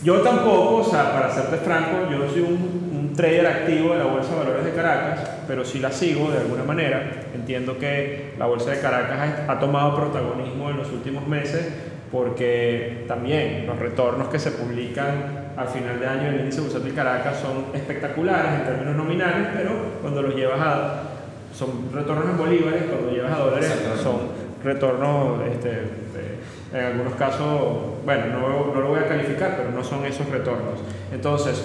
[0.03, 4.06] yo tampoco, o sea, para serte franco, yo soy un, un trader activo de la
[4.06, 7.23] Bolsa de Valores de Caracas, pero sí la sigo de alguna manera.
[7.34, 9.18] Entiendo que la Bolsa de Caracas
[9.48, 11.68] ha, ha tomado protagonismo en los últimos meses
[12.12, 16.94] porque también los retornos que se publican al final de año en el índice bursátil
[16.94, 19.72] Caracas son espectaculares en términos nominales, pero
[20.02, 21.04] cuando los llevas a
[21.54, 24.20] son retornos en bolívares, cuando llevas a dólares son
[24.64, 26.40] retornos este, eh,
[26.74, 30.80] en algunos casos, bueno, no, no lo voy a calificar, pero no son esos retornos.
[31.12, 31.62] Entonces,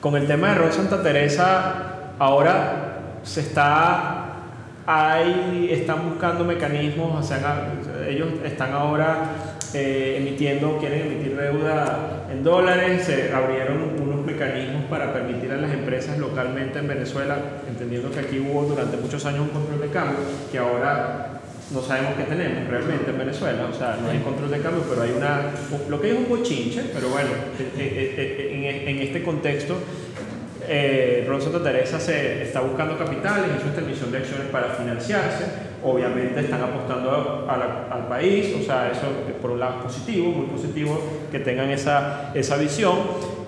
[0.00, 4.28] con el tema de Rol Santa Teresa, ahora se está
[4.90, 7.74] hay, están buscando mecanismos, o sea,
[8.06, 15.12] ellos están ahora eh, emitiendo, quieren emitir deuda en dólares, se abrieron unos mecanismos para
[15.12, 17.36] permitir a las empresas localmente en Venezuela,
[17.68, 20.18] entendiendo que aquí hubo durante muchos años un control de cambio,
[20.50, 21.40] que ahora
[21.72, 25.02] no sabemos qué tenemos realmente en Venezuela, o sea, no hay control de cambio, pero
[25.02, 25.50] hay una,
[25.88, 29.76] lo que es un bochinche, pero bueno, eh, eh, en, en este contexto
[30.68, 35.44] eh, Ron Santa Teresa se está buscando capitales, hizo esta emisión de acciones para financiarse,
[35.82, 39.06] obviamente están apostando a la- al país, o sea, eso
[39.40, 41.00] por un lado positivo, muy positivo
[41.30, 42.94] que tengan esa, esa visión.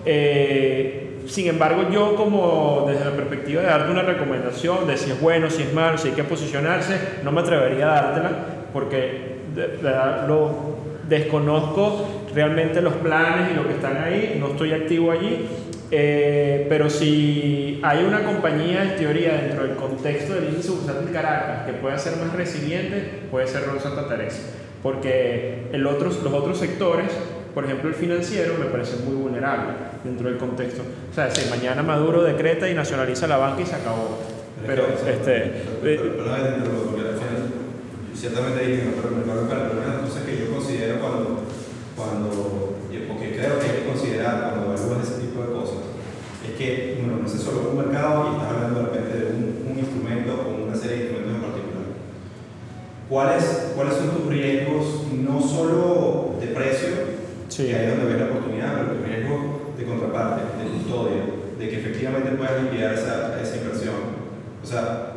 [0.07, 5.21] Eh, sin embargo, yo como desde la perspectiva de darte una recomendación de si es
[5.21, 8.31] bueno, si es malo, si hay que posicionarse, no me atrevería a dártela
[8.73, 9.91] porque de- de
[10.27, 10.79] lo
[11.09, 15.47] desconozco realmente los planes y lo que están ahí, no estoy activo allí,
[15.91, 21.67] eh, pero si hay una compañía en teoría dentro del contexto del índice bursátil Caracas
[21.67, 24.41] que pueda ser más resiliente, puede ser Ron Santa Teresa,
[24.83, 27.11] porque el otros, los otros sectores,
[27.55, 30.83] por ejemplo el financiero, me parece muy vulnerable dentro del contexto.
[31.11, 34.19] O sea, si mañana Maduro decreta y nacionaliza la banca y se acabó.
[34.67, 37.49] Pero, este, Pero, eh, pero, porque al final,
[38.15, 41.43] ciertamente hay pero el mercado pero una cosas que yo considero cuando,
[41.97, 42.77] cuando,
[43.09, 45.79] porque creo que hay que considerar cuando evalúas ese tipo de cosas,
[46.45, 46.57] es
[47.41, 50.97] solo un mercado y estás hablando de repente de un, un instrumento o una serie
[50.97, 51.85] de instrumentos en particular.
[53.09, 53.45] ¿Cuáles,
[53.75, 56.89] ¿Cuáles son tus riesgos, no solo de precio,
[57.49, 57.67] Sí.
[57.67, 59.41] que ahí es donde ves la oportunidad, pero tus riesgos
[59.77, 61.23] de contraparte, de custodia,
[61.59, 63.95] de que efectivamente puedas limpiar esa, esa inversión?
[64.63, 65.13] O sea,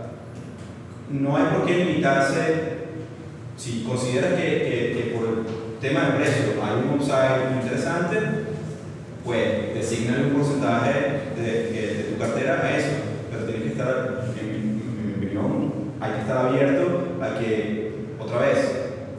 [1.12, 2.74] no hay por qué limitarse
[3.56, 8.18] si consideras que, que- que por el tema de precio hay un upside interesante,
[9.24, 10.94] pues designale un porcentaje
[11.38, 12.90] de, de- de tu cartera a eso.
[13.32, 18.58] Pero tienes que estar, en mi, opinión, hay que estar abierto a que, otra vez,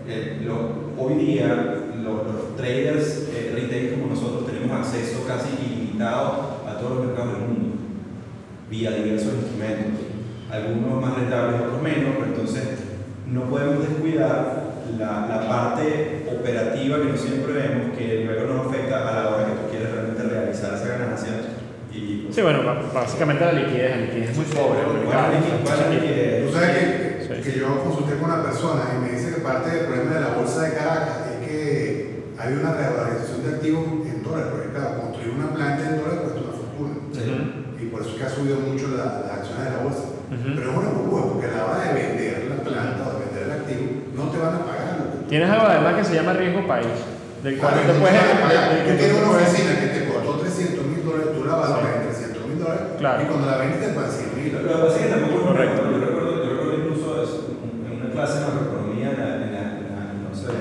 [0.09, 6.61] eh, lo- hoy día lo- los traders eh, retail como nosotros tenemos acceso casi ilimitado
[6.69, 7.77] a todos los mercados del mundo
[8.71, 10.01] vía diversos instrumentos,
[10.51, 12.63] algunos más rentables, otros menos, pero entonces
[13.31, 14.64] no podemos descuidar
[14.99, 19.45] la, la parte operativa que no siempre vemos, que luego nos afecta a la hora
[19.47, 21.31] que tú quieres realmente realizar esa ganancia.
[21.93, 22.61] Y, sí, bueno,
[22.93, 24.81] básicamente la liquidez, la liquidez es muy pobre.
[24.83, 26.47] en el ¿Cuál es la la?
[26.47, 27.51] Tú sabes que, Sí.
[27.53, 30.29] que yo consulté con una persona y me dice que parte del problema de la
[30.37, 35.33] bolsa de Caracas es que hay una revalorización de activos en dólares, porque claro, construir
[35.35, 36.95] una planta en dólares cuesta una fortuna.
[37.09, 37.35] Ujú.
[37.81, 40.05] Y por eso es que ha subido mucho la- las acciones de la bolsa.
[40.29, 40.49] Ujú.
[40.53, 43.43] Pero es una burbuja, porque a la hora de vender la planta o de vender
[43.49, 43.85] el activo,
[44.15, 44.85] no te van a pagar.
[44.95, 46.87] lo que tú- Tienes algo además que se llama riesgo país,
[47.43, 48.17] del cual Claro, no te puedes...
[48.21, 51.91] a Tú que tienes una oficina que te costó 300 mil dólares, tú la valoras
[51.97, 53.23] en 300 mil dólares Claro.
[53.23, 54.95] y cuando la vendes te pagan 100 mil dólares.
[55.01, 55.81] que tampoco es Correcto.
[55.91, 57.41] Yo recuerdo, yo recuerdo incluso es-
[57.89, 60.53] en una clase de macroeconomía, en la, en la- en la- no sé,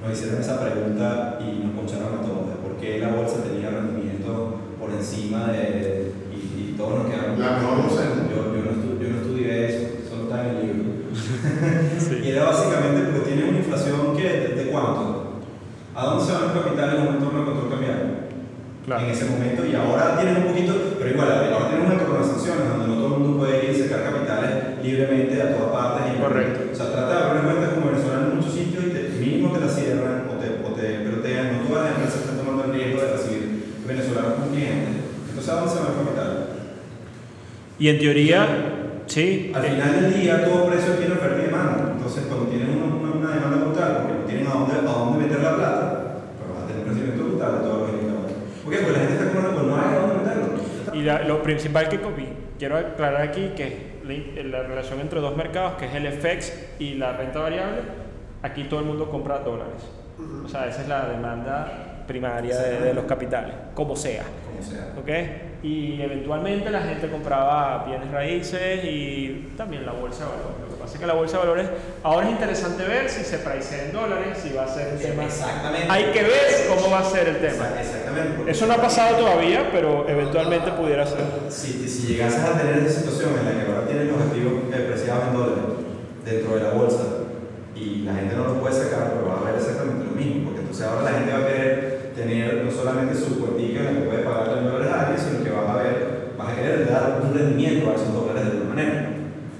[0.00, 3.70] nos hicieron esa pregunta y nos poncharon a todos de por qué la bolsa tenía
[3.72, 6.12] rendimiento por encima de.
[6.32, 7.38] y, y todos nos quedamos.
[7.40, 8.32] La mejor bolsa del mundo.
[8.36, 10.84] Yo, yo, no estu- yo no estudié eso, solo está en el libro.
[11.98, 12.14] Sí.
[12.24, 15.40] Y era básicamente porque tiene una inflación que, ¿de, de cuánto?
[15.94, 18.24] ¿A dónde se van los capitales en un entorno de control cambiario?
[18.84, 19.00] Claro.
[19.00, 22.24] en ese momento y ahora tienen un poquito, pero igual, ahora tienen un entorno de
[22.28, 26.12] sanciones donde no todo el mundo puede ir y sacar capitales libremente a todas partes.
[26.12, 26.58] Y, Correcto.
[26.68, 29.60] O sea, trata de abrir cuentas como venezolano en muchos sitios y te, mínimo te
[29.64, 33.00] la cierran o te, o te pelotean, no todas las empresas están tomando el riesgo
[33.00, 33.44] de recibir
[34.54, 34.94] clientes.
[35.28, 36.46] Entonces, ¿a dónde se va el capital?
[37.78, 38.46] Y en teoría,
[39.06, 41.92] sí, Al eh, final del día todo precio tiene oferta y demanda.
[41.96, 45.18] Entonces, cuando tienen una, una, una demanda brutal, porque no tienen a dónde, a dónde
[45.26, 46.04] meter la plata,
[46.38, 48.32] pues vas a tener un crecimiento brutal de todos los indicadores.
[48.62, 48.78] ¿Por qué?
[48.78, 50.44] Porque la gente está comprando, pues no hay a dónde meterlo.
[50.94, 51.98] Y la- lo principal que
[52.58, 56.94] quiero aclarar aquí que la, la relación entre dos mercados, que es el FX y
[56.94, 57.82] la renta variable,
[58.42, 59.82] aquí todo el mundo compra dólares.
[60.44, 64.22] O sea, esa es la demanda primaria de, de los capitales, como sea.
[64.68, 64.94] Sea.
[64.98, 65.62] ¿ok?
[65.62, 70.60] Y eventualmente la gente compraba bienes raíces y también la bolsa de valores.
[70.60, 71.70] Lo que pasa es que la bolsa de valores
[72.02, 75.24] ahora es interesante ver si se pricea en dólares, si va a ser un tema.
[75.24, 75.86] Exactamente.
[75.90, 77.68] Hay que ver cómo va a ser el tema.
[77.80, 78.50] Exactamente.
[78.50, 81.20] Eso no ha pasado todavía, pero eventualmente pudiera ser.
[81.48, 84.86] Si, si llegases a tener esa situación en la que ahora tienes los activos eh,
[84.88, 85.64] preciados en dólares
[86.24, 87.04] dentro de la bolsa
[87.76, 90.60] y la gente no los puede sacar, pero va a haber exactamente lo mismo, porque
[90.60, 94.06] entonces ahora la gente va a querer tener no solamente su cuentica en la que
[94.06, 97.20] puede pagar en dólares a alguien, sino que vas a ver, vas a querer dar
[97.22, 99.10] un rendimiento a esos dólares de alguna manera.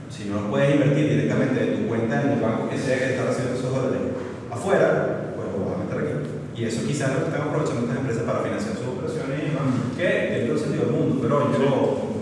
[0.09, 3.11] Si no los puedes invertir directamente de tu cuenta en el banco que sea que
[3.11, 4.01] está haciendo esos dólares
[4.51, 6.63] afuera, pues lo vas a meter aquí.
[6.63, 9.47] Y eso quizás es lo que están aprovechando estas empresas para financiar sus operaciones y
[9.49, 9.65] demás,
[9.97, 11.69] que tiene todo sentido del mundo, pero yo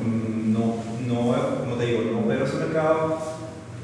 [0.02, 0.64] mm, no,
[1.06, 3.18] no, como te digo, no veo ese mercado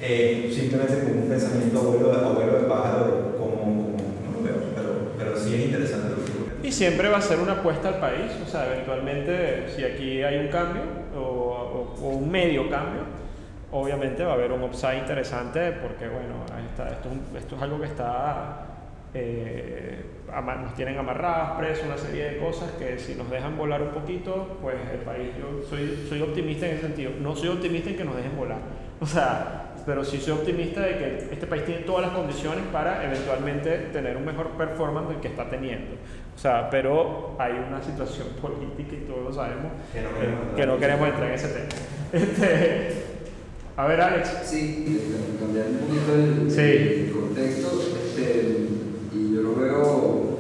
[0.01, 3.97] eh, simplemente como un pensamiento abuelo, abuelo de pájaro, como, como
[4.27, 6.17] no lo veo, pero, pero sí es interesante lo
[6.63, 10.23] que Y siempre va a ser una apuesta al país, o sea, eventualmente si aquí
[10.23, 10.83] hay un cambio
[11.17, 13.03] o, o- o un medio cambio,
[13.73, 17.63] obviamente va a haber un upside interesante porque, bueno, ahí está, esto, es esto es
[17.63, 18.67] algo que está,
[19.15, 20.05] eh,
[20.63, 24.59] nos tienen amarradas, presos, una serie de cosas que si nos dejan volar un poquito,
[24.61, 28.05] pues el país, yo soy, soy optimista en ese sentido, no soy optimista en que
[28.05, 28.59] nos dejen volar,
[29.01, 33.05] o sea, pero sí soy optimista de que este país tiene todas las condiciones para
[33.05, 35.95] eventualmente tener un mejor performance del que está teniendo.
[36.37, 40.57] O sea, pero hay una situación política y todos lo sabemos Que no queremos entrar
[40.57, 41.69] que no en queremos entrar en ese tema.
[42.13, 43.03] Este,
[43.77, 44.29] a ver, Alex.
[44.45, 46.61] Sí, eh, cambiar un poquito el, Sí.
[46.61, 48.69] el contexto, este,
[49.39, 50.39] yo lo veo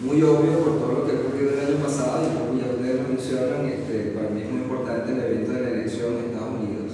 [0.00, 3.02] muy obvio por todo lo que ha ocurrido el año pasado, y como ya ustedes
[3.02, 6.54] lo mencionan, este, para mí es muy importante el evento de la elección en Estados
[6.54, 6.92] Unidos,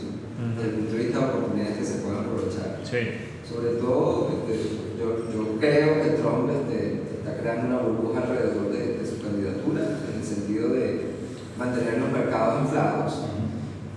[0.57, 2.81] desde el punto de vista de oportunidades que se puedan aprovechar.
[2.89, 3.01] Sí.
[3.45, 8.99] Sobre todo, este, yo, yo creo que Trump este, está creando una burbuja alrededor de,
[8.99, 11.13] de su candidatura, en el sentido de
[11.59, 13.13] mantener los mercados inflados.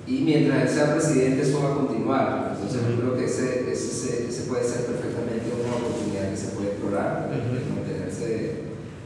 [0.08, 2.55] Y mientras él sea presidente, eso va a continuar.
[2.66, 6.70] Entonces, yo creo que ese, ese, ese- puede ser perfectamente una oportunidad que se puede
[6.70, 8.52] explorar, mantenerse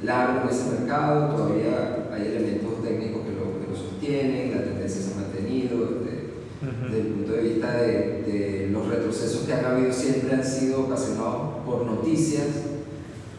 [0.03, 1.36] largo en ese mercado.
[1.36, 5.99] Todavía hay elementos técnicos que lo, que lo sostienen, la tendencia se ha mantenido.
[6.88, 10.81] desde el punto de vista de, de los retrocesos que han habido siempre han sido
[10.81, 12.48] ocasionados por noticias,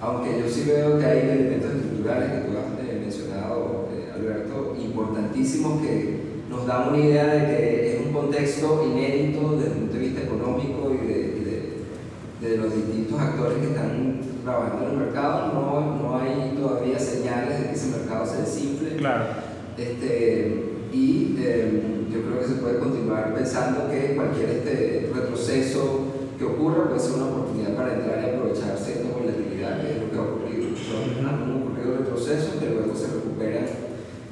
[0.01, 4.75] aunque yo sí veo que hay elementos estructurales que tú has eh, mencionado, eh, Alberto,
[4.83, 9.93] importantísimos que nos dan una idea de que es un contexto inédito desde el punto
[9.95, 11.71] de vista económico y de, de-
[12.41, 15.53] de los distintos actores que están trabajando en el mercado.
[15.53, 18.97] No, no hay todavía señales de que ese mercado se desinfle.
[18.97, 19.25] Claro.
[19.77, 26.01] Este, y eh, yo creo que se puede continuar pensando que cualquier este retroceso
[26.39, 30.11] que ocurra puede ser una oportunidad para entrar y aprovechar cierta volatilidad, que es lo
[30.11, 30.69] que ha ocurrido.
[30.81, 33.67] Son- Han ocurrido retrocesos que luego se recuperan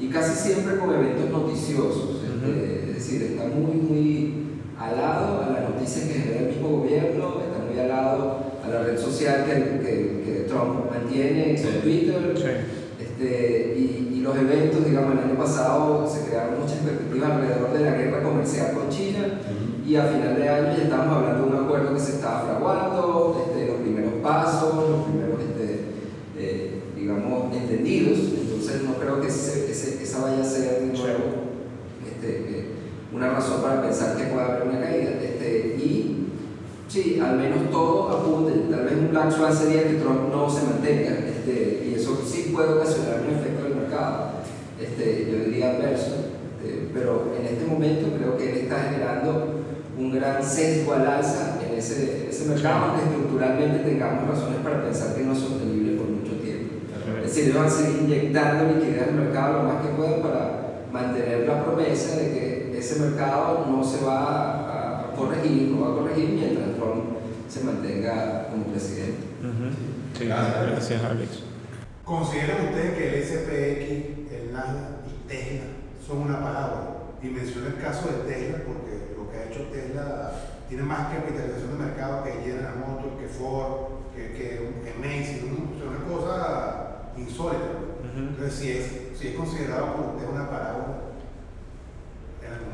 [0.01, 2.23] y casi siempre con eventos noticiosos.
[2.25, 4.35] este, es decir, está muy, muy
[4.79, 8.99] alado a las noticias que genera el mismo gobierno, está muy alado a la red
[8.99, 9.53] social que,
[9.85, 11.69] que- que Trump mantiene, Sí.
[11.83, 12.35] Twitter.
[12.37, 13.03] Sí.
[13.05, 17.81] Este, y, y los eventos, digamos, el año pasado se crearon muchas expectativas alrededor de
[17.85, 19.41] la guerra comercial con China
[19.87, 23.47] y a final de año ya estamos hablando de un acuerdo que se estaba fraguando,
[23.49, 25.81] este, los primeros pasos, los primeros, este,
[26.37, 28.19] eh, digamos, entendidos.
[28.19, 31.49] Entonces no creo que ese- ese- esa vaya a ser de nuevo
[32.07, 32.65] este, eh,
[33.19, 35.11] una razón para pensar que puede haber una caída.
[35.21, 36.19] Este, y
[36.89, 38.75] Sí, al menos todo apunte.
[38.75, 42.51] Tal vez un black swan sería que Trump no se mantenga, este, y eso sí
[42.51, 44.31] puede ocasionar un efecto del mercado.
[44.81, 46.17] Este, yo diría adverso,
[46.57, 49.65] este, pero en este momento creo que él está generando
[49.99, 54.83] un gran sesgo al alza en ese, en ese mercado, aunque estructuralmente tengamos razones para
[54.83, 56.75] pensar que no es sostenible por mucho tiempo.
[57.23, 60.87] Es decir, ellos van a seguir inyectando liquidez al mercado lo más que puedan para
[60.91, 65.93] mantener la promesa de que ese mercado no se va a, a corregir, no va
[65.93, 67.05] a corregir mientras Trump
[67.49, 69.19] se mantenga como presidente.
[70.19, 70.71] Sí, Gracias.
[70.71, 71.31] gracias, Alex.
[72.05, 75.65] ¿Consideran ustedes que el SPX, el Nasdaq y Tesla
[76.07, 76.91] son una parábola?
[77.23, 80.33] Y menciono el caso de Tesla porque lo que ha hecho Tesla
[80.69, 83.73] tiene más capitalización de mercado que General Motors, que Ford,
[84.15, 84.49] que, que,
[84.85, 85.75] que Macy's, ¿no?
[85.75, 87.65] O sea, una cosa insólita.
[88.17, 90.99] Entonces, si es, si es considerado por ustedes una parábola,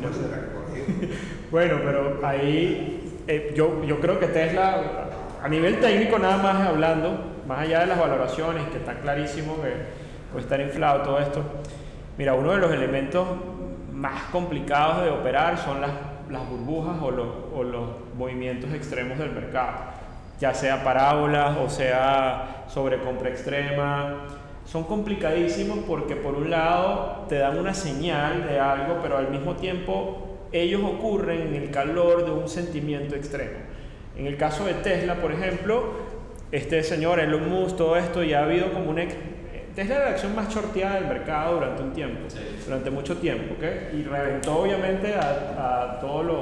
[1.50, 5.08] Bueno, pero ahí eh, yo, yo creo que Tesla,
[5.42, 9.72] a nivel técnico nada más hablando, más allá de las valoraciones, que está clarísimo que
[10.32, 11.42] puede estar inflado todo esto,
[12.18, 13.26] mira, uno de los elementos
[13.92, 15.90] más complicados de operar son las,
[16.28, 17.28] las burbujas o los,
[17.70, 19.74] los movimientos extremos del mercado,
[20.40, 24.26] ya sea parábolas o sea sobrecompra extrema.
[24.66, 29.54] Son complicadísimos porque por un lado te dan una señal de algo, pero al mismo
[29.56, 33.58] tiempo ellos ocurren en el calor de un sentimiento extremo.
[34.16, 35.82] En el caso de Tesla, por ejemplo,
[36.52, 39.00] este señor Elon Musk, todo esto, ya ha habido como un...
[39.00, 42.20] ex- eh, Tesla era la acción más shorteada del mercado durante un tiempo,
[42.64, 43.94] durante mucho tiempo, ¿ok?
[43.94, 46.40] Y reventó obviamente a, a todos los,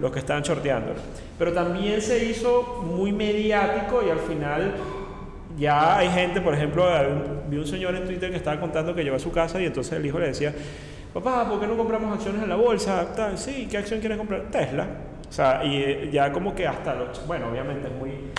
[0.00, 0.92] los que estaban shorteando.
[1.38, 4.74] Pero también se hizo muy mediático y al final
[5.56, 6.84] ya hay gente, por ejemplo,
[7.48, 9.92] vi un señor en Twitter que estaba contando que llegó a su casa y entonces
[9.92, 10.52] el hijo le decía,
[11.12, 13.12] papá, ¿por qué no compramos acciones en la bolsa?
[13.14, 14.42] Tal, sí, ¿qué acción quieres comprar?
[14.50, 14.86] Tesla.
[15.28, 17.26] O sea, y eh, ya como que hasta los...
[17.26, 18.30] Bueno, obviamente es muy...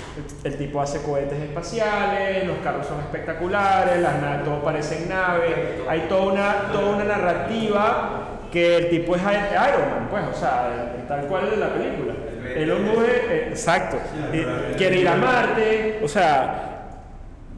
[0.43, 5.53] El, tipo hace cohetes espaciales, los carros son espectaculares, las naves, todo parece naves,
[5.89, 11.03] hay toda una, toda una narrativa que el tipo es Iron Man, pues, o sea,
[11.05, 12.13] tal cual de la película.
[12.55, 13.97] El hombre, eh, exacto,
[14.31, 16.74] eh, quiere ir a Marte, o sea,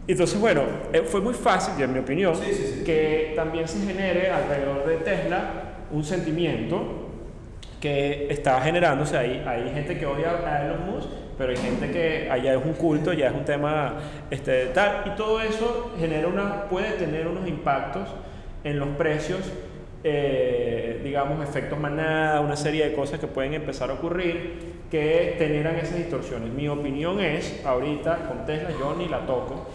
[0.07, 0.61] entonces, bueno,
[1.05, 2.33] fue muy fácil, en mi opinión,
[2.85, 5.49] que también se genere alrededor de Tesla
[5.91, 7.07] un sentimiento
[7.81, 9.43] que está generándose ahí.
[9.45, 13.13] Hay gente que odia a Elon Musk, pero hay gente que allá es un culto,
[13.13, 13.95] ya es un tema
[14.31, 15.03] este, tal.
[15.05, 18.09] Y todo eso genera una, puede tener unos impactos
[18.63, 19.41] en los precios,
[20.03, 25.75] eh, digamos, efectos manada, una serie de cosas que pueden empezar a ocurrir que generan
[25.75, 26.51] esas distorsiones.
[26.51, 29.67] Mi opinión es, ahorita con Tesla yo ni la toco,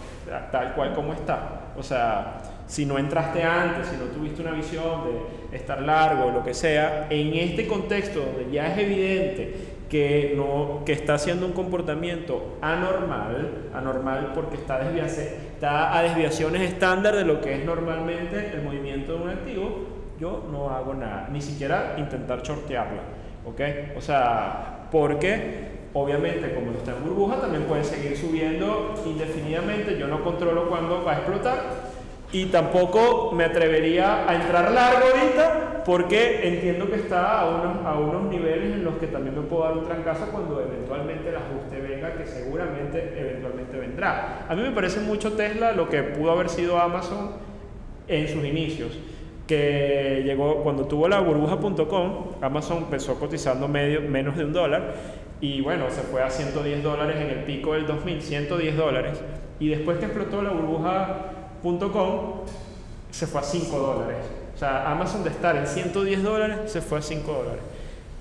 [0.51, 1.71] tal cual como está.
[1.77, 5.03] O sea, si no entraste antes, si no tuviste una visión
[5.51, 9.53] de estar largo lo que sea, en este contexto donde ya es evidente
[9.89, 17.15] que, no, que está haciendo un comportamiento anormal, anormal porque está, está a desviaciones estándar
[17.15, 19.87] de lo que es normalmente el movimiento de un activo,
[20.19, 23.01] yo no hago nada, ni siquiera intentar shortearla,
[23.45, 23.61] ¿ok?
[23.97, 30.23] O sea, porque obviamente como está en burbuja también puede seguir subiendo indefinidamente, yo no
[30.23, 31.93] controlo cuándo va a explotar,
[32.33, 37.93] y tampoco me atrevería a entrar largo ahorita porque entiendo que está a unos, a
[37.93, 41.79] unos niveles en los que también me puedo dar un trancazo cuando eventualmente el ajuste
[41.79, 44.45] venga, que seguramente eventualmente vendrá.
[44.49, 47.33] A mí me parece mucho Tesla lo que pudo haber sido Amazon
[48.07, 48.97] en sus inicios
[49.45, 54.93] que llegó cuando tuvo la burbuja.com, Amazon empezó cotizando medio, menos de un dólar
[55.43, 59.19] y bueno, se fue a 110 dólares en el pico del 2000, 110 dólares.
[59.59, 61.17] Y después que explotó la burbuja
[61.61, 62.45] .com
[63.11, 64.19] se fue a 5 dólares.
[64.55, 67.61] O sea, Amazon de estar en 110 dólares se fue a 5 dólares.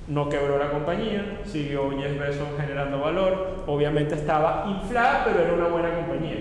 [0.09, 3.63] No quebró la compañía, siguió Jeff Bezos generando valor.
[3.69, 6.39] Obviamente estaba inflada, pero era una buena compañía.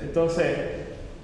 [0.00, 0.56] Entonces,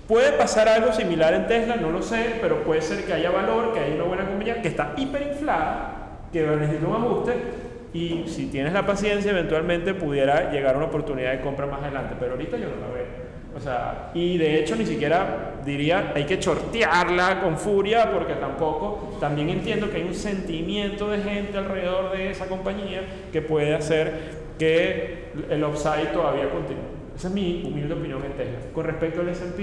[0.09, 3.73] puede pasar algo similar en Tesla, no lo sé, pero puede ser que haya valor,
[3.73, 7.70] que haya una buena compañía que está hiperinflada, que necesita un ajuste.
[7.93, 12.15] Y si tienes la paciencia, eventualmente pudiera llegar una oportunidad de compra más adelante.
[12.19, 13.31] Pero ahorita yo no la veo.
[13.55, 19.17] O sea, y de hecho ni siquiera diría hay que chortearla con furia porque tampoco,
[19.19, 23.03] también entiendo que hay un sentimiento de gente alrededor de esa compañía
[23.33, 27.01] que puede hacer que el upside todavía continúe.
[27.17, 28.59] Esa es mi humilde opinión en Tesla.
[28.73, 29.63] Con respecto al S&P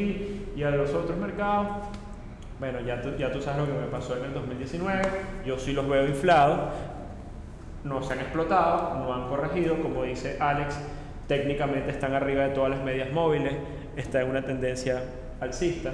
[0.56, 1.68] y a los otros mercados,
[2.60, 5.02] bueno, ya tú, ya tú sabes lo que me pasó en el 2019,
[5.45, 6.60] yo sí los veo inflados,
[7.88, 10.78] no se han explotado, no han corregido, como dice Alex,
[11.28, 13.54] técnicamente están arriba de todas las medias móviles,
[13.96, 15.02] está en una tendencia
[15.40, 15.92] alcista,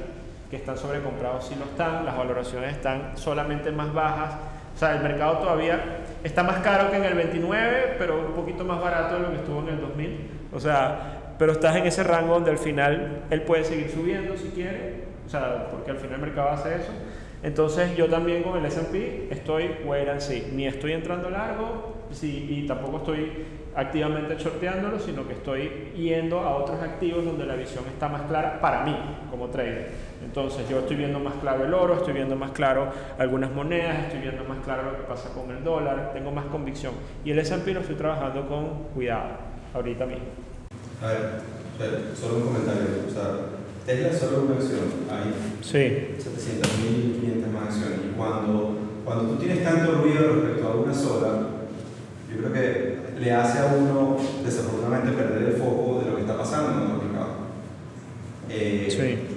[0.50, 4.36] que están sobrecomprados si no están, las valoraciones están solamente más bajas,
[4.76, 5.80] o sea, el mercado todavía
[6.24, 9.38] está más caro que en el 29, pero un poquito más barato de lo que
[9.38, 13.42] estuvo en el 2000, o sea, pero estás en ese rango donde al final él
[13.42, 16.92] puede seguir subiendo si quiere, o sea, porque al final el mercado hace eso.
[17.44, 22.48] Entonces yo también con el S&P estoy wait and see, ni estoy entrando largo sí,
[22.50, 23.32] y tampoco estoy
[23.76, 28.62] activamente shorteándolo, sino que estoy yendo a otros activos donde la visión está más clara
[28.62, 28.96] para mí
[29.30, 29.90] como trader.
[30.24, 34.22] Entonces yo estoy viendo más claro el oro, estoy viendo más claro algunas monedas, estoy
[34.22, 36.94] viendo más claro lo que pasa con el dólar, tengo más convicción.
[37.26, 39.32] Y el S&P lo estoy trabajando con cuidado,
[39.74, 40.26] ahorita mismo.
[41.02, 42.84] A ver, solo un comentario.
[43.08, 44.80] O sea, Tesla es solo una acción,
[45.12, 46.16] hay sí.
[46.18, 48.00] 700.000, más acciones.
[48.12, 51.48] Y cuando, cuando tú tienes tanto ruido respecto a una sola,
[52.32, 56.38] yo creo que le hace a uno desafortunadamente perder el foco de lo que está
[56.38, 57.34] pasando en el mercado.
[58.50, 59.28] Eh, sí.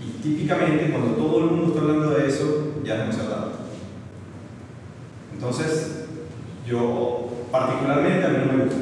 [0.00, 3.52] Y típicamente cuando todo el mundo está hablando de eso, ya es demasiado tarde.
[5.34, 6.06] Entonces,
[6.66, 8.80] yo particularmente a mí no me gusta.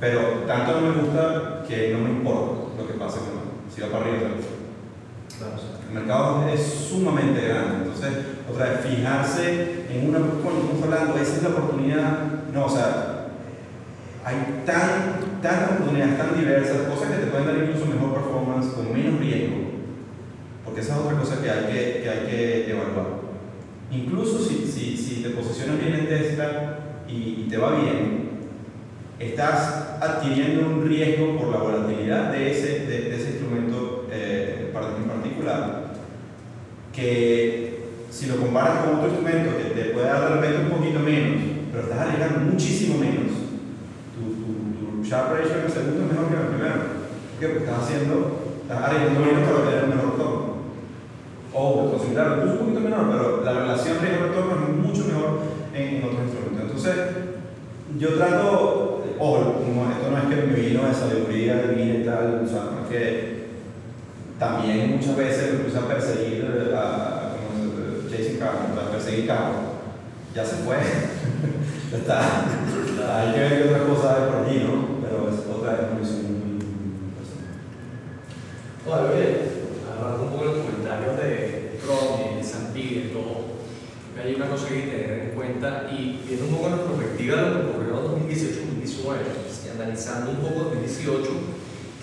[0.00, 3.47] Pero tanto no me gusta que no me importa lo que pase con
[3.86, 4.30] para arriba.
[5.88, 8.10] El mercado es sumamente grande, entonces,
[8.50, 12.18] otra vez, fijarse en una, cuando estamos hablando, esa es la oportunidad,
[12.52, 13.28] no, o sea,
[14.24, 18.92] hay tan, tantas oportunidades tan diversas, cosas que te pueden dar incluso mejor performance con
[18.92, 19.56] menos riesgo,
[20.64, 23.28] porque esa es otra cosa que hay que, que, hay que evaluar.
[23.90, 26.78] Incluso si, si, si te posicionas bien en Tesla
[27.08, 28.28] y, te va bien,
[29.18, 34.58] estás adquiriendo un riesgo por la volatilidad de, ese instrumento eh,
[35.48, 35.72] claro,
[36.98, 37.78] que
[38.10, 41.42] si lo comparas con otro instrumento que te puede dar de repente un poquito menos,
[41.70, 43.30] pero estás arriesgando muchísimo menos,
[44.18, 46.74] tu, tu, tu sharp ratio en el segundo es mejor que en el primero.
[46.74, 47.46] ¿Por qué?
[47.46, 48.14] Porque estás haciendo,
[48.62, 50.48] estás arriesgando menos para obtener un mejor retorno.
[51.54, 55.30] O considerar incluso un poquito menor, pero la relación riesgo-retorno es mucho mejor
[55.74, 56.66] en, otros instrumentos.
[56.66, 56.96] Entonces,
[57.98, 62.42] yo trato, ojo, como esto no es que me vino de sabiduría divina y tal,
[62.44, 63.37] o sea, no es que
[64.38, 66.46] también muchas veces puse a perseguir
[66.76, 69.56] a, como Carroll, a perseguir carros.
[70.34, 70.76] Ya se fue.
[71.90, 72.20] ya está.
[73.18, 75.00] Hay que ver qué otra cosa hay por allí, ¿no?
[75.02, 77.58] Pero es otra vez muy, muy, muy personal.
[78.86, 79.08] Bueno,
[79.90, 83.58] agarrando un poco los comentarios de y de Santi de todo,
[84.22, 87.36] hay una cosa que hay que tener en cuenta y viendo un poco la perspectiva
[87.36, 89.16] de lo que ocurrió en 2018-2019,
[89.64, 91.30] y analizando un poco 2018,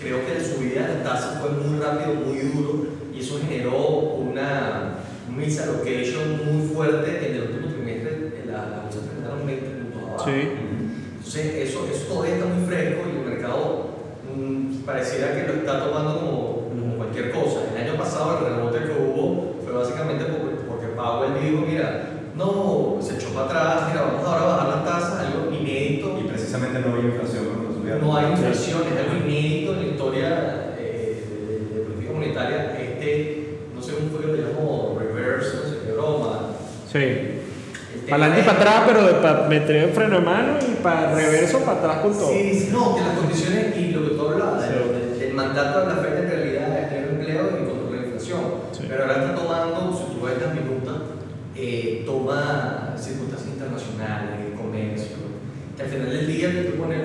[0.00, 3.88] creo que la subida de las tasas fue muy rápido, muy duro y eso generó
[4.20, 4.98] una
[5.34, 10.24] misalocation muy fuerte en el último trimestre, en la, la bolsa terminaron 20 puntos abajo.
[10.24, 10.48] Sí.
[11.16, 13.90] Entonces, eso, eso todavía está muy fresco y el mercado
[14.34, 17.60] mm, pareciera que lo está tomando como, como cualquier cosa.
[17.74, 22.98] El año pasado el rebote que hubo fue básicamente porque, porque Powell dijo, mira, no,
[23.00, 26.18] se echó para atrás, mira, vamos ahora a bajar las tasas, algo inédito.
[26.22, 27.96] Y precisamente no había inflación cuando subía.
[27.96, 32.78] No hay inflación, es algo inédito en la historia eh, de, de política monetaria.
[32.78, 36.50] Este, no sé cómo fue que lo llamó, reverse, no sé qué broma.
[36.92, 36.98] Sí.
[36.98, 41.58] El tema Para atrás, pero de, para meter el freno de mano y para reverso,
[41.60, 42.30] para atrás con todo.
[42.32, 44.72] Sí, no, que las condiciones y lo que tú hablabas, Sí.
[44.72, 48.40] del, del mandato de la Fed en realidad es tener empleo y controlar la inflación.
[48.72, 48.84] Sí.
[48.88, 50.96] Pero ahora está tomando, si tú ves estas minutas,
[51.56, 55.16] eh, toma circunstancias internacionales, comercio,
[55.76, 57.04] que al final del día te poner,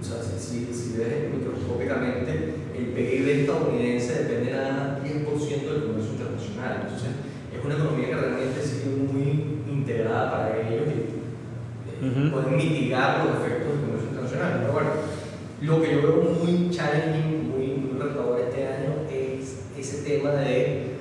[0.00, 5.84] o sea, si, si, si ves microscópicamente, el PIB estadounidense depende nada más 10% del
[5.84, 6.72] comercio internacional.
[6.84, 7.10] Entonces,
[7.52, 12.40] es una economía que realmente sigue muy integrada para ellos y Ujú.
[12.40, 14.58] pueden mitigar los efectos del comercio internacional.
[14.60, 14.90] Pero bueno,
[15.62, 20.96] lo que yo veo muy challenging, muy, muy retador este año es ese tema de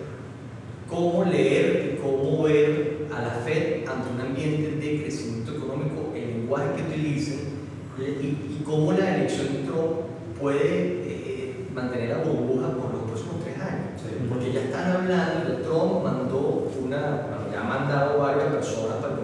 [0.90, 6.40] cómo leer y cómo ver a la Fed ante un ambiente de crecimiento económico, el
[6.40, 7.56] lenguaje que utilicen
[7.98, 9.92] y, y cómo la elección de Trump
[10.40, 13.96] puede eh, mantener la burbuja por los próximos tres años.
[13.98, 14.28] Sí.
[14.30, 19.15] Porque ya están hablando, Trump mandó una, bueno, ya ha mandado varias personas para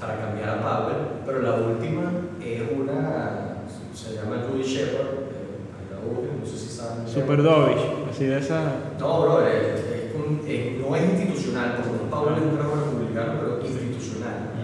[0.00, 0.96] para cambiar a Powell,
[1.26, 2.10] pero la última
[2.44, 3.64] es una,
[3.94, 7.06] se llama Judy Shepard, eh, no sé si saben.
[7.08, 8.60] Super dovish, así de esa.
[8.98, 13.32] No, bro, es, es un- es- no es institucional, porque Powell es un trabajo republicano,
[13.40, 14.54] pero institucional.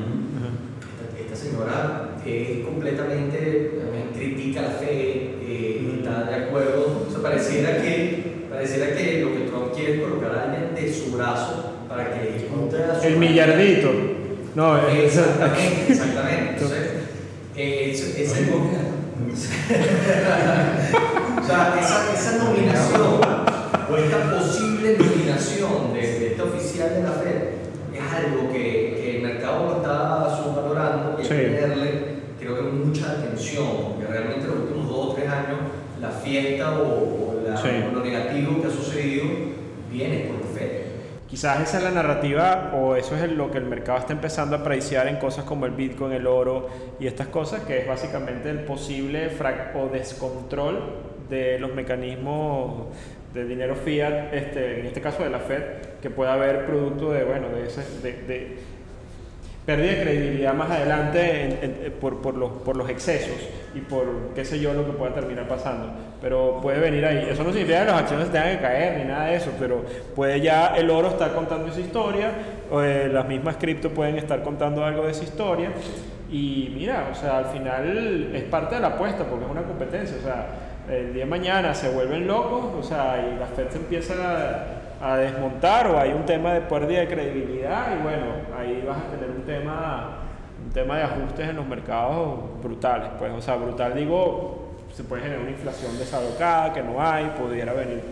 [1.03, 7.21] Esta, esta señora es completamente, eh, critica la fe, eh, está de acuerdo, o sea,
[7.23, 11.73] pareciera que, pareciera que lo que Trump quiere es colocar a alguien de su brazo
[11.89, 13.91] para que ejecute a su El millardito.
[14.55, 16.51] No, es Exactamente, exactamente.
[16.55, 16.81] Entonces,
[17.57, 18.25] eh, ese-
[21.41, 23.21] o sea, esa, esa nominación
[23.91, 27.43] o esta posible nominación de, de este oficial de la FED
[27.95, 31.35] es algo que, que el mercado lo está subvalorando y hay Sí.
[31.35, 31.91] que tenerle,
[32.39, 35.59] creo que mucha atención, porque realmente los últimos dos o tres años
[36.01, 37.69] la fiesta o, o la- Sí.
[37.91, 39.25] o lo negativo que ha sucedido
[39.91, 40.44] viene por.
[41.35, 44.61] Quizás esa es la narrativa o eso es lo que el mercado está empezando a
[44.61, 46.69] apreciar en cosas como el Bitcoin, el oro
[47.01, 50.79] y estas cosas, que es básicamente el posible frac- o descontrol
[51.29, 52.87] de los mecanismos
[53.35, 55.63] de dinero fiat, este, en este caso de la Fed,
[56.01, 58.57] que pueda haber producto de, bueno, de, ese, de, de
[59.67, 63.37] pérdida de credibilidad más adelante en- por, por, los, por los excesos
[63.75, 64.05] y por
[64.35, 65.89] qué sé yo lo que pueda terminar pasando.
[66.21, 67.27] Pero puede venir ahí.
[67.31, 69.83] Eso no significa que las acciones tengan que caer ni nada de eso, pero
[70.15, 72.31] puede ya el oro estar contando esa historia,
[72.71, 75.71] o eh, las mismas cripto pueden estar contando algo de esa historia.
[76.31, 80.17] Y mira, o sea, al final es parte de la apuesta porque es una competencia.
[80.19, 80.47] O sea,
[80.91, 84.65] el día de mañana se vuelven locos, o sea, y la Fed empieza a,
[85.05, 88.25] a desmontar o hay un tema de pérdida de credibilidad y bueno,
[88.59, 90.19] ahí vas a tener un tema,
[90.65, 93.11] un tema de ajustes en los mercados brutales.
[93.19, 97.75] Pues, o sea, brutal digo, se puede generar una inflación desalocada que no hay, pudiera
[97.75, 98.03] venir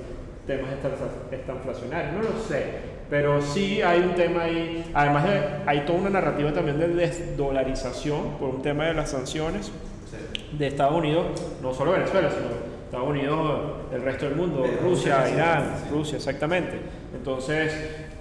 [0.47, 2.93] temas estan- estanflacionarios, no lo sé.
[3.09, 8.39] Pero sí hay un tema ahí, además de, hay toda una narrativa también de desdolarización
[8.39, 9.71] por un tema de las sanciones
[10.59, 11.27] de Estados Unidos,
[11.63, 13.61] no solo Venezuela, sino Estados Unidos,
[13.91, 15.89] el resto del mundo, Rusia, Irán, sí.
[15.91, 16.73] Rusia, exactamente.
[17.17, 17.73] Entonces,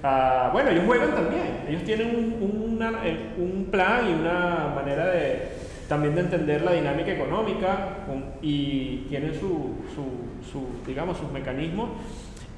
[0.01, 5.07] ah, bueno, ellos juegan también, ellos tienen un, una- eh, un plan y una manera
[5.07, 11.29] de también de entender la dinámica económica con- y tienen su, su, su, digamos, sus
[11.33, 11.89] mecanismos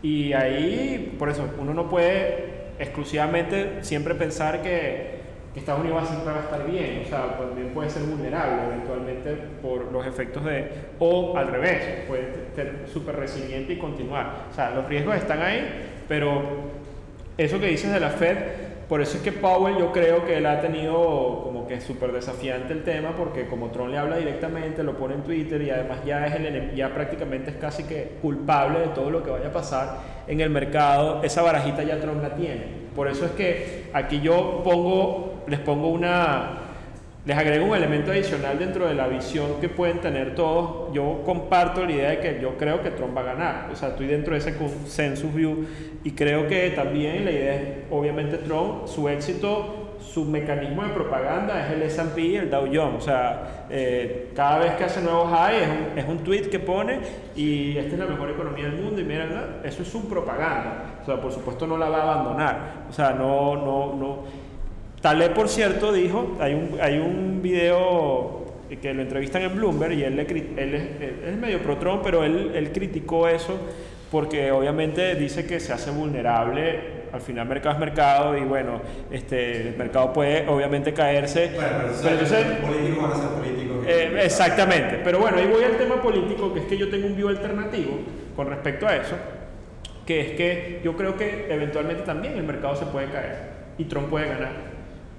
[0.03, 5.22] Y ahí, por eso, uno no puede exclusivamente siempre pensar que,
[5.53, 8.63] que Estados Unidos va- siempre va a estar bien, o sea, también puede ser vulnerable
[8.73, 10.67] eventualmente por los efectos de,
[10.99, 14.45] o al revés, puede ser súper resiliente y continuar.
[14.51, 15.63] O sea, los riesgos están ahí,
[16.07, 16.41] pero
[17.38, 18.38] eso que dices de la Fed,
[18.89, 22.73] por eso es que Powell yo creo que él ha tenido como que súper desafiante
[22.73, 26.27] el tema, porque como Trump le habla directamente, lo pone en Twitter y además ya,
[26.27, 29.97] es el, ya prácticamente es casi que culpable de todo lo que vaya a pasar
[30.27, 32.84] en el mercado, esa barajita ya Trump la tiene.
[32.95, 36.57] Por eso es que aquí yo pongo, les pongo una,
[37.26, 40.94] les agrego un elemento adicional dentro de la visión que pueden tener todos.
[40.94, 43.70] Yo comparto la idea de que yo creo que Trump va a ganar.
[43.72, 45.65] O sea, estoy dentro de ese consensus view
[46.03, 47.61] y creo que también la idea es,
[47.91, 49.84] obviamente, Trump, su éxito,
[50.14, 52.98] su mecanismo de propaganda es el S&P y el Dow Jones.
[52.98, 56.60] O sea, eh, cada vez que hace nuevos high es un, es un tweet que
[56.60, 56.99] pone
[57.36, 60.99] y esta es la mejor economía del mundo y mira, eso es su propaganda.
[61.02, 62.57] O sea, por supuesto no la va a abandonar.
[62.90, 64.43] O sea, no, no, no.
[65.03, 68.45] Taleb, por cierto, dijo, hay un, hay un video
[68.81, 72.23] que lo entrevistan en Bloomberg y él, le él es, es medio pro Trump, pero
[72.23, 73.59] él, él criticó eso
[74.09, 78.80] porque obviamente dice que se hace vulnerable, al final mercado es mercado y bueno,
[79.11, 81.51] este, el mercado puede obviamente caerse.
[81.53, 83.85] Bueno, pero, pero entonces, políticos van a ser políticos.
[83.85, 87.17] eh, exactamente, pero bueno, ahí voy al tema político, que es que yo tengo un
[87.17, 87.99] view alternativo
[88.38, 89.17] con respecto a eso,
[90.05, 93.35] que es que yo creo que eventualmente también el mercado se puede caer
[93.77, 94.72] y Trump puede ganar.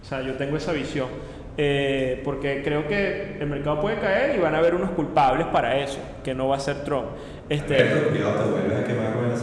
[0.05, 1.09] O sea, yo tengo esa visión.
[1.57, 5.79] Eh, porque creo que el mercado puede caer y van a haber unos culpables para
[5.79, 7.07] eso, que no va a ser Trump.
[7.49, 7.77] Este,
[8.11, 9.35] cuidado, te vuelves a quemar con el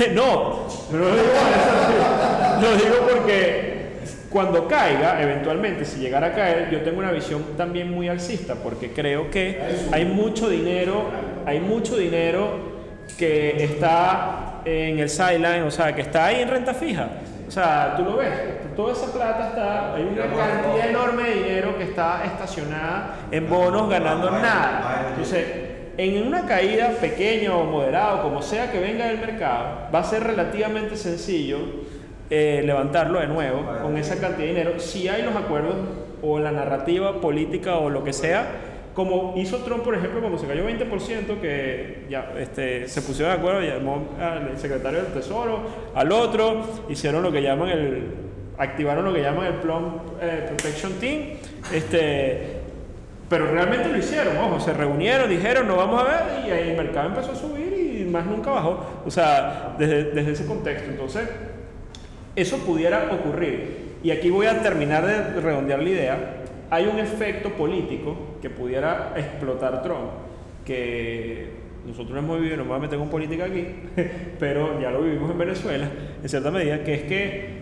[0.14, 2.60] no, no lo digo por eso.
[2.60, 3.80] Lo digo porque
[4.28, 8.92] cuando caiga, eventualmente, si llegara a caer, yo tengo una visión también muy alcista, porque
[8.92, 9.58] creo que
[9.90, 11.04] hay mucho dinero,
[11.46, 12.80] hay mucho dinero
[13.18, 17.08] que está en el sideline, o sea, que está ahí en renta fija.
[17.50, 18.30] O sea, tú lo ves,
[18.76, 23.90] toda esa plata está, hay una cantidad enorme de dinero que está estacionada en bonos
[23.90, 25.06] ganando nada.
[25.08, 25.46] Entonces,
[25.96, 30.22] en una caída pequeña o moderada, como sea que venga del mercado, va a ser
[30.22, 31.58] relativamente sencillo
[32.30, 34.78] eh, levantarlo de nuevo con esa cantidad de dinero.
[34.78, 35.74] Si hay los acuerdos
[36.22, 38.46] o la narrativa política o lo que sea,
[39.00, 43.38] como hizo Trump, por ejemplo, cuando se cayó 20%, que ya este, se pusieron de
[43.38, 45.60] acuerdo, llamó al secretario del Tesoro,
[45.94, 48.14] al otro, hicieron lo que llaman el,
[48.58, 49.84] activaron lo que llaman el Plum
[50.20, 51.20] eh, Protection Team,
[51.72, 52.60] este,
[53.30, 56.76] pero realmente lo hicieron, ojo, se reunieron, dijeron, no vamos a ver, y ahí el
[56.76, 58.84] mercado empezó a subir y más nunca bajó.
[59.06, 60.90] O sea, desde, desde ese contexto.
[60.90, 61.26] Entonces,
[62.36, 63.96] eso pudiera ocurrir.
[64.02, 66.39] Y aquí voy a terminar de redondear la idea.
[66.70, 70.10] Hay un efecto político que pudiera explotar Trump,
[70.64, 71.50] que
[71.84, 73.66] nosotros no hemos vivido, no me voy a meter con política aquí,
[74.38, 75.88] pero ya lo vivimos en Venezuela,
[76.22, 77.60] en cierta medida, que es que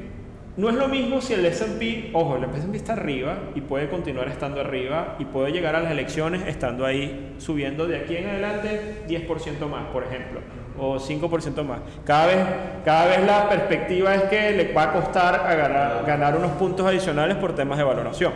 [0.58, 4.26] no es lo mismo si el S&P, ojo, el S&P está arriba y puede continuar
[4.26, 9.04] estando arriba y puede llegar a las elecciones estando ahí subiendo de aquí en adelante
[9.06, 10.40] 10% más, por ejemplo,
[10.76, 11.78] o 5% más.
[12.04, 12.38] Cada vez,
[12.84, 16.84] cada vez la perspectiva es que le va a costar a ganar, ganar unos puntos
[16.84, 18.32] adicionales por temas de valoración.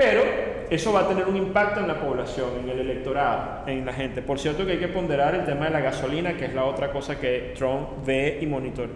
[0.00, 0.22] Pero
[0.70, 4.22] eso va a tener un impacto en la población, en el electorado, en la gente.
[4.22, 6.90] Por cierto que hay que ponderar el tema de la gasolina, que es la otra
[6.90, 8.94] cosa que Trump ve y monitorea.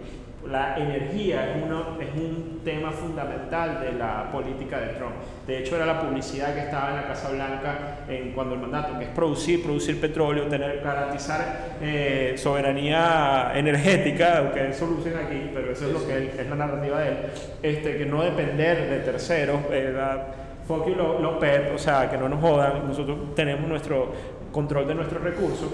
[0.49, 5.13] La energía es, uno, es un tema fundamental de la política de Trump.
[5.45, 7.77] De hecho, era la publicidad que estaba en la Casa Blanca
[8.07, 14.63] en, cuando el mandato, que es producir, producir petróleo, tener, garantizar eh, soberanía energética, aunque
[14.63, 14.69] lo
[14.99, 17.17] usen aquí, pero eso es lo que él- es la narrativa de él,
[17.63, 19.59] este, que no depender de terceros.
[19.71, 20.25] eh, la-
[20.67, 24.11] fuck you, lo, lo PEP, o sea, que no nos jodan, nosotros tenemos nuestro
[24.51, 25.69] control de nuestros recursos.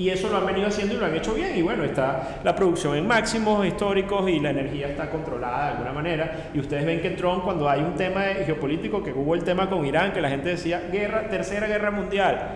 [0.00, 1.54] Y eso lo han venido haciendo y lo han hecho bien.
[1.58, 5.92] Y bueno, está la producción en máximos históricos y la energía está controlada de alguna
[5.92, 6.50] manera.
[6.54, 9.84] Y ustedes ven que Trump, cuando hay un tema geopolítico, que hubo el tema con
[9.84, 12.48] Irán, que la gente decía guerra, tercera guerra mundial,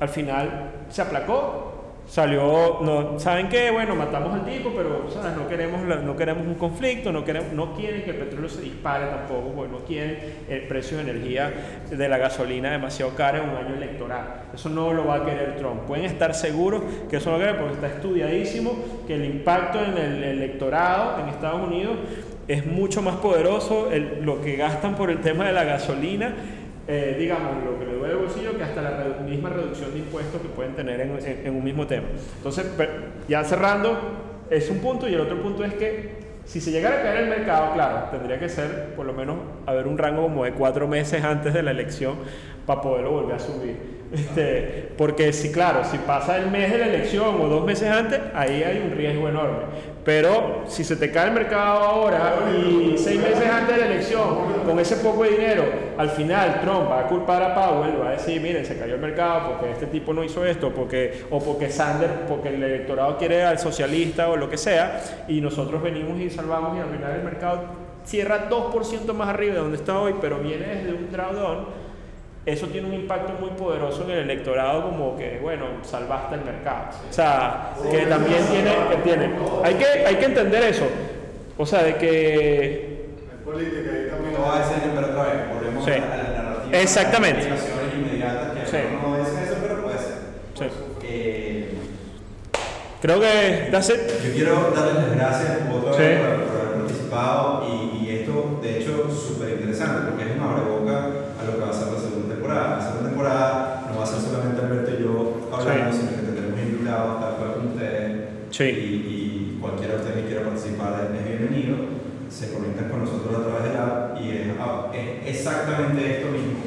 [0.00, 1.75] al final se aplacó.
[2.08, 3.70] Salió, no, ¿saben qué?
[3.72, 5.06] Bueno, matamos al tipo, pero.
[5.36, 9.06] No, queremos, no queremos un conflicto, no, queremos, no quieren que el petróleo se dispare
[9.06, 10.18] tampoco, porque no quieren
[10.48, 11.52] el precio de energía
[11.90, 14.44] de la gasolina demasiado cara en un año electoral.
[14.54, 15.82] Eso no lo va a querer Trump.
[15.82, 18.72] Pueden estar seguros que eso no lo quiere porque está estudiadísimo
[19.06, 21.96] que el impacto en el electorado en Estados Unidos
[22.46, 23.88] es mucho más poderoso
[24.22, 26.34] lo que gastan por el tema de la gasolina
[26.88, 30.40] eh, digamos, lo que le duele el bolsillo que hasta la misma reducción de impuestos
[30.40, 32.06] que pueden tener en, en- un mismo tema.
[32.36, 32.66] Entonces,
[33.28, 33.98] ya cerrando,
[34.50, 37.28] es un punto y el otro punto es que si se llegara a caer el
[37.28, 39.36] mercado, claro, tendría que ser por lo menos
[39.66, 42.14] haber un rango como de cuatro meses antes de la elección
[42.66, 43.95] para poderlo volver a subir.
[44.12, 48.20] Este, porque si, claro, si pasa el mes de la elección o dos meses antes,
[48.34, 49.64] ahí hay un riesgo enorme.
[50.04, 54.64] Pero si se te cae el mercado ahora y seis meses antes de la elección,
[54.64, 55.64] con ese poco de dinero,
[55.98, 59.00] al final Trump va a culpar a Powell, va a decir, miren, se cayó el
[59.00, 63.42] mercado porque este tipo no hizo esto, porque, o porque Sanders, porque el electorado quiere
[63.42, 67.24] al socialista o lo que sea, y nosotros venimos y salvamos y al final el
[67.24, 67.64] mercado
[68.04, 71.85] cierra 2% más arriba de donde está hoy, pero viene desde un drawdown
[72.46, 76.90] eso tiene un impacto muy poderoso en el electorado como que, bueno, salvaste el mercado.
[77.10, 79.30] O sea, que también tiene, que tiene.
[79.64, 80.86] Hay que, hay que entender eso.
[81.58, 83.06] O sea, de que...
[83.44, 83.80] política
[84.52, 85.90] a decir, pero otra vez, volvemos Sí.
[85.90, 86.78] a la narrativa.
[86.78, 87.48] Exactamente.
[87.50, 88.76] Las acciones inmediatas que Sí.
[89.02, 90.14] no dicen eso, pero puede ser.
[90.54, 90.64] Sí.
[91.02, 91.74] Eh,
[93.02, 94.00] Creo que that's it.
[94.24, 98.78] Yo quiero darles las gracias otra vez por, por haber participado y, y esto, de
[98.78, 101.10] hecho, súper interesante porque es un abreboca
[102.56, 105.98] La segunda temporada no va a ser solamente Alberto y yo hablando, Sí.
[106.00, 108.28] sino que tendremos invitados tal cual como ustedes.
[108.50, 108.64] Sí.
[108.64, 111.76] Y, y cualquiera de ustedes que quiera participar es bienvenido.
[112.30, 116.28] Se conectan con nosotros a través de la app y es, ah, es exactamente esto
[116.32, 116.58] mismo.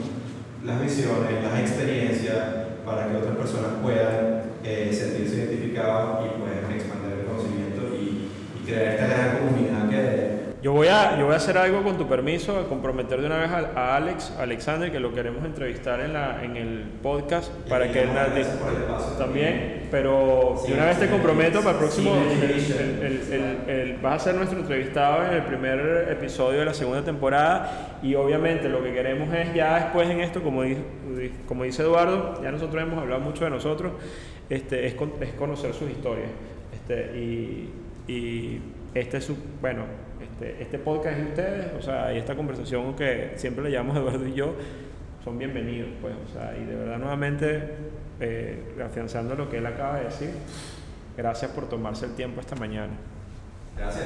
[0.66, 2.38] Las visiones, las experiencias
[2.86, 8.66] para que otras personas puedan eh, sentirse identificados y puedan expandir el conocimiento y, y
[8.66, 9.69] crear esta gran comunidad
[10.62, 13.38] Yo voy, a, yo voy a hacer algo con tu permiso, a comprometer de una
[13.38, 17.50] vez a, a Alex, a Alexander, que lo queremos entrevistar en, la, en el podcast
[17.70, 18.10] para Y que él
[19.18, 22.74] también, pero Sí, de una vez te sí, comprometo para el próximo, sí, el- sí.
[23.34, 27.98] el- el- vas a ser nuestro entrevistado en el primer episodio de la segunda temporada
[28.04, 30.76] y obviamente lo que queremos es ya después en esto, como, di-
[31.18, 33.94] di- como dice Eduardo, ya nosotros hemos hablado mucho de nosotros,
[34.50, 36.28] este, es, con- es conocer sus historias
[36.74, 37.70] este, y,
[38.10, 38.62] y
[38.94, 39.84] este es su, bueno,
[40.40, 44.26] este, este podcast de ustedes, o sea, y esta conversación que siempre le llamamos Eduardo
[44.26, 44.56] y yo,
[45.22, 47.74] son bienvenidos, pues, o sea, y de verdad nuevamente,
[48.22, 48.74] eh,
[49.38, 50.32] lo que él acaba de decir,
[51.18, 52.94] gracias por tomarse el tiempo esta mañana.
[53.76, 54.06] Gracias.